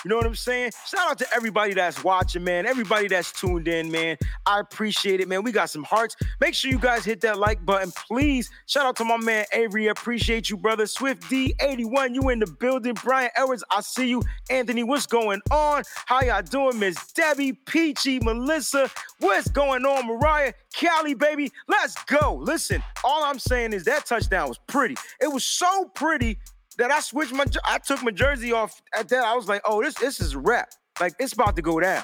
You 0.05 0.09
know 0.09 0.17
what 0.17 0.27
I'm 0.27 0.35
saying? 0.35 0.71
Shout 0.85 1.09
out 1.09 1.17
to 1.17 1.27
everybody 1.35 1.73
that's 1.73 2.03
watching, 2.03 2.43
man. 2.43 2.67
Everybody 2.67 3.07
that's 3.07 3.31
tuned 3.31 3.67
in, 3.67 3.89
man. 3.89 4.17
I 4.45 4.59
appreciate 4.59 5.19
it, 5.19 5.27
man. 5.27 5.41
We 5.41 5.51
got 5.51 5.71
some 5.71 5.83
hearts. 5.83 6.15
Make 6.39 6.53
sure 6.53 6.69
you 6.69 6.77
guys 6.77 7.03
hit 7.03 7.21
that 7.21 7.39
like 7.39 7.65
button, 7.65 7.91
please. 8.07 8.51
Shout 8.67 8.85
out 8.85 8.95
to 8.97 9.03
my 9.03 9.17
man 9.17 9.45
Avery. 9.51 9.87
Appreciate 9.87 10.47
you, 10.47 10.57
brother. 10.57 10.85
Swift 10.85 11.23
D81, 11.23 12.13
you 12.13 12.29
in 12.29 12.37
the 12.37 12.45
building. 12.45 12.93
Brian 13.03 13.31
Edwards, 13.35 13.63
I 13.71 13.81
see 13.81 14.07
you. 14.07 14.21
Anthony, 14.51 14.83
what's 14.83 15.07
going 15.07 15.41
on? 15.49 15.81
How 16.05 16.21
y'all 16.21 16.43
doing, 16.43 16.77
Miss 16.77 17.11
Debbie, 17.13 17.53
Peachy, 17.53 18.19
Melissa? 18.19 18.91
What's 19.21 19.47
going 19.47 19.87
on, 19.87 20.05
Mariah? 20.05 20.53
Callie, 20.79 21.15
baby, 21.15 21.51
let's 21.67 21.95
go. 22.03 22.35
Listen, 22.43 22.83
all 23.03 23.23
I'm 23.23 23.39
saying 23.39 23.73
is 23.73 23.85
that 23.85 24.05
touchdown 24.05 24.49
was 24.49 24.59
pretty. 24.67 24.97
It 25.19 25.33
was 25.33 25.43
so 25.43 25.85
pretty 25.95 26.37
that 26.77 26.91
I 26.91 26.99
switched 26.99 27.33
my 27.33 27.45
I 27.65 27.77
took 27.79 28.03
my 28.03 28.11
jersey 28.11 28.51
off 28.51 28.81
at 28.97 29.09
that. 29.09 29.25
I 29.25 29.35
was 29.35 29.47
like, 29.47 29.61
oh, 29.65 29.81
this 29.81 29.95
this 29.95 30.19
is 30.19 30.35
rap. 30.35 30.69
Like 30.99 31.13
it's 31.19 31.33
about 31.33 31.55
to 31.55 31.61
go 31.61 31.79
down. 31.79 32.03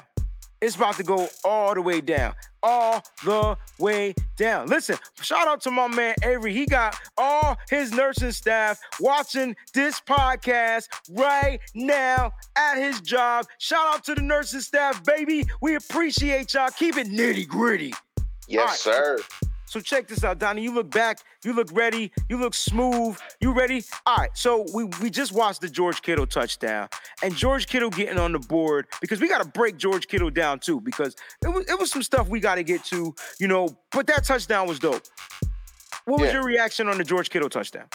It's 0.62 0.76
about 0.76 0.96
to 0.98 1.04
go 1.04 1.28
all 1.44 1.74
the 1.74 1.82
way 1.82 2.02
down. 2.02 2.36
All 2.62 3.04
the 3.26 3.58
way 3.80 4.14
down. 4.38 4.68
Listen, 4.68 4.96
shout 5.20 5.48
out 5.48 5.60
to 5.62 5.72
my 5.72 5.88
man 5.88 6.14
Avery. 6.24 6.54
He 6.54 6.68
got 6.68 6.96
all 7.18 7.58
his 7.68 7.92
nursing 7.92 8.32
staff 8.32 8.80
watching 9.00 9.56
this 9.74 10.00
podcast 10.02 10.88
right 11.10 11.60
now 11.74 12.32
at 12.56 12.76
his 12.76 13.02
job. 13.02 13.48
Shout 13.58 13.96
out 13.96 14.04
to 14.06 14.14
the 14.14 14.22
nursing 14.22 14.60
staff, 14.60 15.04
baby. 15.04 15.46
We 15.62 15.76
appreciate 15.76 16.54
y'all. 16.54 16.70
Keep 16.70 16.98
it 16.98 17.08
nitty 17.08 17.48
gritty. 17.48 17.94
Yes, 18.48 18.86
right. 18.86 18.94
sir. 18.94 19.18
So 19.72 19.80
check 19.80 20.06
this 20.06 20.26
out, 20.26 20.38
Donnie. 20.38 20.64
You 20.64 20.74
look 20.74 20.92
back, 20.92 21.20
you 21.46 21.54
look 21.54 21.70
ready, 21.72 22.12
you 22.28 22.36
look 22.38 22.54
smooth, 22.54 23.18
you 23.40 23.54
ready? 23.54 23.82
All 24.06 24.18
right, 24.18 24.30
so 24.34 24.66
we, 24.74 24.84
we 25.02 25.10
just 25.10 25.32
watched 25.32 25.62
the 25.62 25.70
George 25.70 26.02
Kittle 26.02 26.28
touchdown, 26.28 26.90
and 27.24 27.34
George 27.34 27.68
Kittle 27.68 27.90
getting 27.90 28.20
on 28.20 28.34
the 28.34 28.40
board 28.40 28.88
because 29.00 29.22
we 29.22 29.30
got 29.30 29.42
to 29.42 29.48
break 29.48 29.78
George 29.78 30.10
Kittle 30.10 30.30
down 30.30 30.60
too 30.60 30.82
because 30.82 31.16
it 31.42 31.48
was, 31.48 31.66
it 31.70 31.80
was 31.80 31.90
some 31.90 32.04
stuff 32.04 32.28
we 32.28 32.42
got 32.42 32.56
to 32.56 32.64
get 32.64 32.84
to, 32.84 33.16
you 33.40 33.48
know, 33.48 33.70
but 33.94 34.08
that 34.08 34.26
touchdown 34.26 34.68
was 34.68 34.78
dope. 34.78 35.04
What 36.04 36.20
was 36.20 36.28
Yeah. 36.28 36.34
your 36.34 36.44
reaction 36.44 36.90
on 36.90 36.98
the 36.98 37.06
George 37.06 37.30
Kittle 37.30 37.48
touchdown? 37.48 37.86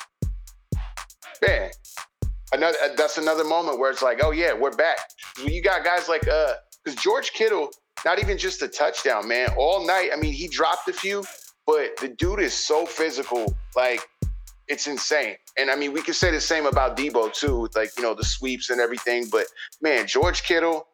Man, 1.46 1.70
another 2.54 2.78
uh, 2.82 2.94
that's 2.96 3.18
another 3.18 3.44
moment 3.44 3.78
where 3.78 3.90
it's 3.90 4.00
like, 4.00 4.20
oh 4.24 4.30
yeah, 4.30 4.54
we're 4.54 4.74
back. 4.74 4.96
You 5.44 5.60
got 5.62 5.84
guys 5.84 6.08
like 6.08 6.26
uh, 6.26 6.54
because 6.82 6.98
George 7.02 7.32
Kittle, 7.34 7.68
not 8.06 8.18
even 8.18 8.38
just 8.38 8.62
a 8.62 8.68
touchdown, 8.68 9.28
man. 9.28 9.50
All 9.58 9.86
night, 9.86 10.08
I 10.14 10.16
mean, 10.16 10.32
he 10.32 10.48
dropped 10.48 10.88
a 10.88 10.94
few, 10.94 11.22
but 11.66 11.96
the 12.00 12.08
dude 12.08 12.40
is 12.40 12.54
so 12.54 12.86
physical, 12.86 13.54
like 13.74 14.00
it's 14.68 14.86
insane. 14.86 15.36
And 15.58 15.70
I 15.70 15.76
mean, 15.76 15.92
we 15.92 16.02
could 16.02 16.14
say 16.14 16.30
the 16.30 16.40
same 16.40 16.66
about 16.66 16.96
Deebo 16.96 17.32
too, 17.32 17.60
with 17.60 17.76
like 17.76 17.90
you 17.96 18.02
know 18.02 18.14
the 18.14 18.24
sweeps 18.24 18.70
and 18.70 18.80
everything. 18.80 19.26
But 19.30 19.46
man, 19.80 20.06
George 20.06 20.42
Kittle, 20.42 20.86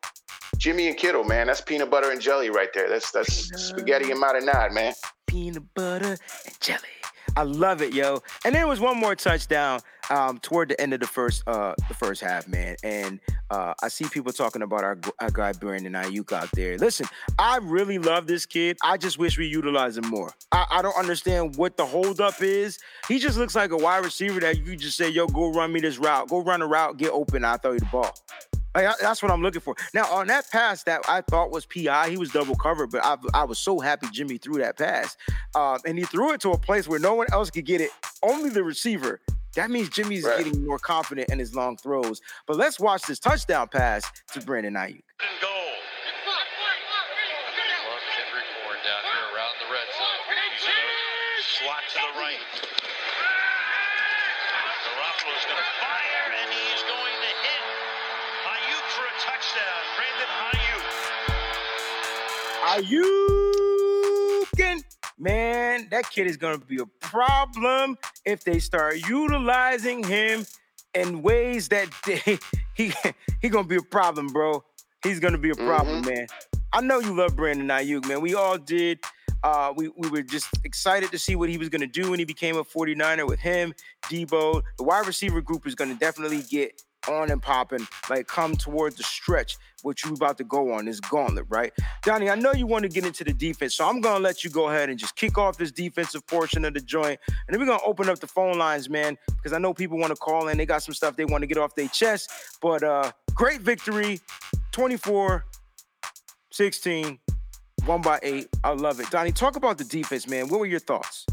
Jimmy 0.56 0.88
and 0.88 0.96
Kittle, 0.96 1.24
man, 1.24 1.46
that's 1.46 1.60
peanut 1.60 1.90
butter 1.90 2.10
and 2.10 2.20
jelly 2.20 2.50
right 2.50 2.68
there. 2.74 2.88
That's 2.88 3.10
that's 3.10 3.32
spaghetti 3.68 4.10
and 4.10 4.22
marinade, 4.22 4.72
man. 4.72 4.94
peanut 5.26 5.64
butter 5.74 6.16
and 6.44 6.60
jelly. 6.60 6.80
I 7.36 7.44
love 7.44 7.80
it, 7.80 7.94
yo. 7.94 8.22
And 8.44 8.54
there 8.54 8.66
was 8.66 8.80
one 8.80 8.98
more 8.98 9.14
touchdown 9.14 9.80
um, 10.10 10.38
toward 10.38 10.68
the 10.68 10.80
end 10.80 10.92
of 10.92 11.00
the 11.00 11.06
first 11.06 11.42
uh, 11.46 11.74
the 11.88 11.94
first 11.94 12.20
half, 12.20 12.46
man. 12.46 12.76
And 12.82 13.20
uh, 13.50 13.74
I 13.82 13.88
see 13.88 14.04
people 14.04 14.32
talking 14.32 14.62
about 14.62 14.84
our, 14.84 14.98
our 15.20 15.30
guy 15.30 15.52
Brandon 15.52 15.92
Aiyuk 15.92 16.32
out 16.32 16.50
there. 16.52 16.76
Listen, 16.76 17.06
I 17.38 17.58
really 17.62 17.98
love 17.98 18.26
this 18.26 18.44
kid. 18.44 18.76
I 18.82 18.96
just 18.96 19.18
wish 19.18 19.38
we 19.38 19.46
utilize 19.46 19.96
him 19.96 20.08
more. 20.08 20.32
I, 20.50 20.66
I 20.70 20.82
don't 20.82 20.96
understand 20.96 21.56
what 21.56 21.76
the 21.76 21.86
holdup 21.86 22.42
is. 22.42 22.78
He 23.08 23.18
just 23.18 23.38
looks 23.38 23.54
like 23.54 23.70
a 23.70 23.76
wide 23.76 24.04
receiver 24.04 24.40
that 24.40 24.66
you 24.66 24.76
just 24.76 24.96
say, 24.96 25.08
"Yo, 25.08 25.26
go 25.26 25.52
run 25.52 25.72
me 25.72 25.80
this 25.80 25.98
route. 25.98 26.28
Go 26.28 26.42
run 26.42 26.60
a 26.60 26.66
route, 26.66 26.98
get 26.98 27.10
open. 27.10 27.44
I'll 27.44 27.58
throw 27.58 27.72
you 27.72 27.78
the 27.78 27.86
ball." 27.86 28.14
Like, 28.74 28.86
I- 28.86 28.94
that's 29.00 29.22
what 29.22 29.30
I'm 29.30 29.42
looking 29.42 29.60
for. 29.60 29.74
Now, 29.94 30.04
on 30.12 30.26
that 30.28 30.50
pass 30.50 30.82
that 30.84 31.02
I 31.08 31.20
thought 31.22 31.50
was 31.50 31.66
PI, 31.66 32.10
he 32.10 32.16
was 32.16 32.30
double 32.30 32.54
covered, 32.54 32.90
but 32.90 33.04
I, 33.04 33.16
I 33.34 33.44
was 33.44 33.58
so 33.58 33.78
happy 33.80 34.06
Jimmy 34.12 34.38
threw 34.38 34.58
that 34.58 34.78
pass. 34.78 35.16
Um, 35.54 35.78
and 35.86 35.98
he 35.98 36.04
threw 36.04 36.32
it 36.32 36.40
to 36.42 36.50
a 36.50 36.58
place 36.58 36.88
where 36.88 36.98
no 36.98 37.14
one 37.14 37.26
else 37.32 37.50
could 37.50 37.66
get 37.66 37.80
it, 37.80 37.90
only 38.22 38.50
the 38.50 38.64
receiver. 38.64 39.20
That 39.54 39.70
means 39.70 39.90
Jimmy's 39.90 40.24
Right. 40.24 40.42
getting 40.42 40.64
more 40.64 40.78
confident 40.78 41.28
in 41.30 41.38
his 41.38 41.54
long 41.54 41.76
throws. 41.76 42.22
But 42.46 42.56
let's 42.56 42.80
watch 42.80 43.02
this 43.02 43.18
touchdown 43.18 43.68
pass 43.68 44.02
to 44.32 44.40
Brandon 44.40 44.72
Aiyuk. 44.74 45.02
Ayukin, 62.72 62.94
man, 65.18 65.88
that 65.90 66.08
kid 66.10 66.26
is 66.26 66.38
gonna 66.38 66.56
be 66.56 66.78
a 66.80 66.86
problem 67.00 67.98
if 68.24 68.44
they 68.44 68.58
start 68.60 68.96
utilizing 69.06 70.02
him 70.02 70.46
in 70.94 71.20
ways 71.20 71.68
that 71.68 71.88
they, 72.06 72.38
he 72.72 72.94
he 73.42 73.50
gonna 73.50 73.68
be 73.68 73.76
a 73.76 73.82
problem, 73.82 74.28
bro. 74.28 74.64
He's 75.04 75.20
gonna 75.20 75.36
be 75.36 75.50
a 75.50 75.54
problem, 75.54 76.00
man. 76.06 76.26
I 76.72 76.80
know 76.80 76.98
you 76.98 77.14
love 77.14 77.36
Brandon 77.36 77.68
Aiyuk, 77.68 78.08
man. 78.08 78.22
We 78.22 78.34
all 78.34 78.56
did. 78.56 79.00
Uh, 79.42 79.74
we, 79.76 79.88
we 79.98 80.08
were 80.08 80.22
just 80.22 80.48
excited 80.64 81.10
to 81.10 81.18
see 81.18 81.36
what 81.36 81.50
he 81.50 81.58
was 81.58 81.68
going 81.68 81.80
to 81.80 81.86
do 81.88 82.10
when 82.10 82.20
he 82.20 82.24
became 82.24 82.56
a 82.56 82.62
49er 82.62 83.26
with 83.28 83.40
him, 83.40 83.74
Deebo. 84.04 84.62
The 84.78 84.84
wide 84.84 85.04
receiver 85.04 85.40
group 85.40 85.66
is 85.66 85.74
going 85.74 85.90
to 85.90 85.98
definitely 85.98 86.42
get 86.48 86.80
on 87.08 87.30
and 87.30 87.42
popping, 87.42 87.86
like 88.10 88.26
come 88.26 88.56
toward 88.56 88.96
the 88.96 89.02
stretch, 89.02 89.56
what 89.82 90.02
you 90.04 90.12
about 90.12 90.38
to 90.38 90.44
go 90.44 90.72
on, 90.72 90.84
this 90.84 91.00
gauntlet, 91.00 91.46
right? 91.48 91.72
Donnie, 92.02 92.30
I 92.30 92.34
know 92.34 92.52
you 92.52 92.66
want 92.66 92.82
to 92.84 92.88
get 92.88 93.04
into 93.04 93.24
the 93.24 93.32
defense, 93.32 93.74
so 93.74 93.88
I'm 93.88 94.00
to 94.02 94.18
let 94.18 94.44
you 94.44 94.50
go 94.50 94.68
ahead 94.68 94.88
and 94.88 94.98
just 94.98 95.16
kick 95.16 95.38
off 95.38 95.56
this 95.56 95.72
defensive 95.72 96.26
portion 96.26 96.64
of 96.64 96.74
the 96.74 96.80
joint. 96.80 97.18
And 97.28 97.36
then 97.48 97.60
we're 97.60 97.66
to 97.78 97.84
open 97.84 98.08
up 98.08 98.18
the 98.18 98.26
phone 98.26 98.58
lines, 98.58 98.88
man, 98.88 99.18
because 99.28 99.52
I 99.52 99.58
know 99.58 99.74
people 99.74 99.98
want 99.98 100.10
to 100.10 100.16
call 100.16 100.48
in. 100.48 100.58
They 100.58 100.66
got 100.66 100.82
some 100.82 100.94
stuff 100.94 101.16
they 101.16 101.24
want 101.24 101.42
to 101.42 101.46
get 101.46 101.58
off 101.58 101.74
their 101.74 101.88
chest. 101.88 102.30
But 102.60 102.82
uh, 102.82 103.12
great 103.34 103.60
victory, 103.60 104.20
24 104.72 105.44
16, 106.50 107.18
one 107.86 108.02
by 108.02 108.20
eight. 108.22 108.48
I 108.62 108.72
love 108.72 109.00
it. 109.00 109.10
Donnie, 109.10 109.32
talk 109.32 109.56
about 109.56 109.78
the 109.78 109.84
defense, 109.84 110.28
man. 110.28 110.48
What 110.48 110.60
were 110.60 110.66
your 110.66 110.80
thoughts? 110.80 111.26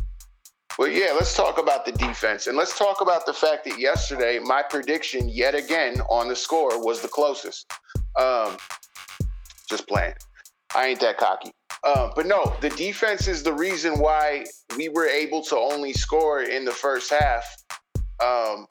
Well, 0.80 0.88
yeah, 0.88 1.12
let's 1.12 1.36
talk 1.36 1.58
about 1.58 1.86
the 1.86 1.92
defense. 1.92 2.48
And 2.48 2.56
let's 2.56 2.80
talk 2.80 3.02
about 3.02 3.26
the 3.26 3.34
fact 3.34 3.66
that 3.66 3.78
yesterday, 3.78 4.40
my 4.40 4.64
prediction 4.64 5.28
yet 5.28 5.54
again 5.54 6.00
on 6.10 6.30
the 6.30 6.36
score 6.38 6.82
was 6.82 7.02
the 7.02 7.10
closest. 7.10 7.70
Um, 8.18 8.56
just 9.70 9.90
playing. 9.90 10.14
I 10.74 10.86
ain't 10.86 11.02
that 11.02 11.18
cocky. 11.18 11.52
Uh, 11.84 12.12
but 12.16 12.28
no, 12.28 12.56
the 12.62 12.70
defense 12.70 13.28
is 13.28 13.44
the 13.44 13.52
reason 13.52 14.00
why 14.00 14.46
we 14.78 14.88
were 14.88 15.06
able 15.06 15.44
to 15.44 15.58
only 15.58 15.92
score 15.92 16.44
in 16.44 16.64
the 16.64 16.72
first 16.72 17.12
half 17.12 17.58
um, 18.24 18.66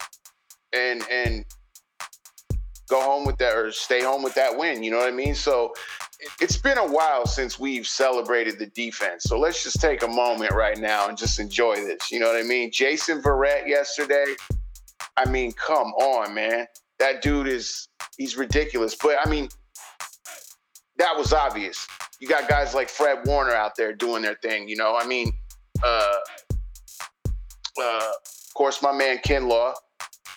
and, 0.73 1.03
and 1.11 1.45
go 2.89 2.99
home 3.01 3.23
with 3.23 3.37
that 3.37 3.55
or 3.55 3.71
stay 3.71 4.01
home 4.01 4.23
with 4.23 4.33
that 4.33 4.57
win. 4.57 4.81
You 4.81 4.89
know 4.89 4.97
what 4.97 5.09
I 5.09 5.15
mean? 5.15 5.35
So 5.35 5.75
it's 6.41 6.57
been 6.57 6.77
a 6.77 6.87
while 6.87 7.25
since 7.25 7.59
we've 7.59 7.87
celebrated 7.87 8.59
the 8.59 8.67
defense. 8.67 9.23
So 9.23 9.39
let's 9.39 9.63
just 9.63 9.79
take 9.79 10.03
a 10.03 10.07
moment 10.07 10.51
right 10.51 10.77
now 10.77 11.07
and 11.07 11.17
just 11.17 11.39
enjoy 11.39 11.75
this. 11.75 12.11
You 12.11 12.19
know 12.19 12.27
what 12.27 12.37
I 12.37 12.43
mean? 12.43 12.71
Jason 12.71 13.21
Verrett 13.21 13.67
yesterday. 13.67 14.35
I 15.17 15.29
mean, 15.29 15.51
come 15.53 15.87
on, 15.93 16.33
man. 16.33 16.67
That 16.99 17.21
dude 17.21 17.47
is 17.47 17.87
he's 18.17 18.35
ridiculous. 18.37 18.95
But 18.95 19.15
I 19.23 19.29
mean, 19.29 19.49
that 20.97 21.17
was 21.17 21.31
obvious. 21.31 21.87
You 22.19 22.27
got 22.27 22.49
guys 22.49 22.75
like 22.75 22.89
Fred 22.89 23.19
Warner 23.25 23.53
out 23.53 23.75
there 23.77 23.93
doing 23.93 24.21
their 24.21 24.35
thing. 24.35 24.67
You 24.67 24.75
know, 24.75 24.97
I 24.97 25.07
mean, 25.07 25.31
uh, 25.81 26.17
uh, 27.81 28.11
of 28.11 28.53
course, 28.53 28.81
my 28.81 28.91
man 28.91 29.19
Kinlaw. 29.19 29.73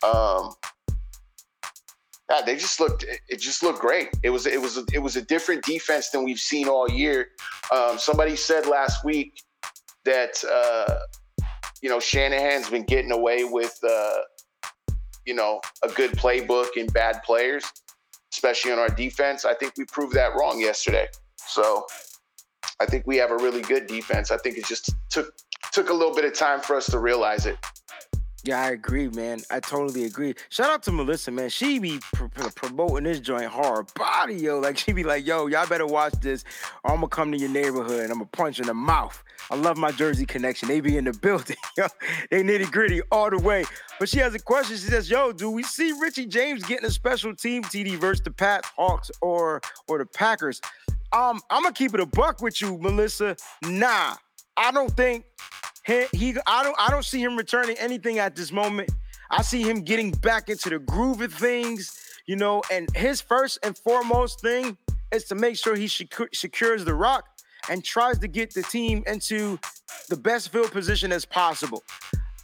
Um, 0.05 0.53
yeah, 2.33 2.41
they 2.45 2.57
just 2.57 2.81
looked. 2.81 3.05
It 3.29 3.41
just 3.41 3.63
looked 3.63 3.81
great. 3.81 4.09
It 4.23 4.31
was. 4.31 4.47
It 4.47 4.61
was. 4.61 4.79
It 4.93 5.01
was 5.01 5.17
a 5.17 5.23
different 5.23 5.65
defense 5.65 6.11
than 6.11 6.25
we've 6.25 6.39
seen 6.39 6.67
all 6.67 6.91
year. 6.91 7.29
Um, 7.71 7.99
somebody 7.99 8.37
said 8.37 8.67
last 8.67 9.05
week 9.05 9.43
that 10.05 10.43
uh, 10.51 11.01
you 11.83 11.91
know 11.91 12.01
Shanahan's 12.01 12.71
been 12.71 12.85
getting 12.85 13.13
away 13.13 13.45
with 13.45 13.79
uh, 13.87 14.21
you 15.27 15.35
know 15.35 15.61
a 15.83 15.89
good 15.89 16.13
playbook 16.13 16.69
and 16.77 16.91
bad 16.95 17.23
players, 17.23 17.65
especially 18.33 18.73
on 18.73 18.79
our 18.79 18.89
defense. 18.89 19.45
I 19.45 19.55
think 19.55 19.75
we 19.77 19.85
proved 19.85 20.15
that 20.15 20.33
wrong 20.35 20.59
yesterday. 20.59 21.09
So 21.37 21.87
I 22.81 22.87
think 22.87 23.07
we 23.07 23.19
have 23.19 23.31
a 23.31 23.37
really 23.37 23.63
good 23.63 23.87
defense. 23.87 24.31
I 24.31 24.39
think 24.39 24.57
it 24.57 24.65
just 24.65 24.91
took 25.11 25.35
took 25.71 25.91
a 25.91 25.95
little 25.95 26.15
bit 26.15 26.25
of 26.25 26.33
time 26.33 26.61
for 26.61 26.77
us 26.77 26.87
to 26.87 26.99
realize 26.99 27.45
it. 27.45 27.59
Yeah, 28.45 28.61
I 28.61 28.71
agree, 28.71 29.09
man. 29.09 29.41
I 29.53 29.61
totally 29.61 30.05
agree. 30.05 30.35
Shout 30.49 30.69
out 30.69 30.83
to 30.85 30.93
Melissa, 30.93 31.31
man. 31.31 31.49
She 31.49 31.79
be 31.79 32.01
pr- 32.13 32.25
pr- 32.27 32.51
promoting 32.51 33.05
this 33.05 33.21
joint 33.21 33.45
hard 33.45 33.93
body, 33.95 34.35
yo. 34.35 34.59
Like 34.59 34.77
she 34.79 34.93
be 34.93 35.05
like, 35.05 35.25
yo, 35.25 35.47
y'all 35.47 35.67
better 35.69 35.87
watch 35.87 36.15
this, 36.15 36.43
or 36.83 36.91
I'm 36.91 36.97
gonna 36.97 37.09
come 37.09 37.31
to 37.31 37.39
your 37.39 37.51
neighborhood 37.51 38.01
and 38.01 38.11
I'm 38.11 38.19
gonna 38.19 38.27
punch 38.33 38.59
in 38.59 38.67
the 38.67 38.75
mouth. 38.75 39.23
I 39.49 39.55
love 39.55 39.77
my 39.77 39.93
Jersey 39.93 40.27
connection. 40.27 40.69
They 40.69 40.81
be 40.81 40.97
in 40.97 41.05
the 41.05 41.13
building, 41.23 41.57
yo. 41.77 41.87
They 42.31 42.43
nitty 42.43 42.73
gritty 42.73 43.01
all 43.13 43.31
the 43.31 43.39
way. 43.39 43.65
But 44.01 44.09
she 44.09 44.19
has 44.19 44.35
a 44.35 44.41
question. 44.41 44.77
She 44.77 44.87
says, 44.87 45.09
yo, 45.09 45.31
do 45.33 45.49
we 45.49 45.63
see 45.63 45.93
Richie 46.01 46.27
James 46.27 46.65
getting 46.65 46.87
a 46.87 46.91
special 46.91 47.37
team 47.37 47.63
TD 47.63 47.97
versus 47.97 48.25
the 48.25 48.33
Pats, 48.33 48.69
Hawks, 48.77 49.11
or 49.21 49.61
or 49.87 49.99
the 49.99 50.07
Packers? 50.07 50.61
Um, 51.13 51.41
I'm 51.49 51.63
gonna 51.63 51.73
keep 51.75 51.95
it 51.95 52.01
a 52.01 52.07
buck 52.07 52.43
with 52.43 52.61
you, 52.61 52.77
Melissa. 52.79 53.37
Nah, 53.65 54.15
I 54.57 54.73
don't 54.73 54.91
think 54.91 55.27
he, 55.85 56.07
he 56.13 56.37
I 56.47 56.63
don't 56.63 56.77
I 56.79 56.91
don't 56.91 57.05
see 57.05 57.23
him 57.23 57.37
returning 57.37 57.77
anything 57.79 58.19
at 58.19 58.37
this 58.37 58.53
moment. 58.53 58.91
I 59.31 59.43
see 59.43 59.63
him 59.63 59.81
getting 59.81 60.11
back 60.11 60.49
into 60.49 60.69
the 60.69 60.79
groove 60.79 61.21
of 61.23 61.33
things, 61.33 61.97
you 62.27 62.37
know, 62.37 62.63
and 62.71 62.95
his 62.95 63.21
first 63.21 63.59
and 63.63 63.77
foremost 63.77 64.41
thing 64.41 64.77
is 65.11 65.25
to 65.25 65.35
make 65.35 65.57
sure 65.57 65.75
he 65.75 65.89
secures 65.89 66.85
the 66.85 66.95
rock 66.95 67.25
and 67.71 67.85
tries 67.85 68.19
to 68.19 68.29
get 68.29 68.53
the 68.53 68.63
team 68.63 69.03
into 69.07 69.59
the 70.09 70.17
best 70.17 70.51
field 70.51 70.71
position 70.71 71.13
as 71.13 71.25
possible. 71.25 71.83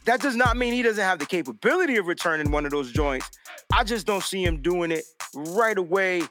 That 0.05 0.21
does 0.21 0.35
not 0.35 0.57
mean 0.57 0.73
he 0.73 0.81
doesn't 0.81 1.03
have 1.03 1.19
the 1.19 1.25
capability 1.25 1.97
of 1.97 2.07
returning 2.07 2.51
one 2.51 2.65
of 2.65 2.71
those 2.71 2.91
joints. 2.91 3.29
I 3.71 3.83
just 3.83 4.07
don't 4.07 4.23
see 4.23 4.43
him 4.43 4.61
doing 4.61 4.91
it 4.91 5.03
right 5.35 5.77
away. 5.77 6.23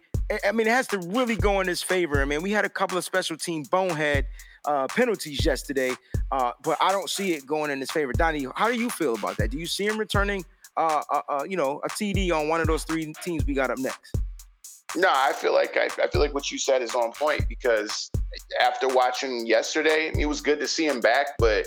I 0.44 0.52
mean, 0.52 0.66
it 0.66 0.70
has 0.70 0.88
to 0.88 0.98
really 0.98 1.36
go 1.36 1.60
in 1.60 1.68
his 1.68 1.82
favor. 1.82 2.20
I 2.20 2.24
mean, 2.24 2.42
we 2.42 2.50
had 2.50 2.64
a 2.64 2.68
couple 2.68 2.98
of 2.98 3.04
special 3.04 3.36
team 3.36 3.62
bonehead 3.70 4.26
uh, 4.68 4.86
penalties 4.88 5.44
yesterday, 5.44 5.92
uh, 6.30 6.52
but 6.62 6.76
I 6.80 6.92
don't 6.92 7.08
see 7.08 7.32
it 7.32 7.46
going 7.46 7.70
in 7.70 7.80
his 7.80 7.90
favor. 7.90 8.12
Donnie, 8.12 8.46
how 8.54 8.68
do 8.68 8.74
you 8.74 8.90
feel 8.90 9.14
about 9.14 9.38
that? 9.38 9.50
Do 9.50 9.58
you 9.58 9.66
see 9.66 9.86
him 9.86 9.98
returning, 9.98 10.44
uh, 10.76 11.02
uh, 11.10 11.22
uh 11.28 11.44
you 11.48 11.56
know, 11.56 11.80
a 11.84 11.88
TD 11.88 12.30
on 12.30 12.48
one 12.48 12.60
of 12.60 12.66
those 12.66 12.84
three 12.84 13.12
teams 13.24 13.44
we 13.46 13.54
got 13.54 13.70
up 13.70 13.78
next? 13.78 14.16
No, 14.94 15.08
I 15.10 15.32
feel 15.32 15.54
like 15.54 15.76
I, 15.76 15.86
I, 16.02 16.08
feel 16.08 16.20
like 16.20 16.32
what 16.32 16.50
you 16.50 16.58
said 16.58 16.82
is 16.82 16.94
on 16.94 17.12
point 17.12 17.46
because 17.48 18.10
after 18.60 18.88
watching 18.88 19.46
yesterday, 19.46 20.12
it 20.18 20.26
was 20.26 20.40
good 20.40 20.60
to 20.60 20.68
see 20.68 20.86
him 20.86 21.00
back, 21.00 21.28
but 21.38 21.66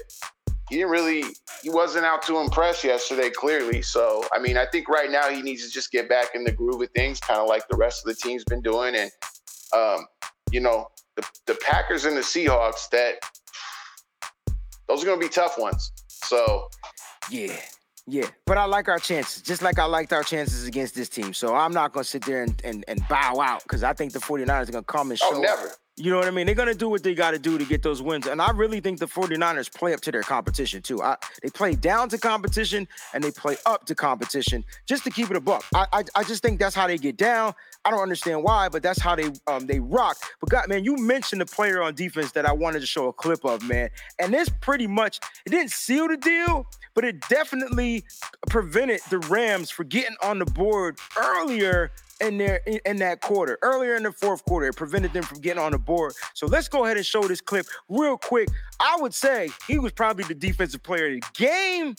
he 0.70 0.78
didn't 0.78 0.92
really 0.92 1.24
he 1.62 1.70
wasn't 1.70 2.06
out 2.06 2.22
to 2.24 2.40
impress 2.40 2.82
yesterday 2.82 3.30
clearly 3.30 3.82
so 3.82 4.24
i 4.32 4.40
mean 4.40 4.56
i 4.56 4.66
think 4.66 4.88
right 4.88 5.12
now 5.12 5.30
he 5.30 5.42
needs 5.42 5.66
to 5.66 5.70
just 5.70 5.92
get 5.92 6.08
back 6.08 6.30
in 6.34 6.46
the 6.46 6.52
groove 6.52 6.82
of 6.82 6.90
things 6.92 7.20
kind 7.20 7.42
of 7.42 7.50
like 7.50 7.68
the 7.68 7.76
rest 7.76 8.06
of 8.06 8.08
the 8.08 8.16
team's 8.16 8.46
been 8.46 8.62
doing 8.62 8.96
and 8.96 9.12
um, 9.74 10.06
you 10.50 10.62
know 10.62 10.88
the, 11.22 11.54
the 11.54 11.60
Packers 11.62 12.06
and 12.06 12.16
the 12.16 12.22
Seahawks, 12.22 12.90
that 12.90 13.20
those 14.88 15.04
are 15.04 15.06
going 15.06 15.20
to 15.20 15.26
be 15.26 15.32
tough 15.32 15.58
ones. 15.58 15.92
So, 16.08 16.68
yeah. 17.30 17.58
Yeah, 18.08 18.28
but 18.46 18.58
I 18.58 18.66
like 18.66 18.90
our 18.90 18.98
chances, 18.98 19.44
just 19.44 19.62
like 19.62 19.78
I 19.78 19.86
liked 19.86 20.12
our 20.12 20.24
chances 20.24 20.66
against 20.66 20.96
this 20.96 21.08
team. 21.08 21.34
So 21.34 21.56
I'm 21.56 21.72
not 21.72 21.94
going 21.94 22.04
to 22.04 22.10
sit 22.10 22.26
there 22.26 22.42
and, 22.42 22.60
and, 22.64 22.84
and 22.88 23.08
bow 23.08 23.40
out 23.40 23.62
because 23.64 23.84
I 23.84 23.94
think 23.94 24.12
the 24.12 24.20
49ers 24.20 24.70
are 24.70 24.72
going 24.72 24.84
to 24.84 24.84
come 24.84 25.12
and 25.12 25.20
oh, 25.24 25.32
show. 25.32 25.38
Oh, 25.38 25.42
never. 25.42 25.72
You 25.98 26.10
know 26.10 26.18
what 26.18 26.28
I 26.28 26.32
mean? 26.32 26.46
They're 26.46 26.56
going 26.56 26.70
to 26.70 26.78
do 26.78 26.90
what 26.90 27.04
they 27.04 27.14
got 27.14 27.32
to 27.32 27.40
do 27.40 27.58
to 27.58 27.66
get 27.66 27.84
those 27.84 28.02
wins. 28.02 28.26
And 28.26 28.42
I 28.42 28.52
really 28.52 28.80
think 28.80 29.00
the 29.00 29.08
49ers 29.08 29.74
play 29.74 29.94
up 29.94 30.00
to 30.02 30.12
their 30.12 30.24
competition, 30.24 30.82
too. 30.82 31.02
I, 31.02 31.18
they 31.44 31.50
play 31.50 31.76
down 31.76 32.08
to 32.10 32.18
competition 32.18 32.88
and 33.14 33.24
they 33.24 33.30
play 33.30 33.58
up 33.66 33.86
to 33.88 33.96
competition 33.96 34.64
just 34.88 35.04
to 35.04 35.10
keep 35.10 35.30
it 35.30 35.36
a 35.36 35.42
buck. 35.42 35.66
I, 35.76 35.86
I, 35.92 36.04
I 36.16 36.24
just 36.24 36.42
think 36.42 36.60
that's 36.60 36.76
how 36.76 36.88
they 36.88 36.98
get 36.98 37.18
down. 37.18 37.54
I 37.84 37.92
don't 37.92 38.00
understand 38.00 38.44
why, 38.44 38.70
but 38.70 38.84
that's 38.84 39.02
how 39.02 39.16
they 39.16 39.32
um, 39.48 39.66
they 39.66 39.80
rock. 39.80 40.18
But 40.40 40.50
God, 40.50 40.70
man, 40.70 40.84
you 40.84 40.96
mentioned 40.98 41.42
the 41.42 41.46
player 41.46 41.82
on 41.82 41.96
defense 41.96 42.32
that 42.34 42.46
I 42.46 42.54
wanted 42.54 42.80
to 42.80 42.86
show 42.86 43.08
a 43.08 43.14
clip 43.14 43.44
of, 43.44 43.68
man. 43.68 43.90
And 44.18 44.34
this 44.34 44.50
pretty 44.62 44.88
much, 44.88 45.20
it 45.46 45.50
didn't 45.50 45.72
seal 45.72 46.08
the 46.08 46.18
deal, 46.18 46.68
but 46.94 47.04
it 47.04 47.22
definitely 47.28 48.06
prevented 48.50 49.02
the 49.10 49.20
Rams 49.20 49.72
from 49.72 49.88
getting 49.88 50.16
on 50.24 50.40
the 50.40 50.46
board 50.46 51.00
earlier 51.18 51.92
in 52.22 52.38
their 52.38 52.62
in 52.86 52.98
that 52.98 53.22
quarter, 53.22 53.58
earlier 53.62 53.96
in 53.96 54.04
the 54.04 54.12
fourth 54.12 54.46
quarter. 54.46 54.68
It 54.68 54.76
prevented 54.76 55.14
them 55.14 55.24
from 55.24 55.40
getting 55.40 55.62
on 55.62 55.72
the 55.72 55.80
board. 55.80 56.14
So 56.34 56.48
let's 56.48 56.68
go 56.68 56.86
ahead 56.86 56.98
and 56.98 57.06
show 57.06 57.28
this 57.28 57.42
clip 57.42 57.66
real 57.90 58.18
quick. 58.18 58.50
I 58.80 58.98
would 59.00 59.14
say 59.14 59.50
he 59.68 59.80
was 59.80 59.92
probably 59.92 60.24
the 60.26 60.36
defensive 60.36 60.84
player 60.84 61.08
of 61.08 61.14
the 61.14 61.24
game. 61.34 61.96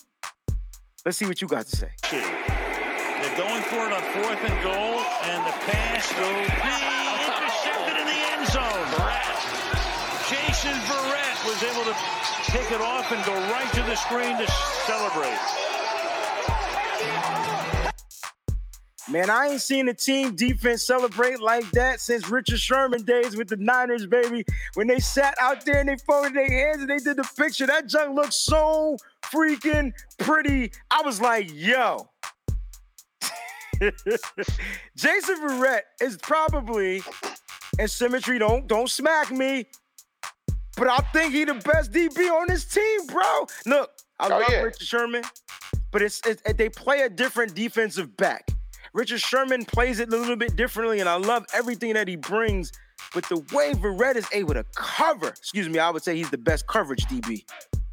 Let's 1.05 1.19
see 1.19 1.27
what 1.27 1.43
you 1.43 1.49
got 1.49 1.67
to 1.67 1.77
say. 1.77 1.91
They're 2.11 3.37
going 3.37 3.63
for 3.63 3.87
it 3.87 3.93
on 3.93 4.03
fourth 4.15 4.43
and 4.43 4.63
goal, 4.63 5.03
and 5.27 5.47
the 5.47 5.55
pass 5.67 6.13
will 6.15 6.33
be 6.33 6.47
intercepted 7.27 7.97
in 7.99 8.07
the 8.07 8.21
end 8.35 8.47
zone. 8.51 8.87
Verrett. 8.95 9.43
Jason 10.31 10.79
Verrett 10.87 11.39
was 11.47 11.63
able 11.63 11.85
to 11.85 11.97
take 12.51 12.71
it 12.71 12.81
off 12.81 13.11
and 13.13 13.25
go 13.25 13.35
right 13.53 13.73
to 13.75 13.83
the 13.83 13.97
screen 13.97 14.37
to 14.39 14.47
celebrate. 14.87 15.39
Man, 19.09 19.31
I 19.31 19.49
ain't 19.49 19.61
seen 19.61 19.89
a 19.89 19.95
team 19.95 20.37
defense 20.37 20.87
celebrate 20.87 21.41
like 21.41 21.69
that 21.73 22.01
since 22.01 22.31
Richard 22.31 22.61
Sherman 22.61 23.03
days 23.03 23.37
with 23.37 23.49
the 23.49 23.57
Niners, 23.57 24.07
baby. 24.07 24.45
When 24.75 24.87
they 24.87 25.01
sat 25.01 25.35
out 25.41 25.65
there 25.65 25.81
and 25.81 25.89
they 25.89 25.97
folded 25.97 26.35
their 26.35 26.49
hands 26.49 26.83
and 26.83 26.89
they 26.89 26.99
did 26.99 27.17
the 27.17 27.29
picture, 27.37 27.67
that 27.67 27.89
junk 27.89 28.15
looked 28.15 28.33
so 28.33 28.97
freaking 29.23 29.93
pretty. 30.19 30.73
I 30.91 31.03
was 31.03 31.21
like, 31.21 31.51
yo. 31.53 32.11
Jason 33.81 35.37
Verrett 35.41 35.81
is 36.01 36.17
probably, 36.19 37.03
and 37.81 37.91
symmetry, 37.91 38.39
don't 38.39 38.69
don't 38.69 38.89
smack 38.89 39.33
me, 39.33 39.67
but 40.77 40.87
I 40.87 40.99
think 41.13 41.33
he 41.35 41.45
the 41.45 41.55
best 41.55 41.91
DB 41.91 42.31
on 42.31 42.47
this 42.47 42.65
team, 42.65 43.07
bro. 43.07 43.47
Look, 43.67 43.91
I 44.21 44.27
oh, 44.27 44.39
love 44.39 44.45
yeah. 44.49 44.61
Richard 44.61 44.87
Sherman, 44.87 45.25
but 45.91 46.03
it's, 46.03 46.21
it's 46.25 46.41
they 46.53 46.69
play 46.69 47.01
a 47.01 47.09
different 47.09 47.57
defensive 47.57 48.17
back. 48.17 48.52
Richard 48.93 49.21
Sherman 49.21 49.65
plays 49.65 50.01
it 50.01 50.09
a 50.09 50.17
little 50.17 50.37
bit 50.37 50.57
differently, 50.57 51.01
and 51.01 51.09
I 51.09 51.17
love 51.17 51.47
everything 51.55 51.95
that 51.95 52.09
he 52.09 52.17
brings. 52.17 52.73
But 53.15 53.29
the 53.29 53.39
way 53.55 53.73
Verrett 53.75 54.17
is 54.17 54.27
able 54.33 54.55
to 54.55 54.65
cover, 54.75 55.29
excuse 55.29 55.69
me, 55.69 55.79
I 55.79 55.91
would 55.91 56.03
say 56.03 56.17
he's 56.17 56.31
the 56.31 56.39
best 56.39 56.67
coverage 56.67 57.05
DB. 57.07 57.45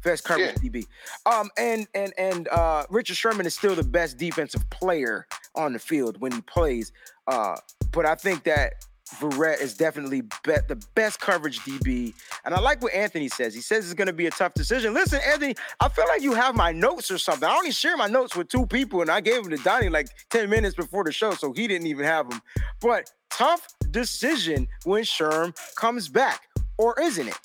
Best 0.02 0.24
coverage 0.24 0.56
yeah. 0.62 0.70
DB. 0.70 0.86
Um, 1.26 1.50
and 1.58 1.86
and 1.94 2.12
and 2.16 2.48
uh, 2.48 2.84
Richard 2.90 3.16
Sherman 3.16 3.44
is 3.44 3.54
still 3.54 3.74
the 3.74 3.82
best 3.82 4.16
defensive 4.16 4.68
player 4.70 5.26
on 5.54 5.72
the 5.72 5.78
field 5.78 6.20
when 6.20 6.32
he 6.32 6.40
plays. 6.42 6.92
Uh, 7.26 7.56
but 7.92 8.06
I 8.06 8.14
think 8.14 8.44
that 8.44 8.86
Verrett 9.18 9.60
is 9.60 9.74
definitely 9.74 10.22
be- 10.22 10.56
the 10.68 10.80
best 10.94 11.20
coverage 11.20 11.60
DB. 11.60 12.14
And 12.44 12.54
I 12.54 12.60
like 12.60 12.82
what 12.82 12.94
Anthony 12.94 13.28
says. 13.28 13.54
He 13.54 13.60
says 13.60 13.84
it's 13.84 13.94
going 13.94 14.06
to 14.06 14.12
be 14.12 14.26
a 14.26 14.30
tough 14.30 14.54
decision. 14.54 14.94
Listen, 14.94 15.20
Anthony, 15.26 15.54
I 15.80 15.88
feel 15.88 16.06
like 16.08 16.22
you 16.22 16.32
have 16.34 16.54
my 16.54 16.72
notes 16.72 17.10
or 17.10 17.18
something. 17.18 17.48
I 17.48 17.56
only 17.56 17.72
share 17.72 17.96
my 17.96 18.06
notes 18.06 18.36
with 18.36 18.48
two 18.48 18.66
people, 18.66 19.00
and 19.00 19.10
I 19.10 19.20
gave 19.20 19.42
them 19.42 19.50
to 19.50 19.62
Donnie 19.62 19.88
like 19.88 20.08
10 20.30 20.48
minutes 20.48 20.74
before 20.74 21.04
the 21.04 21.12
show, 21.12 21.32
so 21.32 21.52
he 21.52 21.66
didn't 21.66 21.88
even 21.88 22.04
have 22.04 22.30
them. 22.30 22.40
But 22.80 23.10
tough 23.30 23.66
decision 23.90 24.68
when 24.84 25.02
Sherm 25.02 25.54
comes 25.76 26.08
back, 26.08 26.42
or 26.78 26.98
isn't 27.00 27.28
it? 27.28 27.38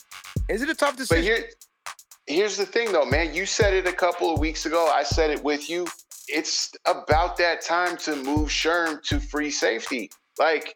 Is 0.50 0.62
it 0.62 0.70
a 0.70 0.76
tough 0.76 0.98
decision? 0.98 1.24
But 1.24 1.26
here, 1.26 1.50
here's 2.28 2.58
the 2.58 2.66
thing, 2.66 2.92
though, 2.92 3.06
man. 3.06 3.34
You 3.34 3.46
said 3.46 3.74
it 3.74 3.88
a 3.88 3.94
couple 3.94 4.34
of 4.34 4.40
weeks 4.40 4.66
ago. 4.66 4.88
I 4.94 5.04
said 5.04 5.32
it 5.32 5.44
with 5.44 5.70
you. 5.70 5.88
It's 6.28 6.72
about 6.86 7.38
that 7.38 7.62
time 7.62 7.98
to 7.98 8.16
move 8.16 8.50
Sherm 8.50 9.02
to 9.04 9.20
free 9.20 9.52
safety. 9.52 10.10
Like, 10.38 10.76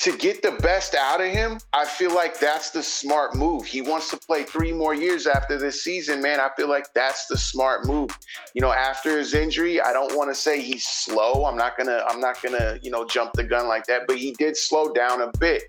to 0.00 0.16
get 0.16 0.42
the 0.42 0.52
best 0.62 0.94
out 0.94 1.20
of 1.20 1.26
him, 1.26 1.58
I 1.72 1.84
feel 1.84 2.14
like 2.14 2.38
that's 2.38 2.70
the 2.70 2.82
smart 2.84 3.34
move. 3.34 3.66
He 3.66 3.80
wants 3.80 4.10
to 4.10 4.16
play 4.16 4.44
three 4.44 4.72
more 4.72 4.94
years 4.94 5.26
after 5.26 5.58
this 5.58 5.82
season, 5.82 6.22
man. 6.22 6.38
I 6.38 6.50
feel 6.56 6.68
like 6.68 6.92
that's 6.94 7.26
the 7.26 7.36
smart 7.36 7.84
move. 7.84 8.16
You 8.54 8.60
know, 8.60 8.70
after 8.70 9.18
his 9.18 9.34
injury, 9.34 9.80
I 9.80 9.92
don't 9.92 10.16
want 10.16 10.30
to 10.30 10.36
say 10.36 10.62
he's 10.62 10.86
slow. 10.86 11.46
I'm 11.46 11.56
not 11.56 11.76
gonna, 11.76 12.04
I'm 12.08 12.20
not 12.20 12.40
gonna, 12.40 12.78
you 12.80 12.92
know, 12.92 13.04
jump 13.06 13.32
the 13.32 13.42
gun 13.42 13.66
like 13.66 13.86
that. 13.86 14.02
But 14.06 14.18
he 14.18 14.32
did 14.38 14.56
slow 14.56 14.92
down 14.92 15.20
a 15.20 15.32
bit. 15.38 15.64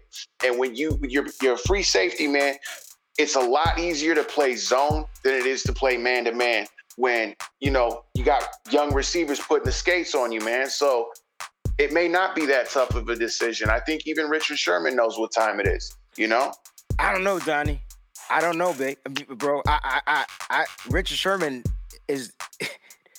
And 0.45 0.59
when 0.59 0.75
you 0.75 0.99
you're 1.01 1.25
you're 1.41 1.55
a 1.55 1.57
free 1.57 1.83
safety, 1.83 2.27
man, 2.27 2.55
it's 3.17 3.35
a 3.35 3.41
lot 3.41 3.79
easier 3.79 4.13
to 4.13 4.23
play 4.23 4.55
zone 4.55 5.05
than 5.23 5.33
it 5.33 5.47
is 5.47 5.63
to 5.63 5.73
play 5.73 5.97
man 5.97 6.25
to 6.25 6.33
man. 6.33 6.67
When 6.97 7.33
you 7.61 7.71
know 7.71 8.03
you 8.13 8.23
got 8.23 8.43
young 8.69 8.93
receivers 8.93 9.39
putting 9.39 9.65
the 9.65 9.71
skates 9.71 10.13
on 10.13 10.31
you, 10.31 10.41
man. 10.41 10.69
So 10.69 11.09
it 11.79 11.93
may 11.93 12.09
not 12.09 12.35
be 12.35 12.45
that 12.45 12.69
tough 12.69 12.93
of 12.93 13.07
a 13.07 13.15
decision. 13.15 13.69
I 13.69 13.79
think 13.79 14.05
even 14.05 14.29
Richard 14.29 14.59
Sherman 14.59 14.95
knows 14.95 15.17
what 15.17 15.31
time 15.31 15.59
it 15.59 15.67
is. 15.67 15.95
You 16.17 16.27
know? 16.27 16.51
I 16.99 17.13
don't 17.13 17.23
know, 17.23 17.39
Donnie. 17.39 17.81
I 18.29 18.41
don't 18.41 18.57
know, 18.57 18.73
babe, 18.73 18.97
bro. 19.37 19.61
I, 19.65 19.79
I, 19.83 20.01
I, 20.05 20.25
I 20.49 20.65
Richard 20.89 21.17
Sherman 21.17 21.63
is. 22.07 22.33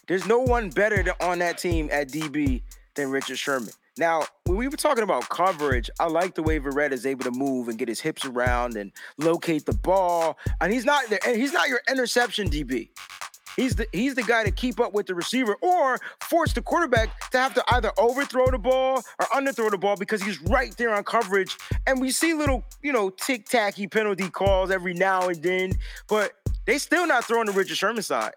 there's 0.07 0.27
no 0.27 0.39
one 0.39 0.71
better 0.71 1.05
on 1.21 1.39
that 1.41 1.59
team 1.59 1.89
at 1.91 2.11
DB 2.11 2.63
than 2.95 3.11
Richard 3.11 3.39
Sherman. 3.39 3.71
Now, 3.99 4.25
when 4.45 4.57
we 4.57 4.69
were 4.69 4.77
talking 4.77 5.03
about 5.03 5.29
coverage, 5.29 5.91
I 5.99 6.07
like 6.07 6.35
the 6.35 6.43
way 6.43 6.61
Verrett 6.61 6.93
is 6.93 7.07
able 7.07 7.25
to 7.25 7.31
move 7.31 7.69
and 7.69 7.79
get 7.79 7.89
his 7.89 8.01
hips 8.01 8.25
around 8.25 8.77
and 8.77 8.93
locate 9.19 9.67
the 9.67 9.75
ball. 9.75 10.39
And 10.61 10.73
he's 10.73 10.85
not 10.85 11.09
there, 11.11 11.19
and 11.27 11.37
he's 11.37 11.53
not 11.53 11.69
your 11.69 11.81
interception 11.91 12.49
DB. 12.49 12.91
He's 13.57 13.75
the 13.77 13.87
he's 13.93 14.15
the 14.15 14.23
guy 14.23 14.45
to 14.45 14.51
keep 14.51 14.81
up 14.81 14.93
with 14.93 15.07
the 15.07 15.15
receiver 15.15 15.57
or 15.61 15.99
force 16.21 16.53
the 16.53 16.63
quarterback 16.63 17.31
to 17.31 17.39
have 17.39 17.55
to 17.55 17.65
either 17.75 17.93
overthrow 17.99 18.51
the 18.51 18.59
ball 18.59 19.03
or 19.19 19.27
underthrow 19.27 19.71
the 19.71 19.79
ball 19.79 19.97
because 19.97 20.23
he's 20.23 20.41
right 20.43 20.77
there 20.77 20.95
on 20.95 21.05
coverage. 21.05 21.57
And 21.87 22.01
we 22.01 22.11
see 22.11 22.35
little, 22.35 22.65
you 22.83 22.93
know, 22.93 23.11
tic-tacky 23.11 23.87
penalty 23.87 24.29
calls 24.31 24.71
every 24.71 24.95
now 24.95 25.29
and 25.29 25.43
then, 25.43 25.73
but 26.09 26.33
they 26.67 26.79
still 26.79 27.07
not 27.07 27.25
throwing 27.25 27.47
the 27.47 27.53
Richard 27.53 27.77
Sherman 27.77 28.03
side. 28.03 28.33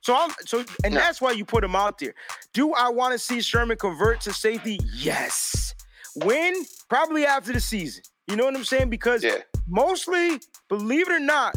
So 0.00 0.16
I'm 0.16 0.30
so 0.46 0.64
and 0.84 0.94
no. 0.94 1.00
that's 1.00 1.20
why 1.20 1.32
you 1.32 1.44
put 1.44 1.62
him 1.62 1.76
out 1.76 1.98
there. 1.98 2.14
Do 2.52 2.72
I 2.72 2.88
want 2.88 3.12
to 3.12 3.18
see 3.18 3.40
Sherman 3.40 3.76
convert 3.76 4.20
to 4.22 4.32
safety? 4.32 4.78
Yes. 4.94 5.74
When? 6.24 6.54
Probably 6.88 7.26
after 7.26 7.52
the 7.52 7.60
season. 7.60 8.02
You 8.26 8.36
know 8.36 8.44
what 8.44 8.56
I'm 8.56 8.64
saying? 8.64 8.90
Because 8.90 9.22
yeah. 9.22 9.38
mostly, 9.66 10.40
believe 10.68 11.08
it 11.08 11.12
or 11.12 11.20
not, 11.20 11.56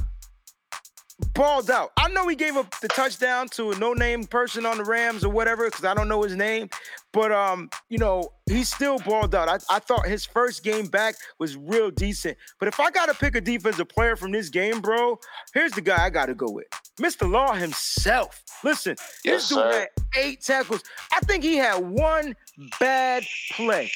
balled 1.33 1.69
out. 1.69 1.91
I 1.97 2.09
know 2.09 2.27
he 2.27 2.35
gave 2.35 2.55
up 2.55 2.73
the 2.81 2.87
touchdown 2.87 3.47
to 3.49 3.71
a 3.71 3.77
no-name 3.77 4.25
person 4.25 4.65
on 4.65 4.77
the 4.77 4.83
Rams 4.83 5.23
or 5.23 5.29
whatever, 5.29 5.65
because 5.65 5.85
I 5.85 5.93
don't 5.93 6.07
know 6.07 6.23
his 6.23 6.35
name. 6.35 6.69
But 7.13 7.31
um, 7.31 7.69
you 7.89 7.97
know, 7.97 8.31
he's 8.45 8.73
still 8.73 8.97
balled 8.99 9.35
out. 9.35 9.49
I, 9.49 9.75
I 9.75 9.79
thought 9.79 10.05
his 10.05 10.25
first 10.25 10.63
game 10.63 10.87
back 10.87 11.15
was 11.39 11.57
real 11.57 11.91
decent. 11.91 12.37
But 12.59 12.67
if 12.67 12.79
I 12.79 12.89
gotta 12.89 13.13
pick 13.13 13.35
a 13.35 13.41
defensive 13.41 13.89
player 13.89 14.15
from 14.15 14.31
this 14.31 14.49
game, 14.49 14.79
bro, 14.79 15.19
here's 15.53 15.73
the 15.73 15.81
guy 15.81 16.05
I 16.05 16.09
gotta 16.09 16.33
go 16.33 16.49
with. 16.49 16.67
Mr. 16.99 17.29
Law 17.29 17.53
himself. 17.53 18.43
Listen, 18.63 18.95
yes, 19.25 19.49
this 19.49 19.49
dude 19.49 19.57
sir. 19.57 19.71
had 19.71 19.89
eight 20.17 20.41
tackles. 20.41 20.83
I 21.13 21.19
think 21.21 21.43
he 21.43 21.57
had 21.57 21.79
one 21.83 22.35
bad 22.79 23.25
play. 23.51 23.91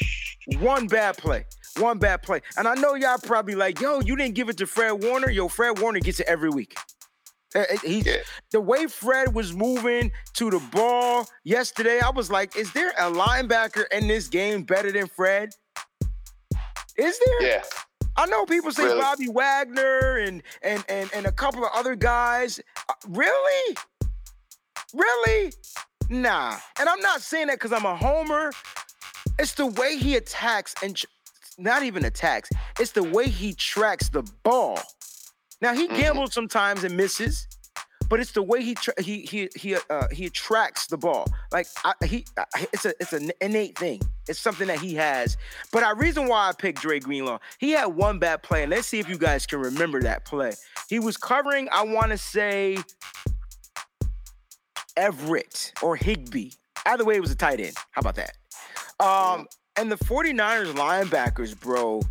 One 0.59 0.87
bad 0.87 1.17
play. 1.17 1.45
One 1.79 1.97
bad 1.99 2.21
play. 2.21 2.41
And 2.57 2.67
I 2.67 2.75
know 2.75 2.95
y'all 2.95 3.17
probably 3.17 3.55
like, 3.55 3.81
yo, 3.81 3.99
you 3.99 4.15
didn't 4.15 4.35
give 4.35 4.49
it 4.49 4.57
to 4.57 4.65
Fred 4.65 5.03
Warner. 5.03 5.29
Yo, 5.29 5.47
Fred 5.49 5.79
Warner 5.79 5.99
gets 5.99 6.19
it 6.19 6.27
every 6.27 6.49
week. 6.49 6.75
He, 7.83 8.01
yeah. 8.01 8.17
The 8.51 8.61
way 8.61 8.87
Fred 8.87 9.33
was 9.33 9.53
moving 9.53 10.11
to 10.33 10.49
the 10.49 10.59
ball 10.71 11.27
yesterday, 11.43 11.99
I 11.99 12.09
was 12.09 12.29
like, 12.29 12.55
is 12.55 12.71
there 12.73 12.89
a 12.91 13.11
linebacker 13.11 13.85
in 13.91 14.07
this 14.07 14.27
game 14.27 14.63
better 14.63 14.91
than 14.91 15.07
Fred? 15.07 15.53
Is 16.97 17.19
there? 17.25 17.49
Yeah. 17.49 17.63
I 18.17 18.25
know 18.27 18.45
people 18.45 18.71
say 18.71 18.85
really? 18.85 19.01
Bobby 19.01 19.27
Wagner 19.27 20.17
and 20.17 20.41
and 20.61 20.83
and 20.87 21.09
and 21.13 21.25
a 21.25 21.31
couple 21.31 21.65
of 21.65 21.71
other 21.73 21.95
guys. 21.95 22.59
Uh, 22.89 22.93
really? 23.09 23.77
Really? 24.93 25.53
Nah. 26.09 26.57
And 26.79 26.87
I'm 26.87 27.01
not 27.01 27.21
saying 27.21 27.47
that 27.47 27.55
because 27.55 27.73
I'm 27.73 27.85
a 27.85 27.95
homer. 27.95 28.51
It's 29.37 29.53
the 29.53 29.67
way 29.67 29.97
he 29.97 30.15
attacks 30.15 30.73
and 30.81 30.95
tr- 30.95 31.07
not 31.57 31.83
even 31.83 32.05
attacks. 32.05 32.49
It's 32.79 32.91
the 32.91 33.03
way 33.03 33.27
he 33.27 33.53
tracks 33.53 34.09
the 34.09 34.23
ball. 34.43 34.79
Now 35.61 35.73
he 35.73 35.87
mm-hmm. 35.87 35.95
gambles 35.95 36.33
sometimes 36.33 36.83
and 36.83 36.95
misses, 36.95 37.47
but 38.09 38.19
it's 38.19 38.31
the 38.31 38.43
way 38.43 38.63
he 38.63 38.75
tra- 38.75 39.01
he 39.01 39.21
he 39.21 39.49
he 39.55 39.75
uh, 39.89 40.07
he 40.11 40.25
attracts 40.25 40.87
the 40.87 40.97
ball. 40.97 41.25
Like 41.51 41.67
I, 41.83 41.93
he, 42.05 42.25
I, 42.37 42.67
it's 42.73 42.85
a 42.85 42.93
it's 42.99 43.13
an 43.13 43.31
innate 43.41 43.77
thing. 43.77 44.01
It's 44.27 44.39
something 44.39 44.67
that 44.67 44.79
he 44.79 44.95
has. 44.95 45.37
But 45.71 45.87
the 45.87 45.95
reason 45.95 46.27
why 46.27 46.49
I 46.49 46.51
picked 46.51 46.81
Dre 46.81 46.99
Greenlaw, 46.99 47.39
he 47.59 47.71
had 47.71 47.85
one 47.85 48.19
bad 48.19 48.43
play, 48.43 48.63
and 48.63 48.71
let's 48.71 48.87
see 48.87 48.99
if 48.99 49.07
you 49.07 49.17
guys 49.17 49.45
can 49.45 49.59
remember 49.59 50.01
that 50.01 50.25
play. 50.25 50.53
He 50.89 50.99
was 50.99 51.15
covering, 51.15 51.67
I 51.71 51.83
want 51.83 52.11
to 52.11 52.17
say, 52.17 52.77
Everett 54.97 55.73
or 55.81 55.95
Higbee. 55.95 56.51
Either 56.85 57.05
way, 57.05 57.15
it 57.15 57.21
was 57.21 57.31
a 57.31 57.35
tight 57.35 57.59
end. 57.59 57.75
How 57.91 58.01
about 58.01 58.15
that? 58.15 58.37
Um, 58.99 59.47
and 59.77 59.91
the 59.91 59.97
49ers 59.97 60.73
linebackers, 60.73 61.59
bro, 61.59 62.01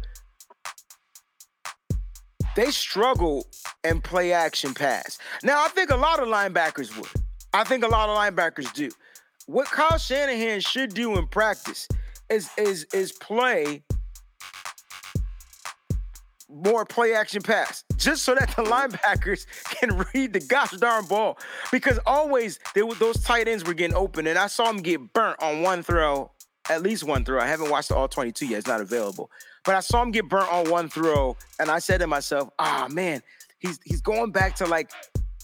they 2.54 2.70
struggle 2.70 3.46
and 3.82 4.02
play 4.02 4.32
action 4.32 4.74
pass. 4.74 5.18
Now, 5.42 5.64
I 5.64 5.68
think 5.68 5.90
a 5.90 5.96
lot 5.96 6.20
of 6.20 6.28
linebackers 6.28 6.96
would. 6.96 7.10
I 7.52 7.64
think 7.64 7.84
a 7.84 7.88
lot 7.88 8.08
of 8.08 8.16
linebackers 8.16 8.72
do. 8.72 8.90
What 9.46 9.66
Kyle 9.66 9.98
Shanahan 9.98 10.60
should 10.60 10.94
do 10.94 11.18
in 11.18 11.26
practice 11.26 11.86
is 12.30 12.50
is 12.56 12.86
is 12.92 13.12
play 13.12 13.82
more 16.48 16.84
play 16.84 17.14
action 17.14 17.42
pass, 17.42 17.84
just 17.96 18.22
so 18.22 18.34
that 18.34 18.48
the 18.56 18.62
linebackers 18.64 19.46
can 19.66 20.04
read 20.14 20.32
the 20.32 20.40
gosh 20.40 20.70
darn 20.72 21.04
ball. 21.06 21.38
Because 21.70 21.98
always 22.06 22.58
they 22.74 22.82
were, 22.82 22.94
those 22.94 23.22
tight 23.22 23.48
ends 23.48 23.64
were 23.64 23.74
getting 23.74 23.96
open, 23.96 24.26
and 24.26 24.38
I 24.38 24.46
saw 24.46 24.66
them 24.66 24.78
get 24.78 25.12
burnt 25.12 25.42
on 25.42 25.62
one 25.62 25.82
throw, 25.82 26.30
at 26.70 26.82
least 26.82 27.04
one 27.04 27.24
throw. 27.24 27.40
I 27.40 27.46
haven't 27.46 27.70
watched 27.70 27.88
the 27.88 27.96
all 27.96 28.08
22 28.08 28.46
yet; 28.46 28.58
it's 28.58 28.66
not 28.66 28.80
available. 28.80 29.30
But 29.64 29.74
I 29.74 29.80
saw 29.80 30.02
him 30.02 30.10
get 30.10 30.28
burnt 30.28 30.52
on 30.52 30.70
one 30.70 30.88
throw, 30.88 31.36
and 31.58 31.70
I 31.70 31.78
said 31.78 31.98
to 32.00 32.06
myself, 32.06 32.50
"Ah, 32.58 32.88
man, 32.90 33.22
he's 33.58 33.78
he's 33.84 34.00
going 34.00 34.30
back 34.30 34.56
to 34.56 34.66
like 34.66 34.90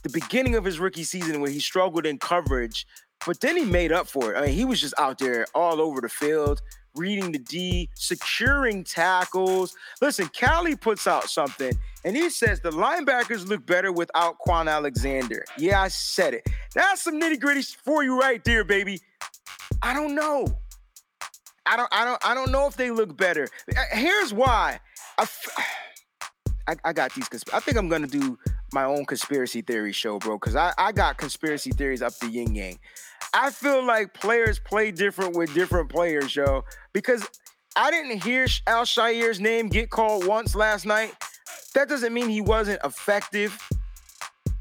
the 0.03 0.11
beginning 0.11 0.55
of 0.55 0.65
his 0.65 0.79
rookie 0.79 1.05
season 1.05 1.41
where 1.41 1.51
he 1.51 1.61
struggled 1.61 2.07
in 2.07 2.19
coverage, 2.19 2.87
but 3.27 3.41
then 3.41 3.57
he 3.57 3.65
made 3.65 3.93
up 3.93 4.09
for 4.09 4.33
it. 4.33 4.39
I 4.39 4.47
mean, 4.47 4.55
he 4.55 4.65
was 4.65 4.81
just 4.81 4.95
out 4.99 5.19
there 5.19 5.47
all 5.55 5.81
over 5.81 6.01
the 6.01 6.09
field, 6.09 6.63
reading 6.95 7.33
the 7.33 7.39
D, 7.39 7.89
securing 7.95 8.85
tackles. 8.85 9.77
Listen, 10.01 10.31
Callie 10.39 10.77
puts 10.77 11.07
out 11.07 11.29
something, 11.29 11.73
and 12.05 12.17
he 12.17 12.31
says 12.31 12.61
the 12.61 12.71
linebackers 12.71 13.47
look 13.47 13.65
better 13.67 13.93
without 13.93 14.37
Kwon 14.47 14.71
Alexander. 14.71 15.45
Yeah, 15.59 15.83
I 15.83 15.89
said 15.89 16.35
it. 16.35 16.47
That's 16.75 17.03
some 17.03 17.21
nitty 17.21 17.41
gritty 17.41 17.63
for 17.63 18.03
you 18.03 18.19
right 18.19 18.43
there, 18.45 18.65
baby. 18.65 19.01
I 19.83 19.95
don't 19.95 20.15
know. 20.15 20.47
I 21.71 21.77
don't, 21.77 21.89
I 21.93 22.05
don't, 22.05 22.27
I 22.27 22.35
don't 22.35 22.51
know 22.51 22.67
if 22.67 22.77
they 22.77 22.91
look 22.91 23.17
better. 23.17 23.47
Uh, 23.77 23.81
here's 23.93 24.35
why. 24.35 24.81
I, 26.85 26.93
got 26.93 27.15
these. 27.15 27.29
Consp- 27.29 27.55
I 27.55 27.61
think 27.61 27.77
I'm 27.77 27.89
gonna 27.89 28.09
do 28.09 28.37
my 28.73 28.85
own 28.85 29.05
conspiracy 29.05 29.63
theory 29.63 29.93
show, 29.93 30.19
bro, 30.19 30.37
because 30.37 30.57
I, 30.57 30.73
I 30.79 30.91
got 30.91 31.17
conspiracy 31.17 31.71
theories 31.71 32.03
up 32.03 32.13
the 32.19 32.29
yin 32.29 32.55
yang. 32.57 32.79
I 33.33 33.51
feel 33.51 33.85
like 33.85 34.15
players 34.15 34.59
play 34.59 34.91
different 34.91 35.37
with 35.37 35.55
different 35.55 35.89
players, 35.89 36.35
yo. 36.35 36.65
Because 36.93 37.25
I 37.77 37.93
didn't 37.93 38.25
hear 38.25 38.49
Al-Shaair's 38.67 39.39
name 39.39 39.69
get 39.69 39.91
called 39.91 40.27
once 40.27 40.57
last 40.57 40.87
night. 40.87 41.15
That 41.75 41.89
doesn't 41.89 42.13
mean 42.13 42.29
he 42.29 42.41
wasn't 42.41 42.81
effective. 42.85 43.57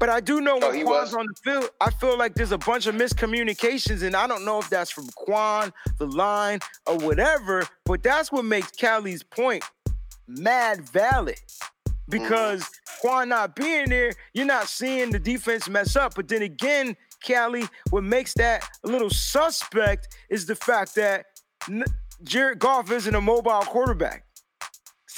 But 0.00 0.08
I 0.08 0.20
do 0.20 0.40
know 0.40 0.56
when 0.56 0.72
Kwon's 0.84 1.14
on 1.14 1.26
the 1.26 1.34
field, 1.44 1.70
I 1.78 1.90
feel 1.90 2.16
like 2.16 2.34
there's 2.34 2.52
a 2.52 2.58
bunch 2.58 2.86
of 2.86 2.94
miscommunications, 2.94 4.02
and 4.02 4.16
I 4.16 4.26
don't 4.26 4.46
know 4.46 4.58
if 4.58 4.70
that's 4.70 4.90
from 4.90 5.06
Kwon, 5.08 5.72
the 5.98 6.06
line, 6.06 6.60
or 6.86 6.96
whatever. 6.96 7.64
But 7.84 8.02
that's 8.02 8.32
what 8.32 8.46
makes 8.46 8.70
Callie's 8.72 9.22
point 9.22 9.62
mad 10.26 10.88
valid. 10.88 11.38
Because 12.08 12.62
mm. 12.62 13.04
Kwon 13.04 13.28
not 13.28 13.54
being 13.54 13.90
there, 13.90 14.12
you're 14.32 14.46
not 14.46 14.68
seeing 14.68 15.10
the 15.10 15.18
defense 15.18 15.68
mess 15.68 15.94
up. 15.96 16.14
But 16.14 16.28
then 16.28 16.42
again, 16.42 16.96
Callie, 17.24 17.68
what 17.90 18.02
makes 18.02 18.32
that 18.34 18.66
a 18.84 18.88
little 18.88 19.10
suspect 19.10 20.16
is 20.30 20.46
the 20.46 20.56
fact 20.56 20.94
that 20.94 21.26
Jared 22.24 22.58
Goff 22.58 22.90
isn't 22.90 23.14
a 23.14 23.20
mobile 23.20 23.60
quarterback. 23.66 24.24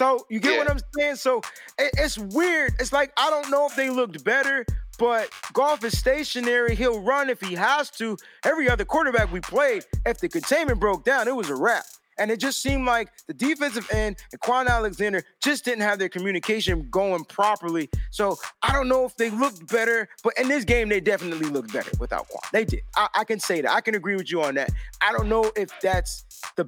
So 0.03 0.27
you 0.29 0.41
get 0.41 0.55
yeah. 0.55 0.59
what 0.59 0.71
I'm 0.71 0.81
saying? 0.99 1.17
So 1.17 1.39
it, 1.79 1.93
it's 1.97 2.19
weird. 2.19 2.75
It's 2.81 2.93
like 2.93 3.13
I 3.17 3.31
don't 3.31 3.49
know 3.51 3.67
if 3.67 3.77
they 3.77 3.89
looked 3.89 4.25
better, 4.25 4.67
but 4.99 5.31
Goff 5.53 5.85
is 5.85 5.97
stationary. 5.97 6.75
He'll 6.75 7.01
run 7.01 7.31
if 7.31 7.41
he 7.41 7.55
has 7.55 7.89
to. 7.93 8.17
Every 8.45 8.69
other 8.69 8.85
quarterback 8.85 9.31
we 9.31 9.39
played, 9.39 9.85
if 10.05 10.19
the 10.19 10.29
containment 10.29 10.81
broke 10.81 11.05
down, 11.05 11.29
it 11.29 11.37
was 11.37 11.51
a 11.51 11.55
wrap. 11.55 11.85
And 12.19 12.33
it 12.33 12.41
just 12.41 12.61
seemed 12.61 12.85
like 12.85 13.11
the 13.27 13.33
defensive 13.33 13.89
end 13.93 14.17
and 14.33 14.41
Kwon 14.41 14.69
Alexander 14.69 15.23
just 15.41 15.65
didn't 15.65 15.83
have 15.83 15.99
their 15.99 16.09
communication 16.09 16.89
going 16.91 17.25
properly. 17.25 17.89
So 18.11 18.37
I 18.63 18.73
don't 18.73 18.89
know 18.89 19.05
if 19.05 19.17
they 19.17 19.31
looked 19.31 19.67
better, 19.69 20.09
but 20.23 20.35
in 20.37 20.49
this 20.49 20.65
game, 20.65 20.89
they 20.89 21.01
definitely 21.01 21.49
looked 21.49 21.73
better 21.73 21.91
without 22.01 22.29
Kwon. 22.29 22.51
They 22.53 22.65
did. 22.65 22.83
I, 22.97 23.09
I 23.15 23.25
can 23.25 23.39
say 23.39 23.61
that. 23.61 23.73
I 23.73 23.81
can 23.81 23.95
agree 23.95 24.17
with 24.17 24.31
you 24.31 24.43
on 24.43 24.57
that. 24.57 24.71
I 25.01 25.13
don't 25.13 25.29
know 25.29 25.51
if 25.57 25.71
that's 25.81 26.25
the 26.57 26.67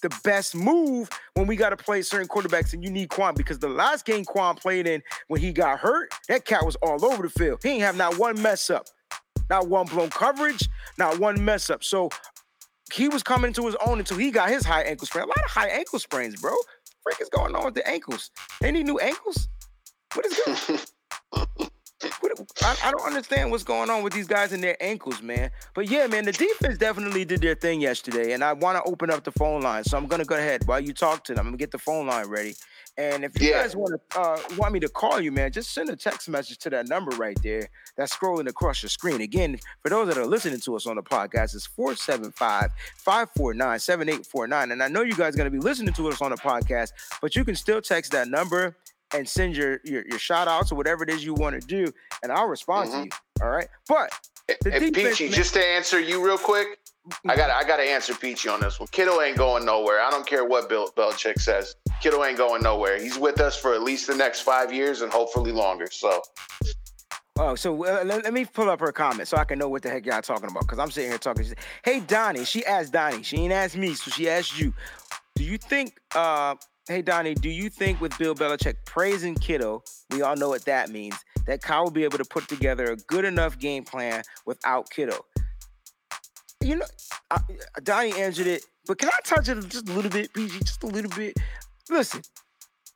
the 0.00 0.14
best 0.24 0.54
move 0.54 1.08
when 1.34 1.46
we 1.46 1.56
got 1.56 1.70
to 1.70 1.76
play 1.76 2.02
certain 2.02 2.28
quarterbacks 2.28 2.72
and 2.72 2.82
you 2.82 2.90
need 2.90 3.08
Kwon 3.08 3.34
because 3.34 3.58
the 3.58 3.68
last 3.68 4.04
game 4.04 4.24
Kwon 4.24 4.58
played 4.58 4.86
in 4.86 5.02
when 5.28 5.40
he 5.40 5.52
got 5.52 5.78
hurt, 5.78 6.12
that 6.28 6.44
cat 6.44 6.64
was 6.64 6.76
all 6.76 7.04
over 7.04 7.22
the 7.22 7.30
field. 7.30 7.60
He 7.62 7.70
ain't 7.70 7.82
have 7.82 7.96
not 7.96 8.18
one 8.18 8.40
mess 8.40 8.70
up, 8.70 8.86
not 9.48 9.68
one 9.68 9.86
blown 9.86 10.10
coverage, 10.10 10.68
not 10.98 11.18
one 11.18 11.44
mess 11.44 11.70
up. 11.70 11.84
So 11.84 12.10
he 12.92 13.08
was 13.08 13.22
coming 13.22 13.52
to 13.54 13.66
his 13.66 13.76
own 13.86 13.98
until 13.98 14.16
he 14.16 14.30
got 14.30 14.48
his 14.50 14.64
high 14.64 14.82
ankle 14.82 15.06
sprain. 15.06 15.24
A 15.24 15.28
lot 15.28 15.44
of 15.44 15.50
high 15.50 15.68
ankle 15.68 15.98
sprains, 15.98 16.40
bro. 16.40 16.54
Freak 17.02 17.20
is 17.20 17.28
going 17.28 17.54
on 17.54 17.64
with 17.64 17.74
the 17.74 17.86
ankles? 17.88 18.30
Any 18.62 18.82
new 18.82 18.98
ankles? 18.98 19.48
What 20.14 20.26
is 20.26 20.40
going? 20.66 20.80
I, 22.62 22.76
I, 22.84 22.90
don't 22.90 23.06
understand 23.06 23.50
what's 23.50 23.64
going 23.64 23.90
on 23.90 24.02
with 24.02 24.12
these 24.12 24.26
guys 24.26 24.52
and 24.52 24.62
their 24.62 24.76
ankles, 24.80 25.22
man. 25.22 25.50
But 25.74 25.90
yeah, 25.90 26.06
man, 26.06 26.24
the 26.24 26.32
defense 26.32 26.78
definitely 26.78 27.24
did 27.24 27.42
their 27.42 27.54
thing 27.54 27.80
yesterday, 27.80 28.32
and 28.32 28.42
I 28.42 28.54
want 28.54 28.82
to 28.82 28.90
open 28.90 29.10
up 29.10 29.24
the 29.24 29.32
phone 29.32 29.62
line. 29.62 29.84
So 29.84 29.98
I'm 29.98 30.06
gonna 30.06 30.24
go 30.24 30.36
ahead 30.36 30.66
while 30.66 30.80
you 30.80 30.94
talk 30.94 31.24
to 31.24 31.34
them. 31.34 31.46
I'm 31.46 31.52
gonna 31.52 31.58
get 31.58 31.70
the 31.70 31.78
phone 31.78 32.06
line 32.06 32.26
ready. 32.26 32.54
And 32.96 33.24
if 33.24 33.40
you 33.40 33.50
Yeah. 33.50 33.62
guys 33.62 33.76
want 33.76 34.00
to 34.10 34.18
uh, 34.18 34.38
want 34.56 34.72
me 34.72 34.80
to 34.80 34.88
call 34.88 35.20
you, 35.20 35.30
man, 35.32 35.52
just 35.52 35.72
send 35.72 35.88
a 35.90 35.96
text 35.96 36.28
message 36.28 36.58
to 36.58 36.70
that 36.70 36.88
number 36.88 37.14
right 37.16 37.40
there 37.42 37.68
that's 37.96 38.14
scrolling 38.14 38.48
across 38.48 38.82
your 38.82 38.90
screen. 38.90 39.20
Again, 39.20 39.58
for 39.82 39.88
those 39.88 40.08
that 40.08 40.18
are 40.18 40.26
listening 40.26 40.60
to 40.60 40.76
us 40.76 40.86
on 40.86 40.96
the 40.96 41.02
podcast, 41.02 41.54
it's 41.54 41.68
475-549-7849. 41.78 44.72
And 44.72 44.82
I 44.82 44.88
know 44.88 45.02
you 45.02 45.14
guys 45.14 45.34
are 45.34 45.38
going 45.38 45.50
to 45.50 45.52
be 45.56 45.58
listening 45.58 45.94
to 45.94 46.08
us 46.08 46.20
on 46.20 46.30
the 46.30 46.36
podcast, 46.36 46.92
but 47.22 47.36
you 47.36 47.44
can 47.44 47.54
still 47.54 47.80
text 47.80 48.12
that 48.12 48.28
number 48.28 48.76
and 49.14 49.28
send 49.28 49.56
your 49.56 49.80
your, 49.84 50.04
your 50.06 50.18
shout 50.18 50.48
outs 50.48 50.72
or 50.72 50.76
whatever 50.76 51.02
it 51.04 51.10
is 51.10 51.24
you 51.24 51.34
want 51.34 51.60
to 51.60 51.66
do, 51.66 51.86
and 52.22 52.30
I'll 52.32 52.46
respond 52.48 52.90
to 52.92 52.96
Mhm. 52.98 53.04
you. 53.06 53.10
All 53.42 53.50
right. 53.50 53.68
But 53.88 54.10
the 54.46 54.54
And 54.74 54.94
defense, 54.94 55.18
Peachy, 55.18 55.24
man- 55.26 55.34
just 55.34 55.54
to 55.54 55.64
answer 55.64 56.00
you 56.00 56.24
real 56.24 56.38
quick, 56.38 56.78
I 57.28 57.34
got 57.36 57.50
I 57.50 57.64
got 57.66 57.76
to 57.78 57.82
answer 57.84 58.14
Peachy 58.14 58.48
on 58.48 58.60
this 58.60 58.78
one. 58.78 58.88
Kiddo 58.88 59.20
ain't 59.20 59.36
going 59.38 59.64
nowhere. 59.64 60.00
I 60.00 60.10
don't 60.10 60.26
care 60.26 60.44
what 60.44 60.68
Bill 60.68 60.90
Belichick 60.96 61.40
says. 61.40 61.74
Kiddo 62.02 62.24
ain't 62.24 62.38
going 62.38 62.62
nowhere. 62.62 63.00
He's 63.00 63.18
with 63.18 63.40
us 63.40 63.56
for 63.58 63.74
at 63.74 63.82
least 63.82 64.06
the 64.06 64.14
next 64.14 64.40
five 64.40 64.72
years 64.72 65.00
and 65.02 65.12
hopefully 65.12 65.52
longer. 65.52 65.88
So 65.90 66.22
Oh, 67.38 67.54
so 67.54 67.72
uh, 67.86 68.02
let, 68.04 68.22
let 68.24 68.34
me 68.34 68.44
pull 68.44 68.68
up 68.68 68.80
her 68.80 68.92
comment 68.92 69.26
so 69.26 69.38
I 69.38 69.44
can 69.44 69.58
know 69.58 69.68
what 69.68 69.80
the 69.82 69.88
heck 69.88 70.04
y'all 70.04 70.20
talking 70.20 70.50
about. 70.50 70.62
Because 70.62 70.78
I'm 70.78 70.90
sitting 70.90 71.08
here 71.10 71.18
talking. 71.18 71.44
Said, 71.44 71.58
hey, 71.84 72.00
Donnie. 72.00 72.44
She 72.44 72.66
asked 72.66 72.92
Donnie. 72.92 73.22
She 73.22 73.38
ain't 73.38 73.52
asked 73.52 73.76
me, 73.78 73.94
so 73.94 74.10
she 74.10 74.28
asked 74.28 74.58
you. 74.60 74.74
Do 75.36 75.44
you 75.44 75.56
think, 75.56 75.98
uh, 76.14 76.56
hey, 76.88 77.02
Donnie, 77.02 77.34
do 77.34 77.48
you 77.48 77.68
think 77.68 78.00
with 78.00 78.16
Bill 78.18 78.34
Belichick 78.34 78.76
praising 78.84 79.34
Kiddo, 79.34 79.82
we 80.10 80.22
all 80.22 80.36
know 80.36 80.48
what 80.48 80.64
that 80.64 80.90
means, 80.90 81.16
that 81.46 81.62
Kyle 81.62 81.84
will 81.84 81.90
be 81.90 82.04
able 82.04 82.18
to 82.18 82.24
put 82.24 82.48
together 82.48 82.92
a 82.92 82.96
good 82.96 83.24
enough 83.24 83.58
game 83.58 83.84
plan 83.84 84.22
without 84.46 84.90
Kiddo? 84.90 85.24
You 86.62 86.76
know, 86.76 86.86
uh, 87.30 87.38
Donnie 87.82 88.12
answered 88.20 88.46
it, 88.46 88.64
but 88.86 88.98
can 88.98 89.08
I 89.08 89.18
touch 89.24 89.48
it 89.48 89.68
just 89.68 89.88
a 89.88 89.92
little 89.92 90.10
bit, 90.10 90.32
PG? 90.34 90.58
Just 90.58 90.82
a 90.82 90.86
little 90.86 91.10
bit? 91.16 91.36
Listen, 91.88 92.22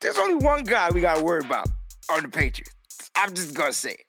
there's 0.01 0.19
only 0.19 0.45
one 0.45 0.65
guy 0.65 0.91
we 0.91 1.01
got 1.01 1.17
to 1.17 1.25
worry 1.25 1.45
about 1.45 1.69
on 2.11 2.23
the 2.23 2.29
Patriots. 2.29 2.75
I'm 3.17 3.33
just 3.33 3.55
going 3.55 3.73
to 3.73 3.77
say 3.77 3.93
it. 3.93 4.07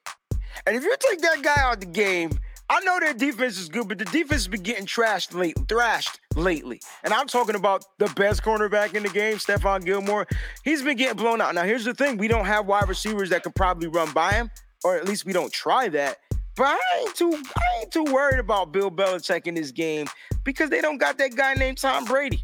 And 0.65 0.75
if 0.75 0.83
you 0.83 0.95
take 0.99 1.21
that 1.21 1.41
guy 1.41 1.55
out 1.57 1.75
of 1.75 1.79
the 1.81 1.85
game, 1.85 2.31
I 2.69 2.79
know 2.81 2.99
their 2.99 3.13
defense 3.13 3.59
is 3.59 3.69
good, 3.69 3.87
but 3.87 3.99
the 3.99 4.05
defense 4.05 4.43
has 4.43 4.47
been 4.47 4.63
getting 4.63 4.85
trashed 4.85 5.35
late, 5.35 5.55
thrashed 5.69 6.19
lately. 6.35 6.81
And 7.03 7.13
I'm 7.13 7.27
talking 7.27 7.55
about 7.55 7.85
the 7.99 8.07
best 8.15 8.41
cornerback 8.43 8.95
in 8.95 9.03
the 9.03 9.09
game, 9.09 9.35
Stephon 9.37 9.85
Gilmore. 9.85 10.27
He's 10.63 10.81
been 10.81 10.97
getting 10.97 11.15
blown 11.17 11.41
out. 11.41 11.53
Now, 11.53 11.63
here's 11.63 11.85
the 11.85 11.93
thing: 11.93 12.17
we 12.17 12.27
don't 12.27 12.45
have 12.45 12.65
wide 12.65 12.89
receivers 12.89 13.29
that 13.29 13.43
can 13.43 13.51
probably 13.51 13.87
run 13.87 14.11
by 14.13 14.33
him, 14.33 14.49
or 14.83 14.95
at 14.95 15.05
least 15.05 15.25
we 15.25 15.33
don't 15.33 15.53
try 15.53 15.89
that. 15.89 16.17
But 16.55 16.67
I 16.67 16.79
ain't 17.01 17.15
too, 17.15 17.31
I 17.33 17.81
ain't 17.81 17.91
too 17.91 18.05
worried 18.05 18.39
about 18.39 18.71
Bill 18.71 18.89
Belichick 18.89 19.45
in 19.45 19.53
this 19.55 19.71
game 19.71 20.07
because 20.43 20.69
they 20.69 20.81
don't 20.81 20.97
got 20.97 21.17
that 21.19 21.35
guy 21.35 21.53
named 21.53 21.77
Tom 21.77 22.05
Brady. 22.05 22.41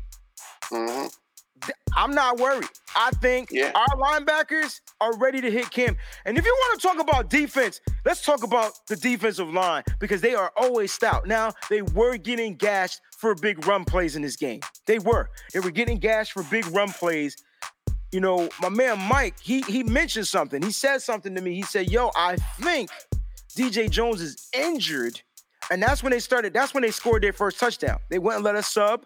mhm. 0.70 1.16
I'm 1.96 2.12
not 2.12 2.40
worried. 2.40 2.68
I 2.96 3.12
think 3.22 3.50
Yeah. 3.52 3.72
our 3.76 3.98
linebackers 3.98 4.80
are 5.02 5.16
ready 5.18 5.42
to 5.42 5.52
hit 5.52 5.70
Kim. 5.72 5.98
And 6.26 6.38
if 6.38 6.46
you 6.46 6.54
want 6.54 6.80
to 6.82 6.88
talk 6.88 7.00
about 7.00 7.30
defense, 7.30 7.82
let's 8.06 8.24
talk 8.24 8.44
about 8.44 8.74
the 8.88 8.96
defensive 8.96 9.52
line 9.54 9.84
because 10.00 10.22
they 10.22 10.34
are 10.36 10.52
always 10.56 10.92
stout. 10.92 11.28
Now, 11.28 11.52
they 11.70 11.82
were 11.82 12.18
getting 12.18 12.56
gashed 12.56 13.02
for 13.18 13.36
big 13.36 13.66
run 13.68 13.84
plays 13.86 14.16
in 14.16 14.22
this 14.22 14.36
game. 14.38 14.62
They 14.86 15.00
were. 15.00 15.30
They 15.54 15.60
were 15.60 15.72
getting 15.72 16.00
gashed 16.00 16.32
for 16.32 16.44
big 16.44 16.66
run 16.68 16.90
plays. 16.92 17.36
You 18.12 18.20
know, 18.20 18.50
my 18.62 18.70
man 18.70 19.00
Mike, 19.00 19.36
he 19.42 19.62
he 19.62 19.84
mentioned 19.84 20.28
something. 20.28 20.62
He 20.62 20.72
said 20.72 21.02
something 21.02 21.34
to 21.36 21.42
me. 21.42 21.56
He 21.56 21.62
said, 21.64 21.90
"Yo, 21.90 22.12
I 22.16 22.36
think 22.60 22.90
DJ 23.56 23.90
Jones 23.90 24.22
is 24.22 24.50
injured." 24.54 25.22
And 25.70 25.82
that's 25.82 26.04
when 26.04 26.12
they 26.12 26.20
started. 26.20 26.54
That's 26.54 26.74
when 26.74 26.82
they 26.84 26.92
scored 26.92 27.24
their 27.24 27.32
first 27.32 27.58
touchdown. 27.60 28.00
They 28.10 28.20
went 28.20 28.38
and 28.38 28.44
let 28.46 28.56
us 28.56 28.68
sub 28.70 29.06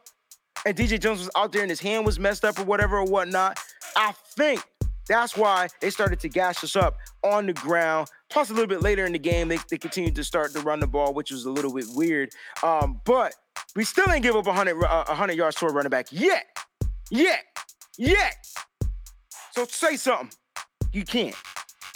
and 0.65 0.75
DJ 0.75 0.99
Jones 0.99 1.19
was 1.19 1.29
out 1.35 1.51
there 1.51 1.61
and 1.61 1.69
his 1.69 1.79
hand 1.79 2.05
was 2.05 2.19
messed 2.19 2.43
up 2.43 2.59
or 2.59 2.63
whatever 2.63 2.97
or 2.97 3.05
whatnot. 3.05 3.59
I 3.95 4.13
think 4.35 4.61
that's 5.07 5.37
why 5.37 5.67
they 5.79 5.91
started 5.91 6.19
to 6.21 6.29
gash 6.29 6.63
us 6.63 6.75
up 6.75 6.97
on 7.23 7.45
the 7.45 7.53
ground. 7.53 8.09
Plus, 8.29 8.49
a 8.49 8.53
little 8.53 8.67
bit 8.67 8.81
later 8.81 9.05
in 9.05 9.13
the 9.13 9.19
game, 9.19 9.47
they, 9.47 9.59
they 9.69 9.77
continued 9.77 10.15
to 10.15 10.23
start 10.23 10.51
to 10.53 10.59
run 10.61 10.79
the 10.79 10.87
ball, 10.87 11.13
which 11.13 11.31
was 11.31 11.45
a 11.45 11.51
little 11.51 11.73
bit 11.73 11.85
weird. 11.93 12.29
Um, 12.63 12.99
but 13.05 13.35
we 13.75 13.83
still 13.83 14.11
ain't 14.11 14.23
give 14.23 14.35
up 14.35 14.47
100, 14.47 14.83
uh, 14.83 15.05
100 15.05 15.33
yards 15.33 15.55
to 15.57 15.67
a 15.67 15.71
running 15.71 15.91
back 15.91 16.07
yet. 16.11 16.45
Yet. 17.11 17.43
Yet. 17.97 18.47
So 19.51 19.65
say 19.65 19.95
something. 19.95 20.31
You 20.91 21.05
can't. 21.05 21.35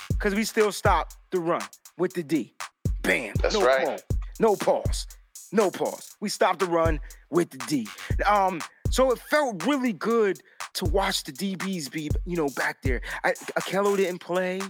Because 0.09 0.35
we 0.35 0.43
still 0.43 0.71
stop 0.71 1.11
the 1.31 1.39
run 1.39 1.61
with 1.97 2.13
the 2.13 2.23
D. 2.23 2.53
Bam. 3.01 3.33
That's 3.41 3.55
no 3.55 3.65
right. 3.65 3.87
Pause. 3.87 4.03
No 4.39 4.55
pause. 4.55 5.07
No 5.51 5.71
pause. 5.71 6.15
We 6.19 6.29
stopped 6.29 6.59
the 6.59 6.65
run 6.67 6.99
with 7.29 7.49
the 7.49 7.57
D. 7.59 7.87
Um, 8.25 8.61
so 8.91 9.11
it 9.11 9.19
felt 9.19 9.65
really 9.65 9.93
good 9.93 10.39
to 10.73 10.85
watch 10.85 11.23
the 11.23 11.31
DBs 11.31 11.91
be, 11.91 12.09
you 12.25 12.35
know, 12.37 12.49
back 12.55 12.81
there. 12.83 13.01
I, 13.23 13.31
Ahkello 13.57 13.97
didn't 13.97 14.19
play. 14.19 14.61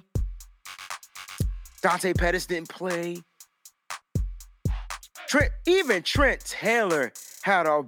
Dante 1.82 2.14
Pettis 2.14 2.46
didn't 2.46 2.70
play. 2.70 3.18
Trent, 5.28 5.52
even 5.68 6.02
Trent 6.04 6.42
Taylor 6.44 7.12
had 7.44 7.68
a 7.68 7.84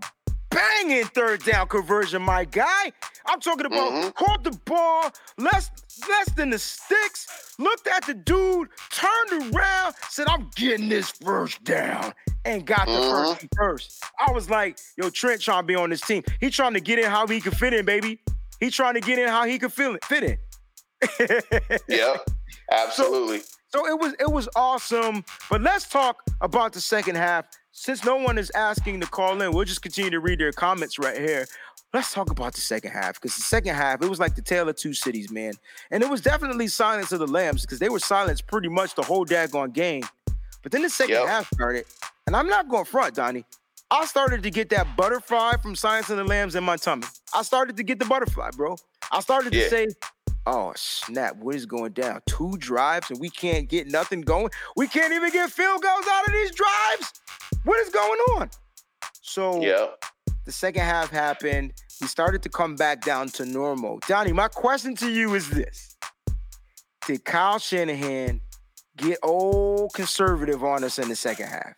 banging 0.50 1.06
third 1.06 1.44
down 1.44 1.68
conversion, 1.68 2.22
my 2.22 2.46
guy. 2.46 2.92
I'm 3.26 3.40
talking 3.40 3.66
about 3.66 3.92
Mhm. 3.92 4.14
caught 4.16 4.44
the 4.44 4.52
ball 4.66 5.12
less 5.38 5.72
less 6.08 6.30
than 6.36 6.50
the 6.50 6.60
sticks, 6.60 7.56
looked 7.60 7.88
at 7.88 8.06
the 8.06 8.14
dude, 8.14 8.70
turned 8.92 9.54
around, 9.56 9.96
said, 10.10 10.28
I'm 10.30 10.50
getting 10.56 10.90
this 10.90 11.12
first 11.12 11.64
down, 11.64 12.14
and 12.46 12.66
got 12.66 12.86
the 12.86 12.92
Mhm. 12.94 13.10
first 13.10 13.48
first. 13.58 14.04
I 14.20 14.32
was 14.32 14.50
like, 14.50 14.78
yo, 14.98 15.10
Trent 15.10 15.42
trying 15.42 15.64
to 15.64 15.68
be 15.68 15.76
on 15.76 15.90
this 15.90 16.02
team. 16.02 16.24
He 16.40 16.50
trying 16.50 16.74
to 16.74 16.82
get 16.82 17.00
in 17.00 17.06
how 17.06 17.28
he 17.28 17.40
can 17.42 17.52
fit 17.54 17.74
in, 17.74 17.86
baby. 17.86 18.20
He 18.60 18.70
trying 18.70 18.94
to 18.96 19.02
get 19.02 19.18
in 19.20 19.28
how 19.28 19.46
he 19.46 19.58
can 19.60 19.70
feel 19.70 19.96
it, 19.96 20.06
fit 20.06 20.24
in. 20.24 20.38
Yep. 21.88 22.30
Absolutely. 22.72 23.42
So 23.74 23.88
it 23.88 24.00
was 24.00 24.14
it 24.20 24.30
was 24.32 24.48
awesome. 24.56 25.24
But 25.50 25.62
let's 25.62 25.88
talk 25.88 26.22
about 26.42 26.74
the 26.74 26.82
second 26.82 27.16
half. 27.16 27.46
Since 27.72 28.04
no 28.04 28.18
one 28.18 28.38
is 28.38 28.52
asking 28.52 29.00
to 29.02 29.08
call 29.08 29.42
in, 29.42 29.52
we'll 29.52 29.66
just 29.66 29.82
continue 29.82 30.12
to 30.12 30.20
read 30.20 30.40
their 30.40 30.52
comments 30.52 31.00
right 31.00 31.18
here. 31.18 31.48
Let's 31.94 32.14
talk 32.14 32.30
about 32.30 32.54
the 32.54 32.62
second 32.62 32.92
half 32.92 33.16
because 33.16 33.36
the 33.36 33.42
second 33.42 33.76
half 33.76 34.02
it 34.02 34.10
was 34.10 34.20
like 34.20 34.36
the 34.36 34.42
tale 34.42 34.68
of 34.70 34.76
two 34.76 34.94
cities, 34.94 35.32
man. 35.32 35.54
And 35.90 36.04
it 36.04 36.10
was 36.10 36.22
definitely 36.22 36.68
silence 36.68 37.12
of 37.12 37.20
the 37.20 37.28
lambs 37.28 37.62
because 37.64 37.80
they 37.80 37.90
were 37.90 38.00
silenced 38.00 38.48
pretty 38.48 38.70
much 38.70 38.96
the 38.96 39.02
whole 39.04 39.26
daggone 39.26 39.74
game. 39.74 40.04
But 40.64 40.72
then 40.72 40.84
the 40.84 40.90
second 40.90 41.16
Yep. 41.16 41.28
half 41.28 41.54
started, 41.54 41.86
and 42.28 42.36
I'm 42.36 42.48
not 42.48 42.70
going 42.70 42.86
front, 42.86 43.16
Donnie. 43.16 43.46
I 43.90 44.06
started 44.06 44.44
to 44.44 44.52
get 44.52 44.70
that 44.70 44.96
butterfly 44.96 45.58
from 45.62 45.76
Silence 45.76 46.10
of 46.10 46.18
the 46.18 46.24
Lambs 46.24 46.56
in 46.56 46.64
my 46.64 46.78
tummy. 46.78 47.04
I 47.34 47.42
started 47.42 47.76
to 47.78 47.84
get 47.84 48.00
the 48.00 48.06
butterfly, 48.06 48.52
bro. 48.56 48.78
I 49.12 49.20
started 49.20 49.54
Yeah. 49.54 49.64
to 49.64 49.70
say, 49.70 49.88
oh 50.46 50.72
snap, 50.78 51.36
what 51.38 51.56
is 51.56 51.66
going 51.66 51.92
down? 51.92 52.22
Two 52.26 52.56
drives 52.58 53.10
and 53.12 53.20
we 53.20 53.30
can't 53.30 53.68
get 53.68 53.88
nothing 53.88 54.22
going. 54.22 54.50
We 54.78 54.88
can't 54.88 55.12
even 55.14 55.30
get 55.32 55.52
field 55.52 55.82
goals 55.82 56.06
out 56.10 56.26
of 56.28 56.32
these 56.34 56.52
drives. 56.52 57.14
What 57.64 57.80
is 57.80 57.90
going 57.90 58.20
on? 58.38 58.50
So 59.22 59.62
yeah. 59.62 59.88
the 60.46 60.52
second 60.52 60.84
half 60.84 61.10
happened. 61.10 61.74
We 62.02 62.08
started 62.08 62.42
to 62.44 62.50
come 62.50 62.76
back 62.76 63.02
down 63.02 63.28
to 63.30 63.46
normal. 63.46 64.00
Donnie, 64.08 64.34
my 64.34 64.48
question 64.48 64.96
to 64.96 65.12
you 65.12 65.36
is 65.36 65.50
this. 65.50 65.96
Did 67.06 67.24
Kyle 67.26 67.60
Shanahan 67.60 68.42
get 68.98 69.20
old 69.22 69.94
conservative 69.94 70.64
on 70.64 70.84
us 70.84 70.98
in 70.98 71.10
the 71.10 71.16
second 71.16 71.48
half? 71.48 71.74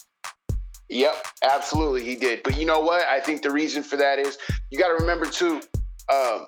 Yep, 0.90 1.28
absolutely, 1.44 2.04
he 2.04 2.16
did. 2.16 2.44
But 2.44 2.58
you 2.58 2.66
know 2.66 2.80
what? 2.80 3.06
I 3.08 3.20
think 3.20 3.42
the 3.42 3.52
reason 3.52 3.84
for 3.84 3.98
that 3.98 4.20
is 4.20 4.38
you 4.70 4.78
got 4.78 4.90
to 4.90 4.96
remember 4.96 5.26
too. 5.26 5.62
Um, 6.14 6.46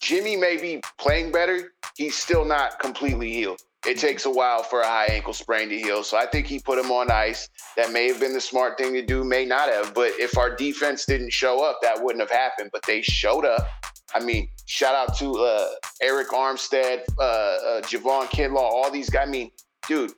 Jimmy 0.00 0.36
may 0.36 0.56
be 0.56 0.80
playing 0.98 1.30
better. 1.32 1.72
He's 1.96 2.16
still 2.16 2.44
not 2.44 2.78
completely 2.80 3.32
healed. 3.32 3.62
It 3.84 3.98
takes 3.98 4.26
a 4.26 4.30
while 4.30 4.62
for 4.62 4.80
a 4.80 4.86
high 4.86 5.06
ankle 5.06 5.32
sprain 5.32 5.68
to 5.68 5.76
heal. 5.76 6.04
So 6.04 6.16
I 6.16 6.26
think 6.26 6.46
he 6.46 6.60
put 6.60 6.78
him 6.78 6.92
on 6.92 7.10
ice. 7.10 7.48
That 7.76 7.92
may 7.92 8.06
have 8.08 8.20
been 8.20 8.32
the 8.32 8.40
smart 8.40 8.78
thing 8.78 8.92
to 8.94 9.02
do, 9.04 9.24
may 9.24 9.44
not 9.44 9.68
have. 9.68 9.92
But 9.92 10.12
if 10.18 10.38
our 10.38 10.54
defense 10.54 11.04
didn't 11.04 11.32
show 11.32 11.64
up, 11.64 11.80
that 11.82 12.02
wouldn't 12.02 12.20
have 12.20 12.30
happened. 12.30 12.70
But 12.72 12.82
they 12.86 13.02
showed 13.02 13.44
up. 13.44 13.68
I 14.14 14.20
mean, 14.20 14.48
shout 14.66 14.94
out 14.94 15.16
to 15.18 15.34
uh, 15.34 15.68
Arik 16.04 16.28
Armstead, 16.28 17.00
uh, 17.18 17.22
uh, 17.22 17.80
Javon 17.82 18.26
Kinlaw, 18.26 18.58
all 18.58 18.90
these 18.90 19.10
guys. 19.10 19.26
I 19.26 19.30
mean, 19.30 19.50
dude, 19.88 20.12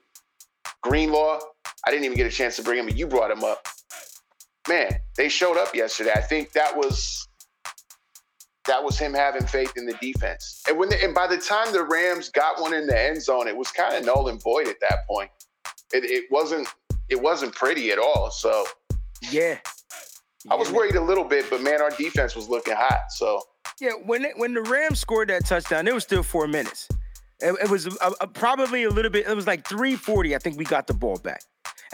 Greenlaw. 0.83 1.41
I 1.87 1.91
didn't 1.91 2.05
even 2.05 2.17
get 2.17 2.27
a 2.27 2.31
chance 2.31 2.57
to 2.57 2.63
bring 2.63 2.79
him, 2.79 2.87
but 2.87 2.97
you 2.97 3.07
brought 3.07 3.31
him 3.31 3.45
up. 3.45 3.67
Man, 4.69 4.91
they 5.17 5.29
showed 5.29 5.57
up 5.57 5.75
yesterday. 5.75 6.13
I 6.15 6.21
think 6.21 6.53
that 6.53 6.77
was 6.77 7.29
that 8.67 8.83
was 8.83 8.99
him 8.99 9.13
having 9.15 9.47
faith 9.47 9.73
in 9.77 9.87
the 9.87 9.95
defense. 9.95 10.63
And 10.69 10.79
when 10.79 10.89
the, 10.89 11.03
and 11.03 11.15
by 11.15 11.27
the 11.27 11.37
time 11.37 11.73
the 11.73 11.85
Rams 11.85 12.31
got 12.31 12.61
one 12.61 12.73
in 12.75 12.87
the 12.87 12.99
end 12.99 13.23
zone, 13.23 13.47
it 13.49 13.57
was 13.57 13.71
kind 13.71 13.95
of 13.95 14.05
null 14.05 14.29
and 14.29 14.43
void 14.43 14.69
at 14.69 14.81
that 14.81 15.07
point. 15.07 15.31
It, 15.93 16.05
it 16.05 16.25
wasn't 16.31 16.69
it 17.09 17.21
wasn't 17.21 17.55
pretty 17.55 17.91
at 17.91 17.99
all. 17.99 18.31
So 18.31 18.65
Yeah. 19.31 19.59
I 20.51 20.55
was 20.57 20.71
worried 20.71 20.97
a 20.97 21.01
little 21.01 21.25
bit, 21.25 21.47
but 21.49 21.63
man, 21.63 21.81
our 21.81 21.91
defense 21.91 22.35
was 22.35 22.49
looking 22.49 22.75
hot. 22.77 23.11
So 23.11 23.41
Yeah, 23.81 23.93
when 24.05 24.25
it, 24.25 24.33
when 24.37 24.55
the 24.55 24.63
Rams 24.63 25.01
scored 25.01 25.29
that 25.29 25.47
touchdown, 25.47 25.87
it 25.89 25.95
was 25.95 26.05
still 26.05 26.23
four 26.23 26.47
minutes. 26.47 26.89
It, 27.41 27.55
it 27.63 27.71
was 27.71 27.87
a, 27.87 28.13
a, 28.21 28.27
probably 28.27 28.85
a 28.85 28.91
little 28.91 29.11
bit. 29.11 29.27
It 29.27 29.35
was 29.35 29.47
like 29.47 29.67
340. 29.67 30.35
I 30.35 30.39
think 30.39 30.57
we 30.59 30.65
got 30.65 30.87
the 30.87 30.95
ball 30.95 31.17
back. 31.17 31.43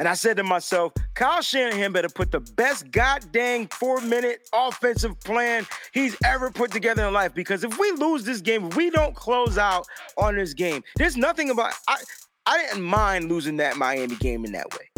And 0.00 0.08
I 0.08 0.14
said 0.14 0.38
to 0.38 0.42
myself, 0.42 0.94
Kyle 1.12 1.42
Shanahan 1.42 1.92
better 1.92 2.08
put 2.08 2.30
the 2.30 2.40
best 2.40 2.90
goddamn 2.90 3.68
four 3.68 4.00
minute 4.00 4.48
offensive 4.50 5.20
plan 5.20 5.66
he's 5.92 6.16
ever 6.24 6.50
put 6.50 6.72
together 6.72 7.06
in 7.06 7.12
life. 7.12 7.34
Because 7.34 7.64
if 7.64 7.78
we 7.78 7.92
lose 7.92 8.24
this 8.24 8.40
game, 8.40 8.70
we 8.70 8.88
don't 8.88 9.14
close 9.14 9.58
out 9.58 9.86
on 10.16 10.36
this 10.36 10.54
game, 10.54 10.82
there's 10.96 11.18
nothing 11.18 11.50
about 11.50 11.74
I 11.86 11.98
I 12.46 12.62
didn't 12.62 12.82
mind 12.82 13.28
losing 13.28 13.58
that 13.58 13.76
Miami 13.76 14.16
game 14.16 14.46
in 14.46 14.52
that 14.52 14.72
way. 14.72 14.89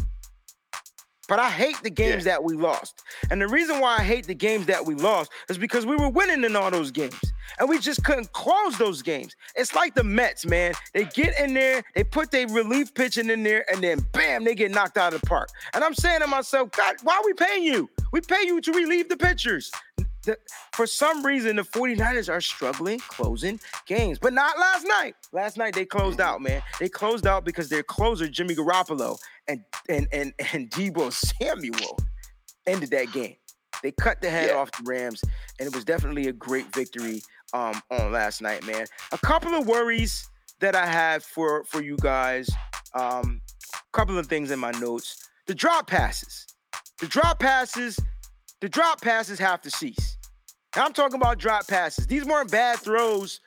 But 1.33 1.41
I 1.41 1.49
hate 1.49 1.83
the 1.83 1.89
games 1.89 2.27
yeah. 2.27 2.33
that 2.33 2.45
we 2.45 2.53
lost. 2.53 3.05
And 3.31 3.41
the 3.41 3.49
reason 3.49 3.81
why 3.81 3.97
I 3.97 4.03
hate 4.03 4.27
the 4.27 4.35
games 4.35 4.67
that 4.67 4.85
we 4.85 4.95
lost 4.95 5.33
is 5.49 5.57
because 5.57 5.87
we 5.87 5.97
were 5.97 6.11
winning 6.11 6.45
in 6.45 6.55
all 6.55 6.71
those 6.71 6.91
games. 6.91 7.19
And 7.59 7.71
we 7.71 7.79
just 7.79 8.05
couldn't 8.05 8.31
close 8.35 8.77
those 8.77 9.01
games. 9.01 9.35
It's 9.57 9.75
like 9.75 9.95
the 9.95 10.05
Mets, 10.05 10.45
man. 10.45 10.75
They 10.93 11.05
get 11.05 11.41
in 11.41 11.55
there, 11.55 11.85
they 11.95 12.05
put 12.05 12.33
their 12.33 12.47
relief 12.49 12.93
pitching 12.93 13.31
in 13.31 13.45
there, 13.45 13.65
and 13.73 13.83
then 13.83 14.01
bam, 14.13 14.45
they 14.45 14.55
get 14.55 14.73
knocked 14.73 14.99
out 14.99 15.15
of 15.15 15.23
the 15.23 15.27
park. 15.27 15.49
And 15.73 15.83
I'm 15.83 15.95
saying 15.95 16.21
to 16.21 16.27
myself, 16.27 16.71
God, 16.73 16.97
why 17.03 17.15
are 17.15 17.25
we 17.25 17.33
paying 17.33 17.63
you? 17.63 17.89
We 18.13 18.21
pay 18.21 18.43
you 18.45 18.61
to 18.61 18.71
relieve 18.71 19.09
the 19.09 19.17
pitchers 19.17 19.73
the, 20.25 20.39
for 20.73 20.87
some 20.87 21.25
reason, 21.25 21.57
the 21.57 21.63
49ers 21.63 22.33
are 22.33 22.41
struggling 22.41 23.01
closing 23.01 23.59
games, 23.87 24.19
but 24.19 24.33
not 24.33 24.59
last 24.59 24.87
night. 24.87 25.15
Last 25.33 25.57
night 25.57 25.75
they 25.75 25.85
closed 25.85 26.19
mm-hmm. 26.19 26.35
out, 26.35 26.43
man. 26.43 26.63
They 26.79 26.89
closed 26.89 27.27
out 27.27 27.45
because 27.45 27.69
their 27.69 27.83
closer, 27.83 28.29
Jimmy 28.29 28.55
Garoppolo 28.55 29.19
and 29.49 29.61
and 29.89 30.09
and, 30.13 30.33
and 30.53 30.71
Debo 30.71 31.13
Samuel, 31.13 31.99
ended 32.67 32.91
that 32.91 33.13
game. 33.13 33.37
They 33.83 33.93
cut 33.93 34.21
the 34.21 34.31
head 34.31 34.51
yeah. 34.51 34.57
off 34.57 34.71
the 34.73 34.85
Rams, 34.85 35.23
and 35.59 35.67
it 35.67 35.75
was 35.75 35.85
definitely 35.85 36.29
a 36.29 36.33
great 36.33 36.73
victory 36.75 37.23
um, 37.53 37.81
on 37.91 38.13
last 38.13 38.41
night, 38.41 38.65
man. 38.67 38.87
A 39.13 39.19
couple 39.19 39.55
of 39.55 39.67
worries 39.67 40.29
that 40.61 40.75
I 40.75 40.87
have 40.87 41.25
for 41.25 41.65
for 41.65 41.83
you 41.83 41.97
guys. 42.01 42.49
Um, 42.95 43.41
a 43.75 43.97
couple 43.97 44.19
of 44.19 44.27
things 44.27 44.51
in 44.51 44.59
my 44.59 44.71
notes. 44.73 45.29
The 45.47 45.55
drop 45.55 45.87
passes. 45.89 46.47
The 47.01 47.09
drop 47.09 47.41
passes 47.41 47.99
the 48.63 48.69
drop 48.69 49.01
passes 49.01 49.41
have 49.41 49.61
to 49.63 49.71
cease. 49.73 50.17
Now 50.77 50.85
I'm 50.85 50.93
talking 50.93 51.17
about 51.17 51.39
drop 51.39 51.67
passes. 51.67 52.07
These 52.07 52.25
weren't 52.25 52.53
bad 52.53 52.79
throws. 52.79 53.41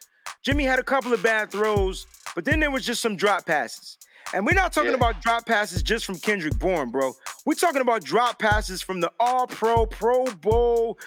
Jimmy 0.44 0.66
had 0.66 0.78
a 0.78 0.84
couple 0.84 1.14
of 1.14 1.24
bad 1.24 1.50
throws, 1.50 2.06
but 2.36 2.44
then 2.44 2.60
there 2.60 2.70
was 2.70 2.86
just 2.86 3.02
some 3.02 3.16
drop 3.16 3.46
passes. 3.46 3.98
And 4.36 4.46
we're 4.46 4.54
not 4.54 4.74
talking 4.74 4.92
yeah. 4.92 4.98
about 4.98 5.22
drop 5.22 5.46
passes 5.46 5.82
just 5.82 6.06
from 6.06 6.20
Kendrick 6.20 6.60
Bourne, 6.60 6.92
bro. 6.92 7.14
We're 7.46 7.54
talking 7.54 7.82
about 7.82 8.04
drop 8.04 8.38
passes 8.38 8.82
from 8.82 9.00
the 9.00 9.12
All 9.18 9.48
Pro, 9.48 9.86
Pro 9.86 10.26
Bowl, 10.26 11.00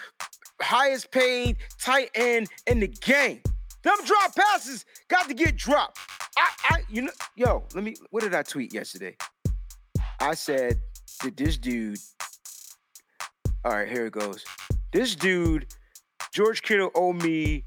highest 0.59 1.11
paid 1.11 1.57
tight 1.79 2.09
end 2.15 2.47
in 2.65 2.79
the 2.79 2.87
game. 2.87 3.41
Them 3.83 3.95
drop 4.03 4.35
passes 4.35 4.83
got 5.09 5.27
to 5.27 5.35
get 5.35 5.55
dropped. 5.55 5.99
I, 6.35 6.49
I, 6.63 6.79
you 6.89 7.03
know, 7.03 7.11
yo, 7.35 7.63
let 7.75 7.83
me. 7.83 7.93
What 8.09 8.23
did 8.23 8.33
I 8.33 8.41
tweet 8.41 8.73
yesterday? 8.73 9.15
I 10.19 10.33
said, 10.33 10.79
did 11.21 11.37
this 11.37 11.57
dude 11.57 11.99
all 13.65 13.73
right, 13.73 13.89
here 13.89 14.05
it 14.05 14.13
goes. 14.13 14.45
This 14.93 15.15
dude, 15.15 15.67
George 16.33 16.61
Kittle, 16.61 16.91
owe 16.95 17.11
me 17.11 17.65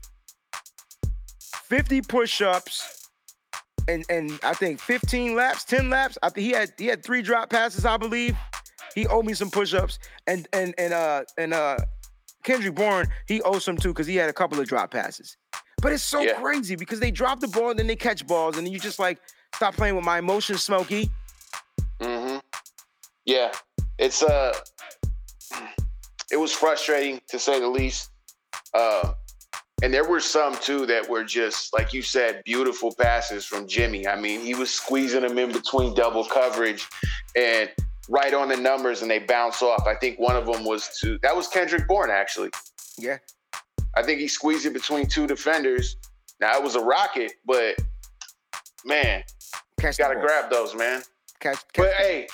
50 1.68 2.00
push-ups 2.02 3.01
and 3.88 4.04
and 4.08 4.38
I 4.42 4.54
think 4.54 4.80
15 4.80 5.34
laps, 5.34 5.64
10 5.64 5.90
laps. 5.90 6.18
I 6.22 6.28
think 6.28 6.46
he 6.46 6.52
had 6.52 6.72
he 6.78 6.86
had 6.86 7.04
three 7.04 7.22
drop 7.22 7.50
passes, 7.50 7.84
I 7.84 7.96
believe. 7.96 8.36
He 8.94 9.06
owed 9.06 9.24
me 9.24 9.34
some 9.34 9.50
push-ups. 9.50 9.98
And 10.26 10.48
and 10.52 10.74
and 10.78 10.92
uh 10.92 11.24
and 11.38 11.54
uh 11.54 11.78
Kendrick 12.44 12.74
Bourne, 12.74 13.06
he 13.26 13.40
owes 13.42 13.64
some 13.64 13.76
too 13.76 13.90
because 13.90 14.06
he 14.06 14.16
had 14.16 14.28
a 14.28 14.32
couple 14.32 14.58
of 14.60 14.66
drop 14.66 14.90
passes. 14.90 15.36
But 15.80 15.92
it's 15.92 16.02
so 16.02 16.20
yeah. 16.20 16.34
crazy 16.34 16.76
because 16.76 17.00
they 17.00 17.10
drop 17.10 17.40
the 17.40 17.48
ball 17.48 17.70
and 17.70 17.78
then 17.78 17.86
they 17.86 17.96
catch 17.96 18.26
balls, 18.26 18.56
and 18.56 18.66
then 18.66 18.72
you 18.72 18.78
just 18.78 18.98
like 18.98 19.18
stop 19.54 19.74
playing 19.74 19.96
with 19.96 20.04
my 20.04 20.18
emotions, 20.18 20.62
Smokey. 20.62 21.10
Mm-hmm. 22.00 22.38
Yeah. 23.24 23.52
It's 23.98 24.22
uh 24.22 24.54
it 26.32 26.36
was 26.36 26.52
frustrating 26.52 27.20
to 27.28 27.38
say 27.38 27.60
the 27.60 27.68
least. 27.68 28.10
Uh, 28.74 29.12
and 29.82 29.92
there 29.92 30.08
were 30.08 30.20
some 30.20 30.56
too 30.56 30.86
that 30.86 31.08
were 31.08 31.24
just 31.24 31.74
like 31.74 31.92
you 31.92 32.02
said, 32.02 32.42
beautiful 32.44 32.94
passes 32.94 33.44
from 33.44 33.66
Jimmy. 33.66 34.06
I 34.06 34.18
mean, 34.18 34.40
he 34.40 34.54
was 34.54 34.72
squeezing 34.72 35.22
them 35.22 35.36
in 35.38 35.50
between 35.50 35.94
double 35.94 36.24
coverage 36.24 36.86
and 37.36 37.68
right 38.08 38.32
on 38.32 38.48
the 38.48 38.56
numbers, 38.56 39.02
and 39.02 39.10
they 39.10 39.18
bounce 39.18 39.60
off. 39.60 39.86
I 39.86 39.96
think 39.96 40.18
one 40.18 40.36
of 40.36 40.46
them 40.46 40.64
was 40.64 40.98
to 41.00 41.18
that 41.22 41.36
was 41.36 41.48
Kendrick 41.48 41.86
Bourne 41.88 42.10
actually. 42.10 42.50
Yeah, 42.96 43.18
I 43.96 44.02
think 44.02 44.20
he 44.20 44.28
squeezed 44.28 44.66
it 44.66 44.72
between 44.72 45.06
two 45.06 45.26
defenders. 45.26 45.96
Now 46.40 46.56
it 46.56 46.62
was 46.62 46.76
a 46.76 46.80
rocket, 46.80 47.32
but 47.44 47.76
man, 48.84 49.24
Catch 49.80 49.98
gotta 49.98 50.18
grab 50.20 50.50
those, 50.50 50.74
man. 50.76 51.02
Catch, 51.40 51.56
catch 51.72 51.76
but 51.76 51.92
hey, 51.94 52.28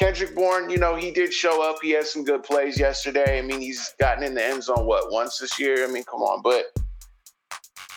Kendrick 0.00 0.34
Bourne, 0.34 0.70
you 0.70 0.78
know, 0.78 0.96
he 0.96 1.10
did 1.10 1.30
show 1.30 1.62
up. 1.62 1.76
He 1.82 1.90
had 1.90 2.06
some 2.06 2.24
good 2.24 2.42
plays 2.42 2.80
yesterday. 2.80 3.38
I 3.38 3.42
mean, 3.42 3.60
he's 3.60 3.92
gotten 4.00 4.24
in 4.24 4.32
the 4.32 4.42
end 4.42 4.62
zone 4.62 4.86
what 4.86 5.12
once 5.12 5.36
this 5.36 5.58
year. 5.58 5.84
I 5.86 5.92
mean, 5.92 6.04
come 6.04 6.22
on, 6.22 6.40
but 6.40 6.64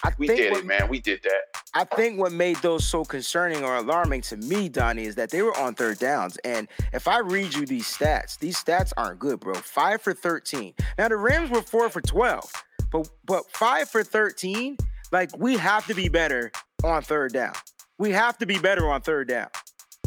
I 0.03 0.11
we 0.17 0.27
did 0.27 0.51
what, 0.51 0.59
it, 0.59 0.65
man. 0.65 0.89
We 0.89 0.99
did 0.99 1.23
that. 1.23 1.61
I 1.73 1.85
think 1.85 2.19
what 2.19 2.33
made 2.33 2.57
those 2.57 2.85
so 2.85 3.05
concerning 3.05 3.63
or 3.63 3.77
alarming 3.77 4.19
to 4.23 4.35
me, 4.35 4.67
Donnie, 4.67 5.05
is 5.05 5.15
that 5.15 5.29
they 5.29 5.41
were 5.43 5.57
on 5.57 5.75
third 5.75 5.97
downs. 5.97 6.35
And 6.43 6.67
if 6.91 7.07
I 7.07 7.19
read 7.19 7.53
you 7.53 7.65
these 7.65 7.85
stats, 7.85 8.37
these 8.37 8.61
stats 8.61 8.91
aren't 8.97 9.19
good, 9.19 9.39
bro. 9.39 9.53
Five 9.53 10.01
for 10.01 10.13
13. 10.13 10.73
Now 10.97 11.07
the 11.07 11.15
Rams 11.15 11.51
were 11.51 11.61
four 11.61 11.89
for 11.89 12.01
12, 12.01 12.51
but 12.91 13.09
but 13.23 13.49
five 13.51 13.87
for 13.87 14.03
13, 14.03 14.75
like 15.13 15.29
we 15.37 15.55
have 15.55 15.87
to 15.87 15.93
be 15.93 16.09
better 16.09 16.51
on 16.83 17.01
third 17.01 17.31
down. 17.31 17.53
We 17.97 18.11
have 18.11 18.37
to 18.39 18.45
be 18.45 18.59
better 18.59 18.91
on 18.91 18.99
third 18.99 19.29
down. 19.29 19.47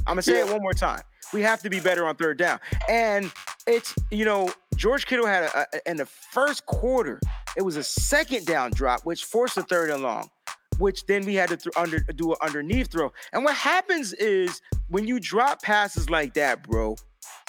I'm 0.01 0.13
gonna 0.13 0.23
say 0.23 0.35
yeah. 0.35 0.45
it 0.47 0.53
one 0.53 0.61
more 0.61 0.75
time 0.75 1.01
we 1.33 1.43
have 1.43 1.61
to 1.63 1.71
be 1.71 1.81
better 1.81 2.07
on 2.07 2.17
third 2.17 2.39
down. 2.39 2.61
And 2.89 3.33
it's, 3.67 3.95
you 4.11 4.25
know, 4.25 4.51
George 4.77 5.07
Kittle 5.07 5.27
had 5.27 5.45
a, 5.45 5.61
a, 5.61 5.91
in 5.91 5.97
the 5.97 6.07
first 6.07 6.67
quarter, 6.67 7.21
it 7.57 7.63
was 7.63 7.77
a 7.77 7.83
second 7.83 8.47
down 8.47 8.71
drop, 8.73 9.03
which 9.05 9.25
forced 9.25 9.57
a 9.57 9.63
third 9.63 9.91
and 9.91 10.03
long, 10.03 10.31
which 10.79 11.07
then 11.07 11.25
we 11.25 11.35
had 11.35 11.49
to 11.49 11.57
th- 11.57 11.77
under, 11.77 12.01
do 12.01 12.33
an 12.33 12.39
underneath 12.43 12.91
throw. 12.91 13.13
And 13.33 13.45
what 13.45 13.55
happens 13.55 14.13
is 14.15 14.61
when 14.89 15.07
you 15.07 15.19
drop 15.19 15.63
passes 15.63 16.11
like 16.11 16.35
that, 16.35 16.63
bro, 16.63 16.97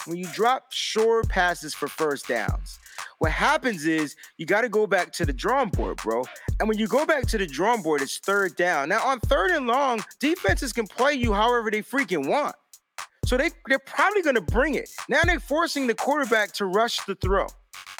when 0.06 0.18
you 0.18 0.28
drop 0.34 0.72
short 0.72 1.28
passes 1.28 1.74
for 1.74 1.88
first 1.88 2.28
downs, 2.28 2.80
what 3.20 3.32
happens 3.32 3.86
is 3.86 4.16
you 4.38 4.46
got 4.46 4.62
to 4.62 4.70
go 4.70 4.88
back 4.88 5.12
to 5.14 5.26
the 5.26 5.34
drawing 5.34 5.70
board, 5.70 5.98
bro. 5.98 6.24
And 6.60 6.70
when 6.70 6.78
you 6.78 6.88
go 6.88 7.06
back 7.06 7.28
to 7.28 7.38
the 7.38 7.46
drawing 7.46 7.82
board, 7.82 8.02
it's 8.02 8.18
third 8.18 8.56
down. 8.56 8.90
Now, 8.90 9.06
on 9.06 9.20
third 9.20 9.52
and 9.52 9.68
long, 9.68 10.04
defenses 10.20 10.72
can 10.72 10.88
play 10.88 11.14
you 11.14 11.34
however 11.34 11.70
they 11.70 11.82
freaking 11.82 12.28
want. 12.28 12.56
So 13.28 13.36
they, 13.36 13.50
they're 13.68 13.78
probably 13.78 14.22
going 14.22 14.36
to 14.36 14.42
bring 14.42 14.76
it. 14.76 14.90
Now 15.10 15.20
they're 15.26 15.42
forcing 15.42 15.86
the 15.86 15.94
quarterback 15.94 16.54
to 16.54 16.66
rush 16.66 17.06
the 17.08 17.16
throw. 17.16 17.48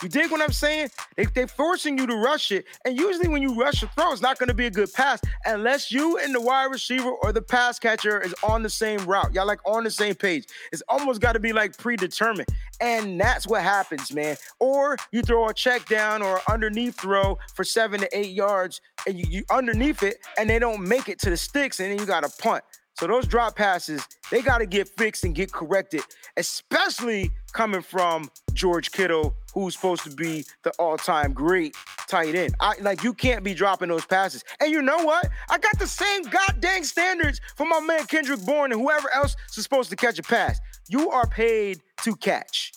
You 0.02 0.08
dig 0.08 0.32
what 0.32 0.42
I'm 0.42 0.54
saying? 0.54 0.88
They, 1.18 1.26
they're 1.26 1.50
forcing 1.50 1.98
you 1.98 2.08
to 2.08 2.16
rush 2.16 2.50
it. 2.54 2.64
And 2.86 2.98
usually 2.98 3.28
when 3.28 3.42
you 3.42 3.60
rush 3.60 3.84
a 3.84 3.88
throw, 3.88 4.14
it's 4.14 4.22
not 4.22 4.40
going 4.40 4.48
to 4.48 4.54
be 4.54 4.68
a 4.68 4.72
good 4.72 4.94
pass 4.94 5.20
unless 5.44 5.92
you 5.92 6.18
and 6.20 6.34
the 6.34 6.40
wide 6.40 6.72
receiver 6.72 7.10
or 7.10 7.34
the 7.34 7.42
pass 7.42 7.78
catcher 7.78 8.22
is 8.22 8.34
on 8.42 8.64
the 8.64 8.70
same 8.70 9.00
route. 9.06 9.34
Y'all 9.34 9.46
like 9.46 9.60
on 9.66 9.84
the 9.84 9.92
same 9.92 10.16
page. 10.16 10.46
It's 10.72 10.82
almost 10.88 11.20
got 11.20 11.34
to 11.34 11.40
be 11.42 11.52
like 11.52 11.78
predetermined. 11.78 12.48
And 12.80 13.20
that's 13.20 13.46
what 13.46 13.64
happens, 13.64 14.14
man. 14.14 14.38
Or 14.62 14.96
you 15.12 15.24
throw 15.24 15.50
a 15.50 15.54
check 15.54 15.90
down 15.90 16.22
or 16.22 16.40
underneath 16.50 17.02
throw 17.02 17.38
for 17.54 17.66
seven 17.66 18.00
to 18.00 18.18
eight 18.18 18.32
yards 18.32 18.80
and 19.06 19.20
you, 19.20 19.26
you 19.28 19.44
underneath 19.52 20.04
it 20.04 20.20
and 20.40 20.50
they 20.50 20.60
don't 20.60 20.88
make 20.88 21.10
it 21.10 21.20
to 21.20 21.30
the 21.30 21.38
sticks 21.38 21.82
and 21.82 21.92
then 21.92 22.00
you 22.00 22.06
got 22.06 22.24
to 22.24 22.30
punt. 22.42 22.64
So 23.00 23.06
those 23.06 23.28
drop 23.28 23.56
passes, 23.56 24.08
they 24.32 24.42
got 24.42 24.58
to 24.58 24.66
get 24.66 24.88
fixed 24.88 25.24
and 25.24 25.36
get 25.36 25.52
corrected, 25.52 26.02
especially 26.36 27.30
coming 27.54 27.82
from 27.82 28.32
George 28.54 28.92
Kittle, 28.92 29.36
who's 29.54 29.76
supposed 29.76 30.04
to 30.04 30.10
be 30.10 30.46
the 30.64 30.72
all-time 30.80 31.34
great 31.34 31.76
tight 32.08 32.34
end. 32.34 32.56
I 32.60 32.74
like 32.82 33.04
you 33.04 33.14
can't 33.14 33.44
be 33.44 33.54
dropping 33.54 33.90
those 33.90 34.06
passes. 34.06 34.44
And 34.60 34.72
you 34.72 34.82
know 34.82 34.98
what? 35.04 35.30
I 35.50 35.60
got 35.60 35.78
the 35.78 35.86
same 35.88 36.24
goddamn 36.24 36.84
standards 36.84 37.40
for 37.56 37.68
my 37.68 37.80
man 37.80 38.06
Kendrick 38.08 38.44
Bourne 38.46 38.72
and 38.72 38.82
whoever 38.82 39.14
else 39.14 39.36
is 39.56 39.64
supposed 39.64 39.92
to 39.92 39.96
catch 39.96 40.18
a 40.18 40.24
pass. 40.24 40.60
You 40.90 41.12
are 41.12 41.28
paid 41.28 41.82
to 42.04 42.16
catch. 42.16 42.74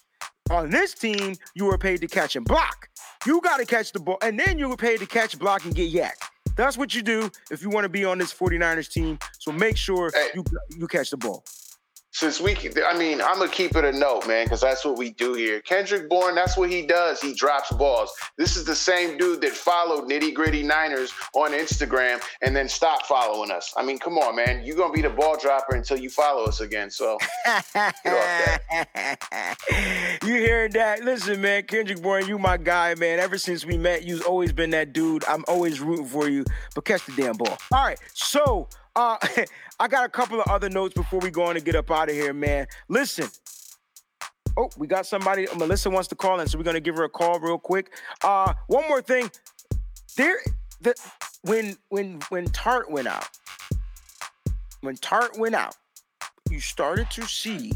On 0.51 0.68
this 0.68 0.95
team, 0.95 1.37
you 1.55 1.71
are 1.71 1.79
paid 1.79 2.01
to 2.03 2.09
catch 2.09 2.37
and 2.37 2.45
block. 2.45 2.89
You 3.25 3.41
got 3.41 3.59
to 3.59 3.64
catch 3.64 3.93
the 3.93 4.01
ball, 4.01 4.18
and 4.21 4.39
then 4.39 4.59
you 4.59 4.68
were 4.68 4.77
paid 4.77 4.99
to 4.99 5.07
catch, 5.07 5.39
block, 5.39 5.64
and 5.64 5.75
get 5.75 5.93
yacked. 5.93 6.25
That's 6.61 6.77
what 6.77 6.95
you 6.95 7.01
do 7.01 7.31
if 7.51 7.63
you 7.63 7.71
want 7.71 7.85
to 7.85 7.89
be 7.89 8.05
on 8.05 8.19
this 8.19 8.35
49ers 8.35 8.93
team. 8.93 9.19
So 9.39 9.51
make 9.51 9.79
sure 9.79 10.11
hey. 10.13 10.29
you 10.35 10.45
you 10.77 10.87
catch 10.87 11.09
the 11.09 11.17
ball. 11.17 11.43
Since 12.13 12.41
we, 12.41 12.57
I 12.85 12.99
mean, 12.99 13.21
I'm 13.21 13.39
gonna 13.39 13.49
keep 13.49 13.77
it 13.77 13.85
a 13.85 13.93
note, 13.93 14.27
man, 14.27 14.47
because 14.47 14.61
that's 14.61 14.85
what 14.85 14.99
we 14.99 15.11
do 15.11 15.35
here. 15.35 15.61
Kendrick 15.61 16.09
Bourne, 16.09 16.35
that's 16.35 16.57
what 16.57 16.69
he 16.69 16.85
does. 16.85 17.21
He 17.21 17.33
drops 17.33 17.71
balls. 17.73 18.11
This 18.37 18.57
is 18.57 18.65
the 18.65 18.75
same 18.75 19.17
dude 19.17 19.41
that 19.43 19.53
followed 19.53 20.09
Nitty 20.09 20.35
Gritty 20.35 20.65
Niners 20.65 21.13
on 21.35 21.53
Instagram 21.53 22.21
and 22.43 22.55
then 22.55 22.69
stopped 22.69 23.07
following 23.07 23.53
us. 23.53 23.73
I 23.77 23.85
mean, 23.85 23.99
come 23.99 24.19
on, 24.19 24.35
man. 24.35 24.65
You're 24.65 24.77
gonna 24.77 24.93
be 24.93 25.03
the 25.03 25.11
ball 25.11 25.37
dropper 25.37 25.77
until 25.77 25.99
you 25.99 26.11
follow 26.11 26.45
us 26.45 26.61
again. 26.61 26.91
So 26.91 27.17
you 27.47 27.53
hear 30.35 30.69
that? 30.71 31.03
Listen, 31.05 31.41
man, 31.41 31.63
Kendrick 31.63 32.03
Bourne, 32.03 32.27
you 32.27 32.39
my 32.39 32.57
guy, 32.57 32.97
man. 32.97 33.21
Ever 33.21 33.39
since 33.39 33.65
we 33.65 33.79
met, 33.79 34.05
you've 34.05 34.27
always 34.27 34.53
been 34.53 34.71
that 34.71 34.93
dude. 34.93 35.25
I'm 35.29 35.45
always 35.47 35.81
rooting 35.81 36.07
for 36.07 36.29
you, 36.29 36.45
but 36.75 36.85
catch 36.85 37.07
the 37.07 37.13
damn 37.13 37.37
ball. 37.37 37.57
All 37.73 37.85
right, 37.85 38.01
so 38.15 38.69
uh, 38.97 39.16
I 39.80 39.88
got 39.88 40.05
a 40.05 40.09
couple 40.09 40.41
of 40.41 40.49
other 40.49 40.68
notes 40.68 40.95
before 40.95 41.20
we 41.20 41.30
go 41.30 41.45
on 41.45 41.57
and 41.57 41.64
get 41.64 41.74
up 41.74 41.91
out 41.91 42.09
of 42.09 42.14
here, 42.14 42.32
man. 42.32 42.66
Listen. 42.88 43.28
Oh, 44.57 44.68
we 44.76 44.86
got 44.86 45.07
somebody. 45.07 45.47
Melissa 45.57 45.88
wants 45.88 46.09
to 46.09 46.16
call 46.16 46.41
in, 46.41 46.49
so 46.49 46.59
we're 46.59 46.64
gonna 46.64 46.80
give 46.80 46.97
her 46.97 47.05
a 47.05 47.09
call 47.09 47.38
real 47.38 47.59
quick. 47.59 47.93
Uh, 48.22 48.53
one 48.66 48.86
more 48.88 49.01
thing. 49.01 49.30
There, 50.16 50.38
the 50.80 50.95
when 51.43 51.76
when 51.88 52.20
when 52.30 52.47
Tartt 52.49 52.91
went 52.91 53.07
out, 53.07 53.28
when 54.80 54.97
Tartt 54.97 55.38
went 55.38 55.55
out, 55.55 55.76
you 56.51 56.61
started 56.61 57.09
to 57.11 57.22
see 57.22 57.72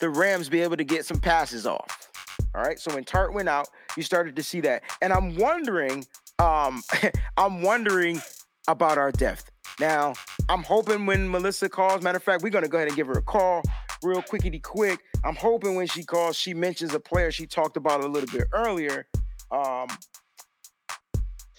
the 0.00 0.08
Rams 0.08 0.48
be 0.48 0.60
able 0.60 0.76
to 0.76 0.84
get 0.84 1.04
some 1.04 1.18
passes 1.18 1.66
off. 1.66 2.08
All 2.54 2.62
right. 2.62 2.78
So 2.78 2.94
when 2.94 3.04
Tartt 3.04 3.32
went 3.32 3.48
out, 3.48 3.68
you 3.96 4.02
started 4.02 4.36
to 4.36 4.42
see 4.42 4.60
that. 4.62 4.82
And 5.02 5.12
I'm 5.12 5.36
wondering, 5.36 6.06
um, 6.38 6.82
I'm 7.36 7.62
wondering 7.62 8.22
about 8.68 8.98
our 8.98 9.10
depth. 9.10 9.50
Now, 9.80 10.12
I'm 10.48 10.62
hoping 10.62 11.06
when 11.06 11.28
Melissa 11.30 11.68
calls, 11.68 12.02
matter 12.02 12.18
of 12.18 12.22
fact, 12.22 12.42
we're 12.42 12.50
gonna 12.50 12.68
go 12.68 12.76
ahead 12.76 12.88
and 12.88 12.96
give 12.96 13.08
her 13.08 13.14
a 13.14 13.22
call 13.22 13.62
real 14.02 14.22
quickity 14.22 14.62
quick. 14.62 15.00
I'm 15.24 15.34
hoping 15.34 15.74
when 15.74 15.86
she 15.88 16.04
calls, 16.04 16.36
she 16.36 16.54
mentions 16.54 16.94
a 16.94 17.00
player 17.00 17.32
she 17.32 17.46
talked 17.46 17.76
about 17.76 18.04
a 18.04 18.06
little 18.06 18.30
bit 18.30 18.46
earlier, 18.52 19.06
um, 19.50 19.88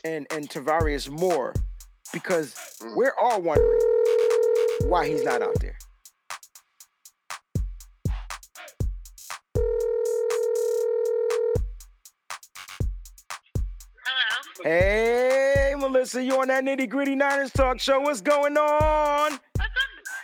and 0.05 0.25
and 0.31 0.49
Tarvarius 0.49 1.09
Moore, 1.09 1.53
because 2.13 2.55
we're 2.95 3.13
all 3.21 3.41
wondering 3.41 3.81
why 4.83 5.07
he's 5.07 5.23
not 5.23 5.41
out 5.41 5.59
there. 5.59 5.77
Hello. 14.05 14.63
Hey, 14.63 15.58
Melissa, 15.91 16.23
you 16.23 16.39
on 16.39 16.49
that 16.49 16.63
nitty 16.63 16.87
gritty 16.87 17.15
Niners 17.15 17.51
talk 17.51 17.79
show? 17.79 17.99
What's 17.99 18.21
going 18.21 18.55
on? 18.57 19.31
What's 19.31 19.39
up, 19.57 19.69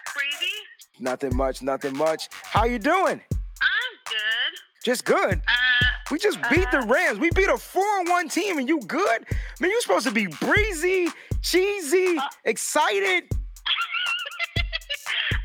Crazy? 0.06 0.54
Nothing 1.00 1.36
much, 1.36 1.64
nothing 1.64 1.98
much. 1.98 2.30
How 2.44 2.66
you 2.66 2.78
doing? 2.78 3.20
I'm 3.22 3.94
good. 4.06 4.54
Just 4.84 5.06
good. 5.06 5.42
Uh, 5.48 5.86
We 6.12 6.20
just 6.20 6.38
beat 6.52 6.70
the 6.70 6.82
Rams. 6.82 7.18
We 7.18 7.32
beat 7.32 7.48
a 7.50 7.54
4-1 7.58 8.32
team, 8.32 8.60
and 8.60 8.70
you 8.70 8.80
good? 8.82 9.26
Man, 9.60 9.72
you're 9.72 9.82
supposed 9.82 10.06
to 10.06 10.12
be 10.14 10.28
breezy, 10.40 11.08
cheesy, 11.42 12.20
excited. 12.44 13.24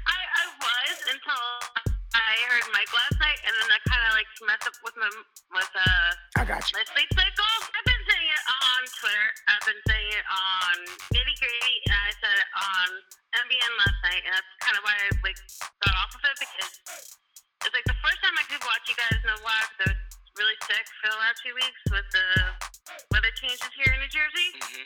I, 0.05 0.19
I 0.21 0.45
was 0.61 0.99
until 1.09 1.81
I 2.13 2.37
heard 2.51 2.65
Mike 2.75 2.93
last 2.93 3.19
night, 3.21 3.39
and 3.47 3.55
then 3.59 3.69
that 3.71 3.81
kind 3.89 4.03
of 4.07 4.13
like 4.13 4.27
messed 4.47 4.67
up 4.69 4.75
with 4.85 4.95
my 4.99 5.09
with 5.55 5.71
uh 5.75 6.41
I 6.41 6.45
got 6.45 6.71
you. 6.71 6.77
my 6.79 6.85
sleep 6.93 7.09
cycle. 7.15 7.73
On 8.61 8.83
Twitter. 9.01 9.29
I've 9.49 9.65
been 9.65 9.83
saying 9.89 10.11
it 10.13 10.27
on 10.29 10.75
Nitty 11.17 11.35
Gritty, 11.41 11.77
and 11.89 11.97
I 11.97 12.11
said 12.21 12.37
it 12.37 12.51
on 12.53 12.87
MBN 13.49 13.73
last 13.81 13.99
night, 14.05 14.23
and 14.29 14.33
that's 14.37 14.53
kind 14.61 14.77
of 14.77 14.83
why 14.85 14.95
I 14.97 15.09
like 15.25 15.41
got 15.81 15.95
off 15.97 16.13
of 16.13 16.23
it 16.25 16.37
because 16.37 16.73
it's 17.65 17.75
like 17.75 17.89
the 17.89 17.99
first 18.05 18.21
time 18.21 18.37
I 18.37 18.45
could 18.49 18.63
watch 18.65 18.85
you 18.89 18.97
guys 18.97 19.19
in 19.21 19.31
a 19.33 19.41
while. 19.41 19.69
I 19.85 19.93
was 19.93 20.01
really 20.39 20.59
sick 20.69 20.87
for 21.01 21.09
the 21.13 21.19
last 21.21 21.41
few 21.45 21.55
weeks 21.57 21.83
with 21.91 22.09
the 22.13 22.29
weather 23.13 23.33
changes 23.37 23.71
here 23.77 23.93
in 23.93 24.01
New 24.01 24.13
Jersey. 24.13 24.49
Mm-hmm. 24.57 24.85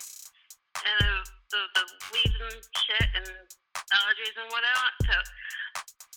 and 0.83 0.97
the, 0.99 1.12
the, 1.55 1.61
the 1.79 1.85
weeds 2.14 2.39
and 2.39 2.59
shit 2.87 3.09
and 3.18 3.29
allergies 3.95 4.35
and 4.39 4.49
whatnot. 4.51 4.93
So 5.07 5.16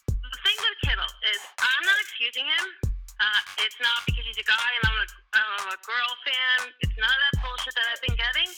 the 0.09 0.39
thing 0.41 0.57
with 0.57 0.77
Kittle 0.85 1.11
is 1.29 1.41
I'm 1.61 1.83
not 1.85 1.97
excusing 2.01 2.47
him. 2.47 2.86
Uh, 3.17 3.41
it's 3.65 3.79
not 3.81 4.05
because 4.05 4.25
he's 4.29 4.37
a 4.37 4.45
guy 4.45 4.69
and 4.77 4.83
I'm 4.93 4.97
a, 5.01 5.07
I'm 5.33 5.67
a 5.73 5.79
girl 5.81 6.11
fan. 6.21 6.69
It's 6.85 6.93
none 7.01 7.09
of 7.09 7.17
that 7.17 7.35
bullshit 7.41 7.73
that 7.73 7.85
I've 7.89 8.03
been 8.05 8.13
getting. 8.13 8.49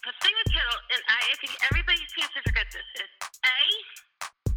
The 0.00 0.12
thing 0.24 0.32
with 0.32 0.48
Kittle, 0.48 0.80
and 0.96 1.02
I, 1.12 1.18
I 1.28 1.34
think 1.44 1.52
everybody 1.60 2.00
seems 2.08 2.32
to 2.32 2.40
forget 2.40 2.72
this, 2.72 2.88
is 3.04 3.10
A, 3.44 3.60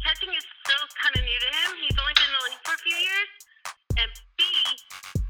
catching 0.00 0.32
is 0.32 0.46
still 0.64 0.84
kind 1.04 1.14
of 1.16 1.22
new 1.24 1.36
to 1.36 1.50
him. 1.52 1.68
He's 1.84 1.98
only 2.00 2.16
been 2.16 2.32
in 2.32 2.36
the 2.36 2.44
league 2.48 2.62
for 2.64 2.72
a 2.72 2.80
few 2.80 2.96
years. 2.96 3.30
And 4.00 4.10
B, 4.40 4.42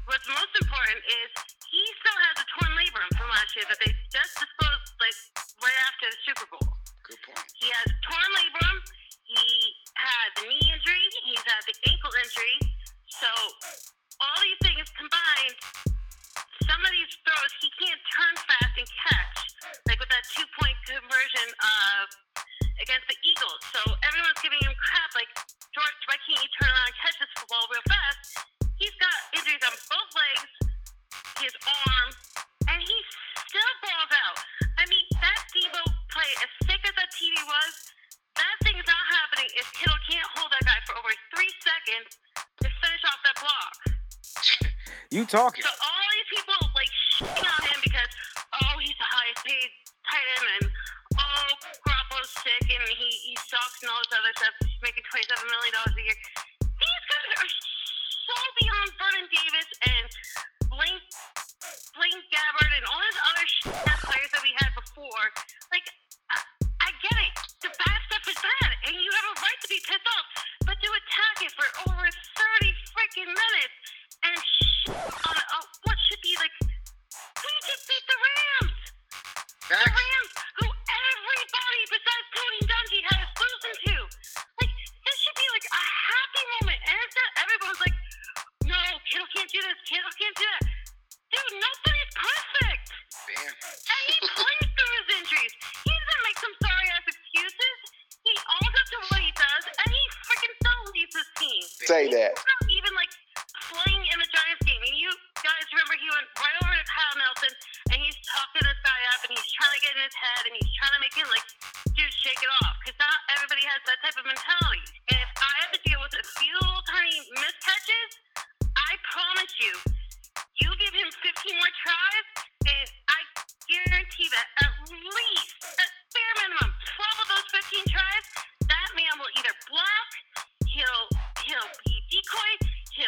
what's 0.07 0.27
most 0.31 0.55
important 0.63 0.99
is 1.03 1.29
he 1.67 1.83
still 1.99 2.19
has 2.31 2.35
a 2.43 2.45
torn 2.47 2.71
labrum 2.79 3.11
from 3.19 3.27
last 3.27 3.51
year 3.59 3.67
that 3.67 3.79
they 3.83 3.91
just 4.07 4.33
disposed 4.39 4.74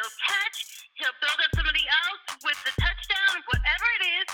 he'll 0.08 0.28
catch, 0.28 0.58
he'll 0.96 1.18
build 1.22 1.40
up 1.44 1.52
somebody 1.56 1.84
else 1.84 2.44
with 2.44 2.58
the 2.64 2.72
touchdown, 2.82 3.44
whatever 3.52 3.86
it 4.00 4.04
is, 4.22 4.28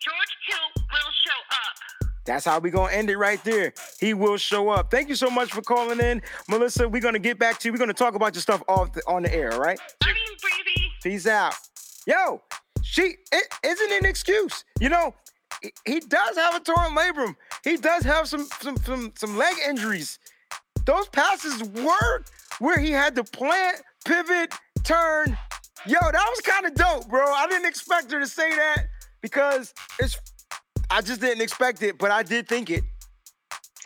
George 0.00 0.32
Kittle 0.46 0.70
will 0.90 1.12
show 1.24 1.40
up. 1.52 1.76
That's 2.24 2.44
how 2.44 2.58
we 2.58 2.70
gonna 2.70 2.92
end 2.92 3.10
it 3.10 3.16
right 3.16 3.42
there. 3.44 3.72
he 3.98 4.14
will 4.14 4.36
show 4.36 4.68
up. 4.70 4.90
Thank 4.90 5.08
you 5.08 5.14
so 5.14 5.30
much 5.30 5.50
for 5.52 5.62
calling 5.62 6.00
in, 6.00 6.22
Melissa. 6.48 6.88
We're 6.88 7.02
gonna 7.02 7.18
get 7.18 7.38
back 7.38 7.58
to 7.60 7.68
you. 7.68 7.72
We're 7.72 7.78
gonna 7.78 7.94
talk 7.94 8.14
about 8.14 8.34
your 8.34 8.42
stuff 8.42 8.62
off 8.68 8.92
the, 8.92 9.02
on 9.06 9.22
the 9.22 9.34
air, 9.34 9.52
all 9.52 9.60
right? 9.60 9.78
You, 10.04 10.12
Breezy. 10.40 10.90
Peace 11.02 11.26
out. 11.26 11.54
Yo, 12.06 12.42
she 12.82 13.16
it 13.32 13.48
isn't 13.64 13.92
an 13.92 14.04
excuse. 14.04 14.64
You 14.80 14.90
know, 14.90 15.14
he, 15.62 15.72
he 15.86 16.00
does 16.00 16.36
have 16.36 16.54
a 16.54 16.60
torn 16.60 16.94
labrum. 16.96 17.34
He 17.64 17.76
does 17.76 18.04
have 18.04 18.28
some 18.28 18.46
some 18.60 18.76
some 18.78 19.12
some 19.16 19.36
leg 19.36 19.54
injuries. 19.68 20.18
Those 20.84 21.08
passes 21.08 21.62
were 21.62 22.24
where 22.58 22.78
he 22.78 22.90
had 22.90 23.14
to 23.16 23.24
plant, 23.24 23.82
pivot, 24.04 24.52
turn. 24.84 25.36
Yo, 25.86 25.98
that 26.00 26.12
was 26.28 26.40
kind 26.42 26.66
of 26.66 26.74
dope, 26.74 27.08
bro. 27.08 27.24
I 27.24 27.46
didn't 27.48 27.66
expect 27.66 28.12
her 28.12 28.20
to 28.20 28.26
say 28.26 28.50
that 28.54 28.86
because 29.22 29.72
it's 29.98 30.18
I 30.90 31.00
just 31.00 31.20
didn't 31.20 31.40
expect 31.42 31.82
it, 31.82 31.98
but 31.98 32.10
I 32.10 32.22
did 32.22 32.48
think 32.48 32.70
it. 32.70 32.84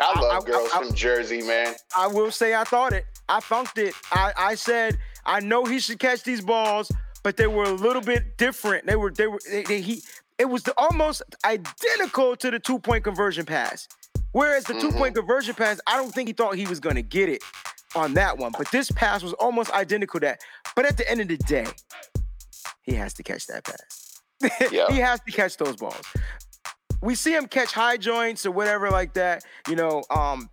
I 0.00 0.12
I- 0.16 0.20
love 0.20 0.42
I- 0.42 0.46
girls 0.46 0.70
I- 0.74 0.78
from 0.78 0.94
Jersey, 0.94 1.42
man. 1.42 1.74
I 1.96 2.06
will 2.06 2.30
say 2.30 2.54
I 2.54 2.64
thought 2.64 2.92
it. 2.92 3.04
I 3.28 3.40
funked 3.40 3.78
it. 3.78 3.94
I, 4.12 4.32
I 4.36 4.54
said 4.54 4.98
I 5.24 5.40
know 5.40 5.64
he 5.64 5.78
should 5.78 5.98
catch 5.98 6.22
these 6.24 6.40
balls, 6.40 6.90
but 7.22 7.36
they 7.36 7.46
were 7.46 7.64
a 7.64 7.72
little 7.72 8.02
bit 8.02 8.36
different. 8.36 8.86
They 8.86 8.96
were 8.96 9.10
they 9.10 9.26
were 9.26 9.40
they, 9.50 9.62
they- 9.62 9.80
he. 9.80 10.02
It 10.36 10.46
was 10.46 10.64
the, 10.64 10.74
almost 10.76 11.22
identical 11.44 12.34
to 12.34 12.50
the 12.50 12.58
two 12.58 12.80
point 12.80 13.04
conversion 13.04 13.46
pass. 13.46 13.86
Whereas 14.32 14.64
the 14.64 14.74
two 14.74 14.90
point 14.90 15.14
mm-hmm. 15.14 15.20
conversion 15.20 15.54
pass, 15.54 15.80
I 15.86 15.94
don't 15.96 16.12
think 16.12 16.28
he 16.28 16.32
thought 16.32 16.56
he 16.56 16.66
was 16.66 16.80
gonna 16.80 17.02
get 17.02 17.28
it 17.28 17.40
on 17.96 18.14
that 18.14 18.38
one. 18.38 18.52
But 18.56 18.70
this 18.70 18.90
pass 18.90 19.22
was 19.22 19.32
almost 19.34 19.70
identical 19.72 20.20
to 20.20 20.26
that. 20.26 20.40
But 20.76 20.86
at 20.86 20.96
the 20.96 21.08
end 21.10 21.20
of 21.20 21.28
the 21.28 21.36
day, 21.36 21.66
he 22.82 22.94
has 22.94 23.14
to 23.14 23.22
catch 23.22 23.46
that 23.46 23.64
pass. 23.64 24.00
Yeah. 24.70 24.86
he 24.90 24.98
has 24.98 25.20
to 25.20 25.32
catch 25.32 25.56
those 25.56 25.76
balls. 25.76 26.02
We 27.00 27.14
see 27.14 27.34
him 27.34 27.46
catch 27.46 27.72
high 27.72 27.96
joints 27.96 28.44
or 28.44 28.50
whatever 28.50 28.90
like 28.90 29.14
that. 29.14 29.42
You 29.68 29.76
know, 29.76 30.02
um, 30.10 30.50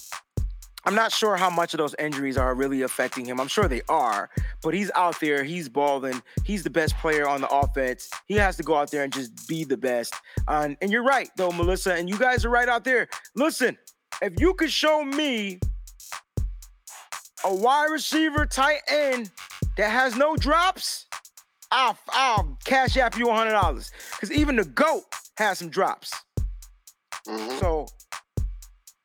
I'm 0.86 0.96
not 0.96 1.12
sure 1.12 1.36
how 1.36 1.50
much 1.50 1.74
of 1.74 1.78
those 1.78 1.94
injuries 2.00 2.38
are 2.38 2.56
really 2.56 2.82
affecting 2.82 3.26
him. 3.26 3.40
I'm 3.40 3.48
sure 3.48 3.68
they 3.68 3.82
are, 3.88 4.30
but 4.64 4.74
he's 4.74 4.90
out 4.96 5.20
there, 5.20 5.44
he's 5.44 5.70
balling, 5.70 6.22
he's 6.44 6.64
the 6.64 6.70
best 6.70 6.96
player 6.98 7.28
on 7.28 7.42
the 7.42 7.50
offense. 7.50 8.10
He 8.28 8.36
has 8.36 8.58
to 8.58 8.64
go 8.64 8.76
out 8.76 8.90
there 8.92 9.04
and 9.04 9.14
just 9.14 9.48
be 9.48 9.64
the 9.64 9.78
best. 9.78 10.14
Um, 10.48 10.78
and 10.82 10.92
you're 10.92 11.04
right, 11.04 11.30
though, 11.38 11.52
Melissa, 11.52 11.94
and 11.94 12.10
you 12.10 12.18
guys 12.18 12.46
are 12.46 12.50
right 12.50 12.68
out 12.68 12.84
there. 12.84 13.08
Listen, 13.36 13.78
if 14.22 14.34
you 14.40 14.54
could 14.56 14.72
show 14.72 15.04
me 15.04 15.60
a 17.46 17.54
wide 17.54 17.90
receiver 17.92 18.46
tight 18.46 18.82
end 18.88 19.32
that 19.78 19.90
has 19.90 20.16
no 20.16 20.36
drops, 20.36 21.06
I'll, 21.72 21.98
I'll 22.10 22.58
cash 22.66 22.98
app 22.98 23.18
you 23.18 23.28
$100. 23.28 23.92
Because 24.12 24.32
even 24.32 24.56
the 24.58 24.66
GOAT 24.66 25.04
has 25.38 25.60
some 25.60 25.70
drops. 25.70 26.12
Mhm. 27.28 27.60
So 27.60 27.86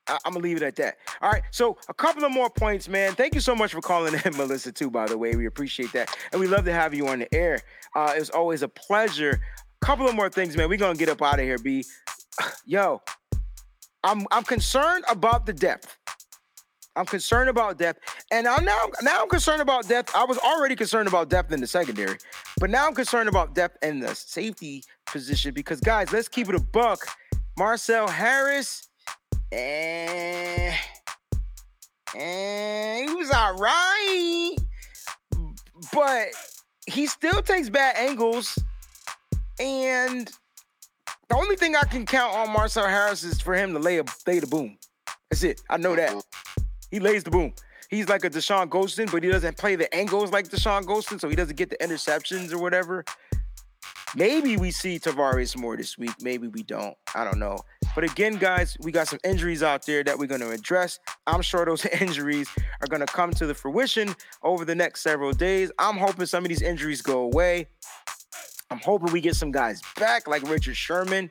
I- 0.08 0.18
I'm 0.24 0.32
gonna 0.32 0.42
leave 0.42 0.56
it 0.56 0.62
at 0.62 0.76
that. 0.76 0.96
All 1.20 1.30
right. 1.30 1.42
So 1.50 1.76
a 1.88 1.94
couple 1.94 2.24
of 2.24 2.32
more 2.32 2.48
points, 2.50 2.88
man. 2.88 3.14
Thank 3.14 3.34
you 3.34 3.40
so 3.40 3.54
much 3.56 3.72
for 3.72 3.80
calling 3.80 4.14
in, 4.14 4.20
Melissa. 4.36 4.72
Too, 4.72 4.90
by 4.90 5.06
the 5.06 5.18
way, 5.18 5.34
we 5.36 5.46
appreciate 5.46 5.92
that, 5.92 6.16
and 6.32 6.40
we 6.40 6.46
love 6.46 6.64
to 6.66 6.72
have 6.72 6.94
you 6.94 7.08
on 7.08 7.18
the 7.20 7.34
air. 7.34 7.60
Uh, 7.94 8.12
it's 8.16 8.30
always 8.30 8.62
a 8.62 8.68
pleasure. 8.68 9.40
Couple 9.82 10.08
of 10.08 10.14
more 10.14 10.30
things, 10.30 10.56
man. 10.56 10.68
We're 10.68 10.78
gonna 10.78 10.96
get 10.98 11.08
up 11.08 11.22
out 11.22 11.34
of 11.38 11.44
here, 11.44 11.58
B. 11.58 11.84
Yo, 12.66 13.02
I'm 14.04 14.26
I'm 14.30 14.44
concerned 14.44 15.04
about 15.08 15.44
the 15.46 15.52
depth. 15.52 15.96
I'm 16.96 17.04
concerned 17.04 17.50
about 17.50 17.76
depth, 17.76 18.00
and 18.32 18.48
I'm 18.48 18.64
now 18.64 18.88
now 19.02 19.22
I'm 19.22 19.28
concerned 19.28 19.60
about 19.60 19.86
depth. 19.86 20.14
I 20.16 20.24
was 20.24 20.38
already 20.38 20.74
concerned 20.74 21.08
about 21.08 21.28
depth 21.28 21.52
in 21.52 21.60
the 21.60 21.66
secondary, 21.66 22.16
but 22.58 22.70
now 22.70 22.86
I'm 22.86 22.94
concerned 22.94 23.28
about 23.28 23.54
depth 23.54 23.84
in 23.84 24.00
the 24.00 24.14
safety 24.14 24.82
position 25.04 25.52
because, 25.52 25.80
guys, 25.80 26.10
let's 26.12 26.28
keep 26.28 26.48
it 26.48 26.54
a 26.54 26.60
buck. 26.60 27.06
Marcell 27.58 28.08
Harris, 28.08 28.88
eh, 29.52 30.74
eh, 32.14 33.06
he 33.06 33.14
was 33.14 33.30
all 33.30 33.56
right, 33.56 34.56
but 35.92 36.28
he 36.86 37.06
still 37.06 37.42
takes 37.42 37.68
bad 37.68 37.96
angles, 37.96 38.58
and 39.60 40.30
the 41.28 41.36
only 41.36 41.56
thing 41.56 41.76
I 41.76 41.84
can 41.84 42.06
count 42.06 42.34
on 42.34 42.50
Marcell 42.52 42.86
Harris 42.86 43.22
is 43.22 43.40
for 43.40 43.54
him 43.54 43.74
to 43.74 43.78
lay 43.78 43.98
a 43.98 44.04
lay 44.26 44.38
the 44.38 44.46
boom. 44.46 44.78
That's 45.30 45.42
it. 45.42 45.60
I 45.68 45.76
know 45.76 45.94
that. 45.94 46.24
He 46.96 47.00
lays 47.00 47.24
the 47.24 47.30
boom. 47.30 47.52
He's 47.90 48.08
like 48.08 48.24
a 48.24 48.30
Dashon 48.30 48.70
Goldson, 48.70 49.12
but 49.12 49.22
he 49.22 49.28
doesn't 49.28 49.58
play 49.58 49.76
the 49.76 49.94
angles 49.94 50.32
like 50.32 50.48
Dashon 50.48 50.84
Goldson, 50.84 51.20
so 51.20 51.28
he 51.28 51.36
doesn't 51.36 51.56
get 51.56 51.68
the 51.68 51.76
interceptions 51.76 52.54
or 52.54 52.58
whatever. 52.58 53.04
Maybe 54.14 54.56
we 54.56 54.70
see 54.70 54.98
Tavares 54.98 55.58
more 55.58 55.76
this 55.76 55.98
week. 55.98 56.14
Maybe 56.22 56.48
we 56.48 56.62
don't. 56.62 56.96
I 57.14 57.22
don't 57.24 57.38
know. 57.38 57.58
But 57.94 58.04
again, 58.04 58.36
guys, 58.36 58.78
we 58.80 58.92
got 58.92 59.08
some 59.08 59.18
injuries 59.24 59.62
out 59.62 59.84
there 59.84 60.02
that 60.04 60.18
we're 60.18 60.26
going 60.26 60.40
to 60.40 60.52
address. 60.52 60.98
I'm 61.26 61.42
sure 61.42 61.66
those 61.66 61.84
injuries 62.00 62.48
are 62.80 62.86
going 62.86 63.04
to 63.04 63.12
come 63.12 63.30
to 63.32 63.46
the 63.46 63.54
fruition 63.54 64.16
over 64.42 64.64
the 64.64 64.74
next 64.74 65.02
several 65.02 65.32
days. 65.32 65.70
I'm 65.78 65.98
hoping 65.98 66.24
some 66.24 66.46
of 66.46 66.48
these 66.48 66.62
injuries 66.62 67.02
go 67.02 67.24
away. 67.24 67.66
I'm 68.70 68.78
hoping 68.78 69.12
we 69.12 69.20
get 69.20 69.36
some 69.36 69.52
guys 69.52 69.82
back, 69.98 70.26
like 70.26 70.48
Richard 70.48 70.78
Sherman. 70.78 71.28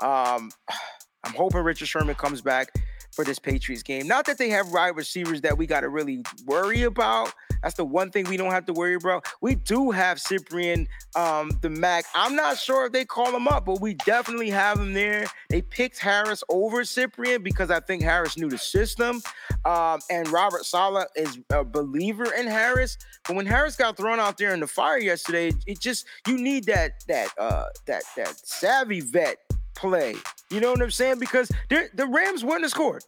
Um, 0.00 0.50
I'm 1.22 1.34
hoping 1.34 1.62
Richard 1.62 1.86
Sherman 1.86 2.16
comes 2.16 2.40
back 2.40 2.72
for 3.14 3.24
this 3.24 3.38
Patriots 3.38 3.82
game. 3.82 4.06
Not 4.06 4.26
that 4.26 4.38
they 4.38 4.50
have 4.50 4.72
wide 4.72 4.96
receivers 4.96 5.40
that 5.42 5.56
we 5.56 5.66
got 5.66 5.80
to 5.80 5.88
really 5.88 6.22
worry 6.46 6.82
about. 6.82 7.32
That's 7.62 7.76
the 7.76 7.84
one 7.84 8.10
thing 8.10 8.26
we 8.28 8.36
don't 8.36 8.50
have 8.50 8.66
to 8.66 8.74
worry 8.74 8.94
about. 8.94 9.26
We 9.40 9.54
do 9.54 9.90
have 9.90 10.18
Cyprien, 10.18 10.86
um, 11.16 11.50
the 11.62 11.70
Mac. 11.70 12.04
I'm 12.14 12.36
not 12.36 12.58
sure 12.58 12.84
if 12.86 12.92
they 12.92 13.06
call 13.06 13.34
him 13.34 13.48
up, 13.48 13.64
but 13.64 13.80
we 13.80 13.94
definitely 13.94 14.50
have 14.50 14.78
him 14.78 14.92
there. 14.92 15.24
They 15.48 15.62
picked 15.62 15.98
Harris 15.98 16.44
over 16.50 16.82
Cyprien 16.82 17.42
because 17.42 17.70
I 17.70 17.80
think 17.80 18.02
Harris 18.02 18.36
knew 18.36 18.50
the 18.50 18.58
system. 18.58 19.22
Um, 19.64 20.00
and 20.10 20.28
Robert 20.28 20.66
Saleh 20.66 21.06
is 21.16 21.38
a 21.50 21.64
believer 21.64 22.34
in 22.34 22.46
Harris. 22.46 22.98
But 23.26 23.36
when 23.36 23.46
Harris 23.46 23.76
got 23.76 23.96
thrown 23.96 24.20
out 24.20 24.36
there 24.36 24.52
in 24.52 24.60
the 24.60 24.66
fire 24.66 24.98
yesterday, 24.98 25.52
it 25.66 25.80
just 25.80 26.06
you 26.28 26.36
need 26.36 26.64
that 26.64 27.02
that 27.08 27.30
uh 27.38 27.66
that 27.86 28.02
that 28.16 28.46
savvy 28.46 29.00
vet 29.00 29.38
play. 29.74 30.14
You 30.50 30.60
know 30.60 30.70
what 30.72 30.82
I'm 30.82 30.90
saying? 30.90 31.18
Because 31.18 31.50
the 31.68 32.06
Rams 32.06 32.44
wouldn't 32.44 32.62
have 32.62 32.70
scored. 32.70 33.04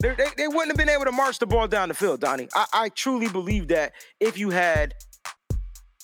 They, 0.00 0.14
they 0.36 0.48
wouldn't 0.48 0.68
have 0.68 0.76
been 0.76 0.90
able 0.90 1.06
to 1.06 1.12
march 1.12 1.38
the 1.38 1.46
ball 1.46 1.66
down 1.66 1.88
the 1.88 1.94
field, 1.94 2.20
Donnie. 2.20 2.48
I, 2.54 2.66
I 2.74 2.88
truly 2.90 3.28
believe 3.28 3.68
that 3.68 3.92
if 4.20 4.36
you 4.36 4.50
had 4.50 4.92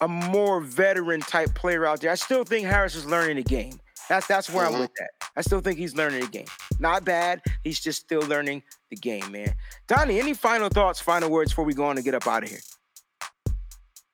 a 0.01 0.09
more 0.09 0.61
veteran 0.61 1.21
type 1.21 1.55
player 1.55 1.85
out 1.85 2.01
there, 2.01 2.11
I 2.11 2.15
still 2.15 2.45
think 2.45 2.67
Harris 2.67 2.95
is 2.95 3.05
learning 3.05 3.37
the 3.37 3.43
game. 3.43 3.79
That's 4.09 4.27
that's 4.27 4.51
where 4.51 4.65
I'm 4.65 4.73
mm-hmm. 4.73 4.81
with 4.83 4.95
that. 4.99 5.11
I 5.37 5.43
still 5.43 5.61
think 5.61 5.79
he's 5.79 5.95
learning 5.95 6.21
the 6.21 6.27
game. 6.29 6.47
Not 6.79 7.05
bad. 7.05 7.43
He's 7.63 7.79
just 7.79 8.01
still 8.01 8.23
learning 8.23 8.63
the 8.91 8.97
game, 8.97 9.31
man. 9.31 9.55
Donnie, 9.87 10.19
any 10.19 10.35
final 10.35 10.69
thoughts, 10.69 10.99
final 10.99 11.31
words 11.31 11.53
before 11.53 11.65
we 11.65 11.75
go 11.75 11.85
on 11.85 11.97
and 11.97 12.05
get 12.05 12.15
up 12.15 12.27
out 12.27 12.43
of 12.43 12.49
here? 12.49 12.59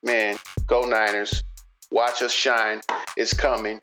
Man, 0.02 0.36
go 0.66 0.84
Niners. 0.84 1.42
Watch 1.90 2.20
us 2.22 2.32
shine. 2.32 2.80
It's 3.16 3.32
coming. 3.32 3.80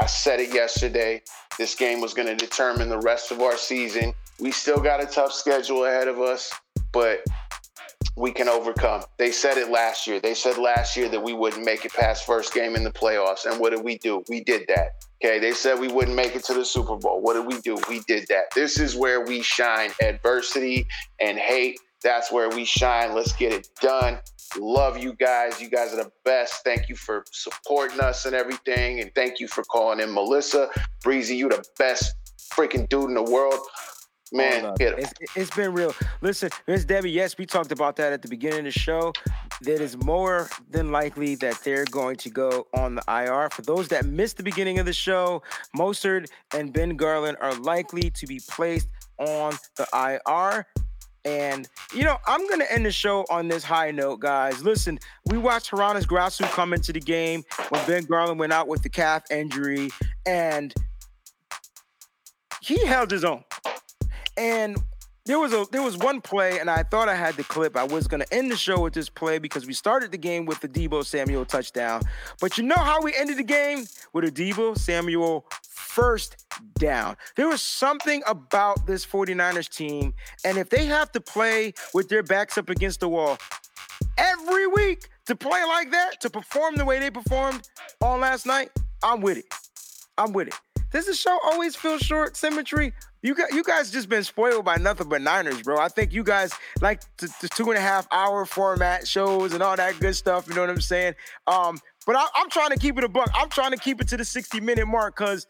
I 0.00 0.06
said 0.06 0.40
it 0.40 0.54
yesterday. 0.54 1.20
This 1.58 1.74
game 1.74 2.00
was 2.00 2.14
going 2.14 2.28
to 2.28 2.34
determine 2.34 2.88
the 2.88 3.00
rest 3.00 3.30
of 3.30 3.42
our 3.42 3.58
season. 3.58 4.14
We 4.38 4.50
still 4.50 4.80
got 4.80 5.02
a 5.02 5.06
tough 5.06 5.32
schedule 5.32 5.84
ahead 5.84 6.08
of 6.08 6.18
us, 6.20 6.50
but 6.90 7.22
we 8.16 8.32
can 8.32 8.48
overcome. 8.48 9.02
They 9.18 9.30
said 9.30 9.58
it 9.58 9.70
last 9.70 10.06
year. 10.06 10.18
They 10.18 10.32
said 10.32 10.56
last 10.56 10.96
year 10.96 11.10
that 11.10 11.22
we 11.22 11.34
wouldn't 11.34 11.66
make 11.66 11.84
it 11.84 11.92
past 11.92 12.24
first 12.24 12.54
game 12.54 12.76
in 12.76 12.84
the 12.84 12.90
playoffs. 12.90 13.44
And 13.44 13.60
what 13.60 13.70
did 13.70 13.84
we 13.84 13.98
do? 13.98 14.24
We 14.26 14.42
did 14.42 14.64
that. 14.68 15.04
Okay. 15.22 15.38
They 15.38 15.52
said 15.52 15.78
we 15.78 15.88
wouldn't 15.88 16.16
make 16.16 16.34
it 16.34 16.44
to 16.44 16.54
the 16.54 16.64
Super 16.64 16.96
Bowl. 16.96 17.20
What 17.20 17.34
did 17.34 17.46
we 17.46 17.60
do? 17.60 17.76
We 17.86 18.00
did 18.00 18.26
that. 18.28 18.44
This 18.54 18.78
is 18.78 18.96
where 18.96 19.20
we 19.20 19.42
shine. 19.42 19.90
Adversity 20.02 20.86
and 21.20 21.38
hate. 21.38 21.78
That's 22.02 22.32
where 22.32 22.48
we 22.48 22.64
shine. 22.64 23.14
Let's 23.14 23.32
get 23.34 23.52
it 23.52 23.68
done. 23.80 24.18
Love 24.58 24.98
you 24.98 25.12
guys. 25.14 25.60
You 25.60 25.68
guys 25.68 25.92
are 25.92 26.02
the 26.02 26.10
best. 26.24 26.64
Thank 26.64 26.88
you 26.88 26.96
for 26.96 27.24
supporting 27.30 28.00
us 28.00 28.26
and 28.26 28.34
everything. 28.34 29.00
And 29.00 29.12
thank 29.14 29.38
you 29.38 29.46
for 29.46 29.62
calling 29.64 30.00
in 30.00 30.12
Melissa. 30.12 30.68
Breezy, 31.02 31.36
you 31.36 31.48
the 31.48 31.64
best 31.78 32.14
freaking 32.52 32.88
dude 32.88 33.08
in 33.08 33.14
the 33.14 33.22
world. 33.22 33.58
Man, 34.32 34.60
Hold 34.60 34.72
up. 34.74 34.78
hit 34.78 34.92
'em. 34.92 34.98
It's, 35.00 35.36
it's 35.36 35.56
been 35.56 35.72
real. 35.72 35.92
Listen, 36.20 36.50
Miss 36.68 36.84
Debbie, 36.84 37.10
yes, 37.10 37.36
we 37.36 37.46
talked 37.46 37.72
about 37.72 37.96
that 37.96 38.12
at 38.12 38.22
the 38.22 38.28
beginning 38.28 38.60
of 38.60 38.64
the 38.66 38.70
show. 38.78 39.12
That 39.62 39.80
is 39.80 39.96
more 40.04 40.48
than 40.70 40.90
likely 40.92 41.34
that 41.36 41.60
they're 41.64 41.84
going 41.86 42.16
to 42.18 42.30
go 42.30 42.66
on 42.74 42.94
the 42.94 43.02
IR. 43.08 43.50
For 43.50 43.62
those 43.62 43.88
that 43.88 44.06
missed 44.06 44.36
the 44.36 44.42
beginning 44.44 44.78
of 44.78 44.86
the 44.86 44.92
show, 44.92 45.42
Mostert 45.76 46.26
and 46.54 46.72
Ben 46.72 46.96
Garland 46.96 47.38
are 47.40 47.54
likely 47.56 48.08
to 48.10 48.26
be 48.26 48.40
placed 48.48 48.88
on 49.18 49.52
the 49.76 49.86
IR. 49.92 50.64
And, 51.24 51.68
you 51.94 52.04
know, 52.04 52.16
I'm 52.26 52.46
going 52.48 52.60
to 52.60 52.72
end 52.72 52.86
the 52.86 52.92
show 52.92 53.26
on 53.30 53.48
this 53.48 53.62
high 53.62 53.90
note, 53.90 54.20
guys. 54.20 54.62
Listen, 54.62 54.98
we 55.26 55.36
watched 55.38 55.70
Hroniss 55.72 56.06
Grasu 56.06 56.50
come 56.50 56.72
into 56.72 56.92
the 56.92 57.00
game 57.00 57.44
when 57.68 57.86
Ben 57.86 58.04
Garland 58.04 58.38
went 58.38 58.52
out 58.52 58.68
with 58.68 58.82
the 58.82 58.88
calf 58.88 59.24
injury, 59.30 59.90
and 60.26 60.72
he 62.62 62.84
held 62.86 63.10
his 63.10 63.24
own. 63.24 63.44
And 64.36 64.76
there 65.26 65.38
was 65.38 65.52
a 65.52 65.66
there 65.70 65.82
was 65.82 65.96
one 65.96 66.20
play, 66.20 66.58
and 66.58 66.70
I 66.70 66.82
thought 66.82 67.08
I 67.08 67.14
had 67.14 67.36
the 67.36 67.44
clip. 67.44 67.76
I 67.76 67.84
was 67.84 68.06
gonna 68.06 68.26
end 68.32 68.50
the 68.50 68.56
show 68.56 68.80
with 68.80 68.94
this 68.94 69.08
play 69.08 69.38
because 69.38 69.66
we 69.66 69.72
started 69.72 70.10
the 70.12 70.18
game 70.18 70.46
with 70.46 70.60
the 70.60 70.68
Deebo 70.68 71.04
Samuel 71.04 71.44
touchdown. 71.44 72.02
But 72.40 72.58
you 72.58 72.64
know 72.64 72.76
how 72.76 73.02
we 73.02 73.14
ended 73.14 73.36
the 73.36 73.44
game 73.44 73.84
with 74.12 74.24
a 74.24 74.30
Deebo 74.30 74.76
Samuel 74.78 75.46
first 75.68 76.46
down. 76.78 77.16
There 77.36 77.48
was 77.48 77.62
something 77.62 78.22
about 78.26 78.86
this 78.86 79.04
49ers 79.04 79.68
team, 79.68 80.14
and 80.44 80.56
if 80.56 80.70
they 80.70 80.86
have 80.86 81.12
to 81.12 81.20
play 81.20 81.74
with 81.92 82.08
their 82.08 82.22
backs 82.22 82.56
up 82.56 82.70
against 82.70 83.00
the 83.00 83.08
wall 83.08 83.38
every 84.16 84.66
week 84.66 85.08
to 85.26 85.36
play 85.36 85.64
like 85.64 85.90
that, 85.90 86.20
to 86.20 86.30
perform 86.30 86.76
the 86.76 86.84
way 86.84 86.98
they 86.98 87.10
performed 87.10 87.68
on 88.00 88.20
last 88.20 88.46
night, 88.46 88.70
I'm 89.02 89.20
with 89.20 89.38
it. 89.38 89.46
I'm 90.18 90.32
with 90.32 90.48
it. 90.48 90.54
Does 90.90 91.06
the 91.06 91.14
show 91.14 91.38
always 91.44 91.76
feel 91.76 91.98
short? 91.98 92.36
Symmetry? 92.36 92.92
You 93.22 93.34
got 93.34 93.52
you 93.52 93.62
guys 93.62 93.90
just 93.90 94.08
been 94.08 94.24
spoiled 94.24 94.64
by 94.64 94.76
nothing 94.76 95.08
but 95.08 95.20
Niners, 95.20 95.62
bro. 95.62 95.78
I 95.78 95.88
think 95.88 96.12
you 96.12 96.24
guys 96.24 96.52
like 96.80 97.02
the, 97.18 97.32
the, 97.42 97.48
two 97.48 97.68
and 97.68 97.76
a 97.76 97.80
half 97.80 98.08
hour 98.10 98.46
format 98.46 99.06
shows 99.06 99.52
and 99.52 99.62
all 99.62 99.76
that 99.76 100.00
good 100.00 100.16
stuff. 100.16 100.48
You 100.48 100.54
know 100.54 100.62
what 100.62 100.70
I'm 100.70 100.80
saying? 100.80 101.14
Um, 101.46 101.78
but 102.06 102.16
I, 102.16 102.26
am 102.38 102.48
trying 102.48 102.70
to 102.70 102.78
keep 102.78 102.96
it 102.96 103.04
a 103.04 103.08
buck. 103.08 103.30
I'm 103.34 103.50
trying 103.50 103.72
to 103.72 103.76
keep 103.76 104.00
it 104.00 104.08
to 104.08 104.16
the 104.16 104.24
60 104.24 104.60
minute 104.60 104.86
mark 104.86 105.16
because 105.16 105.46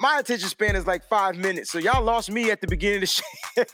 my 0.00 0.18
attention 0.18 0.48
span 0.48 0.74
is 0.74 0.86
like 0.86 1.04
five 1.04 1.36
minutes. 1.36 1.70
So 1.70 1.78
y'all 1.78 2.02
lost 2.02 2.30
me 2.30 2.50
at 2.50 2.60
the 2.60 2.66
beginning 2.66 2.96
of 2.96 3.00
the 3.02 3.06
show. 3.06 3.64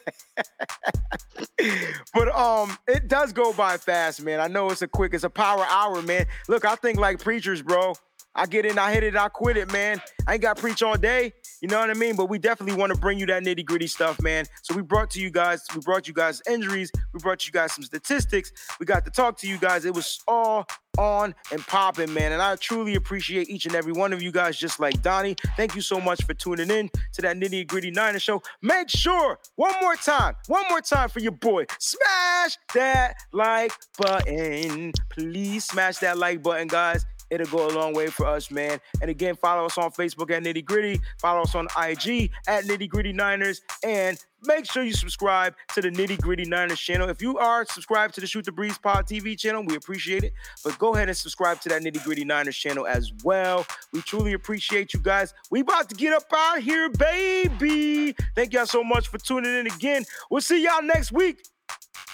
but 2.14 2.28
um, 2.36 2.76
it 2.88 3.08
does 3.08 3.32
go 3.32 3.52
by 3.52 3.76
fast, 3.76 4.22
man. 4.22 4.40
I 4.40 4.48
know 4.48 4.68
it's 4.70 4.82
a 4.82 4.88
quick, 4.88 5.14
it's 5.14 5.24
a 5.24 5.30
power 5.30 5.64
hour, 5.70 6.02
man. 6.02 6.26
Look, 6.48 6.64
I 6.64 6.74
think 6.74 6.98
like 6.98 7.20
preachers, 7.20 7.62
bro. 7.62 7.94
I 8.34 8.46
get 8.46 8.64
in, 8.64 8.78
I 8.78 8.92
hit 8.92 9.02
it, 9.02 9.16
I 9.16 9.28
quit 9.28 9.56
it, 9.56 9.72
man. 9.72 10.00
I 10.26 10.34
ain't 10.34 10.42
got 10.42 10.56
to 10.56 10.62
preach 10.62 10.82
all 10.82 10.96
day. 10.96 11.32
You 11.60 11.68
know 11.68 11.80
what 11.80 11.90
I 11.90 11.94
mean? 11.94 12.14
But 12.14 12.26
we 12.26 12.38
definitely 12.38 12.78
want 12.78 12.92
to 12.92 12.98
bring 12.98 13.18
you 13.18 13.26
that 13.26 13.42
nitty 13.42 13.64
gritty 13.64 13.88
stuff, 13.88 14.20
man. 14.22 14.44
So 14.62 14.76
we 14.76 14.82
brought 14.82 15.10
to 15.10 15.20
you 15.20 15.30
guys, 15.30 15.64
we 15.74 15.80
brought 15.80 16.06
you 16.06 16.14
guys 16.14 16.40
injuries, 16.48 16.90
we 17.12 17.20
brought 17.20 17.46
you 17.46 17.52
guys 17.52 17.72
some 17.72 17.82
statistics. 17.82 18.52
We 18.78 18.86
got 18.86 19.04
to 19.06 19.10
talk 19.10 19.38
to 19.38 19.48
you 19.48 19.58
guys. 19.58 19.84
It 19.84 19.94
was 19.94 20.20
all 20.28 20.66
on 20.98 21.34
and 21.52 21.64
popping, 21.66 22.12
man. 22.12 22.32
And 22.32 22.42
I 22.42 22.56
truly 22.56 22.96
appreciate 22.96 23.48
each 23.48 23.66
and 23.66 23.74
every 23.74 23.92
one 23.92 24.12
of 24.12 24.20
you 24.20 24.32
guys, 24.32 24.56
just 24.58 24.78
like 24.80 25.00
Donnie. 25.02 25.36
Thank 25.56 25.74
you 25.74 25.80
so 25.80 26.00
much 26.00 26.24
for 26.24 26.34
tuning 26.34 26.70
in 26.70 26.90
to 27.14 27.22
that 27.22 27.36
nitty 27.36 27.66
gritty 27.66 27.90
Niner 27.90 28.18
show. 28.18 28.42
Make 28.62 28.88
sure, 28.90 29.38
one 29.56 29.74
more 29.80 29.96
time, 29.96 30.34
one 30.48 30.64
more 30.68 30.80
time 30.80 31.08
for 31.08 31.20
your 31.20 31.32
boy, 31.32 31.66
smash 31.78 32.58
that 32.74 33.14
like 33.32 33.72
button. 33.96 34.92
Please 35.10 35.64
smash 35.64 35.98
that 35.98 36.18
like 36.18 36.42
button, 36.42 36.68
guys. 36.68 37.04
It'll 37.30 37.46
go 37.46 37.68
a 37.68 37.72
long 37.72 37.94
way 37.94 38.08
for 38.08 38.26
us, 38.26 38.50
man. 38.50 38.80
And 39.00 39.10
again, 39.10 39.36
follow 39.36 39.66
us 39.66 39.76
on 39.78 39.90
Facebook 39.92 40.30
at 40.30 40.42
Nitty 40.42 40.64
Gritty. 40.64 41.00
Follow 41.18 41.42
us 41.42 41.54
on 41.54 41.66
IG 41.76 42.30
at 42.46 42.64
Nitty 42.64 42.88
Gritty 42.88 43.12
Niners. 43.12 43.60
And 43.84 44.18
make 44.44 44.70
sure 44.70 44.82
you 44.82 44.92
subscribe 44.92 45.54
to 45.74 45.82
the 45.82 45.90
Nitty 45.90 46.20
Gritty 46.20 46.44
Niners 46.44 46.80
channel. 46.80 47.08
If 47.08 47.20
you 47.20 47.38
are 47.38 47.64
subscribed 47.66 48.14
to 48.14 48.20
the 48.20 48.26
Shoot 48.26 48.44
the 48.44 48.52
Breeze 48.52 48.78
Pod 48.78 49.06
TV 49.06 49.38
channel, 49.38 49.64
we 49.64 49.76
appreciate 49.76 50.24
it. 50.24 50.32
But 50.64 50.78
go 50.78 50.94
ahead 50.94 51.08
and 51.08 51.16
subscribe 51.16 51.60
to 51.62 51.68
that 51.70 51.82
Nitty 51.82 52.02
Gritty 52.04 52.24
Niners 52.24 52.56
channel 52.56 52.86
as 52.86 53.12
well. 53.24 53.66
We 53.92 54.02
truly 54.02 54.32
appreciate 54.32 54.94
you 54.94 55.00
guys. 55.00 55.34
We 55.50 55.60
about 55.60 55.88
to 55.90 55.94
get 55.94 56.12
up 56.12 56.24
out 56.32 56.60
here, 56.60 56.88
baby. 56.90 58.14
Thank 58.34 58.52
y'all 58.52 58.66
so 58.66 58.84
much 58.84 59.08
for 59.08 59.18
tuning 59.18 59.54
in 59.54 59.66
again. 59.66 60.04
We'll 60.30 60.40
see 60.40 60.62
y'all 60.62 60.82
next 60.82 61.12
week. 61.12 61.44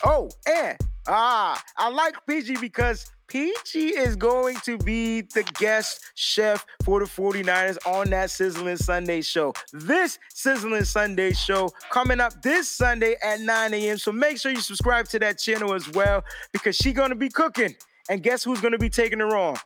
Oh, 0.05 0.29
and 0.47 0.77
ah, 1.07 1.63
I 1.77 1.89
like 1.91 2.15
PG 2.27 2.57
because 2.61 3.11
Peachy 3.27 3.89
is 3.89 4.17
going 4.17 4.57
to 4.65 4.79
be 4.79 5.23
the 5.23 5.43
guest 5.59 6.01
chef 6.15 6.65
for 6.85 7.01
the 7.01 7.07
49ers 7.07 7.79
on 7.87 8.11
that 8.11 8.31
Sizzling 8.31 8.77
Sunday 8.77 9.23
show. 9.23 9.53
This 9.73 10.19
Sizzling 10.29 10.85
Sunday 10.85 11.33
show 11.33 11.71
coming 11.91 12.21
up 12.21 12.43
this 12.43 12.69
Sunday 12.69 13.17
at 13.23 13.41
9 13.41 13.75
a.m. 13.75 13.99
So 13.99 14.13
make 14.13 14.39
sure 14.39 14.53
you 14.53 14.61
subscribe 14.61 15.09
to 15.09 15.19
that 15.21 15.39
channel 15.39 15.75
as 15.75 15.91
well 15.93 16.25
because 16.53 16.77
she's 16.77 16.95
going 16.95 17.11
to 17.11 17.17
be 17.17 17.29
cooking. 17.29 17.75
And 18.09 18.23
guess 18.23 18.45
who's 18.45 18.61
going 18.61 18.73
to 18.73 18.79
be 18.79 18.91
taking 18.91 19.21
her 19.21 19.37
on? 19.37 19.57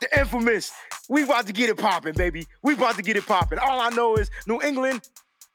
The 0.00 0.18
infamous. 0.18 0.72
We 1.08 1.24
about 1.24 1.46
to 1.46 1.52
get 1.52 1.70
it 1.70 1.78
popping, 1.78 2.14
baby. 2.14 2.46
We 2.62 2.74
about 2.74 2.96
to 2.96 3.02
get 3.02 3.16
it 3.16 3.26
popping. 3.26 3.58
All 3.58 3.80
I 3.80 3.88
know 3.90 4.16
is 4.16 4.30
New 4.46 4.60
England 4.62 5.08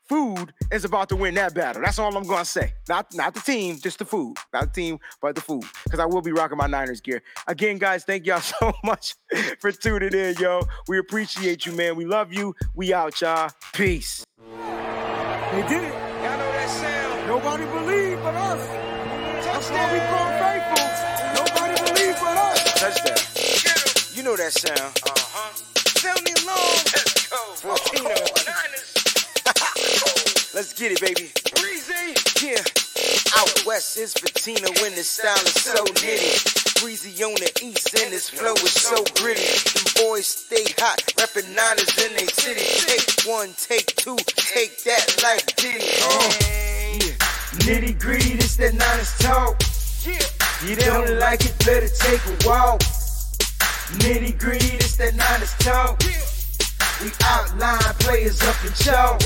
food 0.07 0.53
is 0.71 0.85
about 0.85 1.09
to 1.09 1.15
win 1.15 1.33
that 1.35 1.53
battle. 1.53 1.81
That's 1.81 1.99
all 1.99 2.15
I'm 2.15 2.23
gonna 2.23 2.45
say. 2.45 2.73
Not 2.87 3.13
not 3.13 3.33
the 3.33 3.39
team, 3.39 3.77
just 3.79 3.99
the 3.99 4.05
food. 4.05 4.37
Not 4.53 4.73
the 4.73 4.81
team, 4.81 4.99
but 5.21 5.35
the 5.35 5.41
food. 5.41 5.63
Because 5.83 5.99
I 5.99 6.05
will 6.05 6.21
be 6.21 6.31
rocking 6.31 6.57
my 6.57 6.67
Niners 6.67 7.01
gear. 7.01 7.21
Again, 7.47 7.77
guys, 7.77 8.03
thank 8.03 8.25
y'all 8.25 8.39
so 8.59 8.73
much 8.83 9.15
for 9.59 9.71
tuning 9.71 10.13
in, 10.13 10.35
yo. 10.35 10.61
We 10.87 10.99
appreciate 10.99 11.65
you, 11.65 11.73
man. 11.73 11.95
We 11.95 12.05
love 12.05 12.33
you. 12.33 12.55
We 12.73 12.93
out, 12.93 13.19
y'all. 13.21 13.51
Peace. 13.73 14.23
They 15.51 15.61
did 15.67 15.83
it. 15.83 15.93
Y'all 15.93 16.37
know 16.37 16.51
that 16.51 16.69
sound. 16.69 17.27
Nobody 17.27 17.65
believed 17.65 18.21
but 18.23 18.35
us. 18.35 18.67
That's 19.45 19.69
why 19.69 19.93
we 19.93 19.99
call 20.11 20.29
faithful. 20.41 20.85
Nobody 21.35 21.93
believed 21.93 22.19
but 22.19 22.37
us. 22.37 22.73
Touchdown. 22.79 24.15
You 24.15 24.23
know 24.23 24.35
that 24.35 24.51
sound. 24.51 24.79
Uh-huh. 24.79 25.53
Sound 25.99 26.19
the 26.25 26.43
alarm. 26.43 27.14
Let's 30.55 30.71
get 30.71 30.93
it, 30.93 31.01
baby. 31.01 31.27
Breezy, 31.59 32.15
yeah. 32.47 32.63
Out 33.35 33.65
west 33.65 33.97
is 33.97 34.13
patina 34.13 34.71
when 34.79 34.95
the 34.95 35.03
style 35.03 35.35
is 35.43 35.51
so 35.51 35.83
nitty. 35.83 36.79
Breezy 36.81 37.11
on 37.25 37.33
the 37.33 37.51
east 37.61 37.93
and 37.99 38.13
his 38.13 38.29
flow 38.29 38.53
is 38.53 38.71
so 38.71 39.03
gritty. 39.19 39.43
Them 39.43 40.07
boys 40.07 40.27
stay 40.27 40.63
hot, 40.79 41.03
rapping 41.19 41.53
niners 41.53 41.91
in 41.99 42.15
they 42.15 42.27
city. 42.27 42.63
Take 42.87 43.27
one, 43.27 43.51
take 43.59 43.87
two, 43.97 44.15
take 44.15 44.81
that 44.85 45.19
like 45.23 45.43
Diddy. 45.57 45.91
Uh. 45.99 46.31
Yeah. 47.03 47.19
Nitty 47.67 47.99
gritty, 47.99 48.37
this 48.37 48.55
that 48.55 48.75
niners 48.75 49.11
talk. 49.19 49.61
Yeah. 50.07 50.23
You 50.63 50.77
don't 50.77 51.19
like 51.19 51.43
it, 51.43 51.53
better 51.65 51.89
take 51.89 52.23
a 52.31 52.47
walk. 52.47 52.79
Nitty 53.99 54.39
gritty, 54.39 54.77
this 54.77 54.95
that 54.95 55.15
niners 55.15 55.53
talk. 55.59 56.01
We 57.03 57.11
outline 57.25 57.93
players 57.99 58.41
up 58.41 58.55
in 58.63 58.71
chalk. 58.71 59.21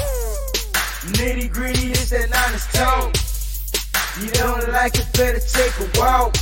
Nitty 0.99 1.51
gritty 1.51 1.91
is 1.91 2.09
that 2.09 2.29
Niners 2.29 2.67
talk. 2.73 3.15
You 4.21 4.29
don't 4.31 4.69
like 4.73 4.95
it, 4.95 5.07
better 5.13 5.39
take 5.39 5.71
a 5.79 5.99
walk. 5.99 6.33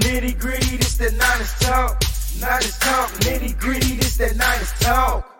Nitty 0.00 0.36
gritty, 0.38 0.76
this 0.76 0.96
that 0.96 1.14
Niners 1.14 1.56
talk. 1.60 2.02
Niners 2.40 2.76
talk. 2.78 3.10
Nitty 3.20 3.56
gritty, 3.58 3.96
this 3.96 4.16
that 4.16 4.36
Niners 4.36 4.72
talk. 4.80 5.35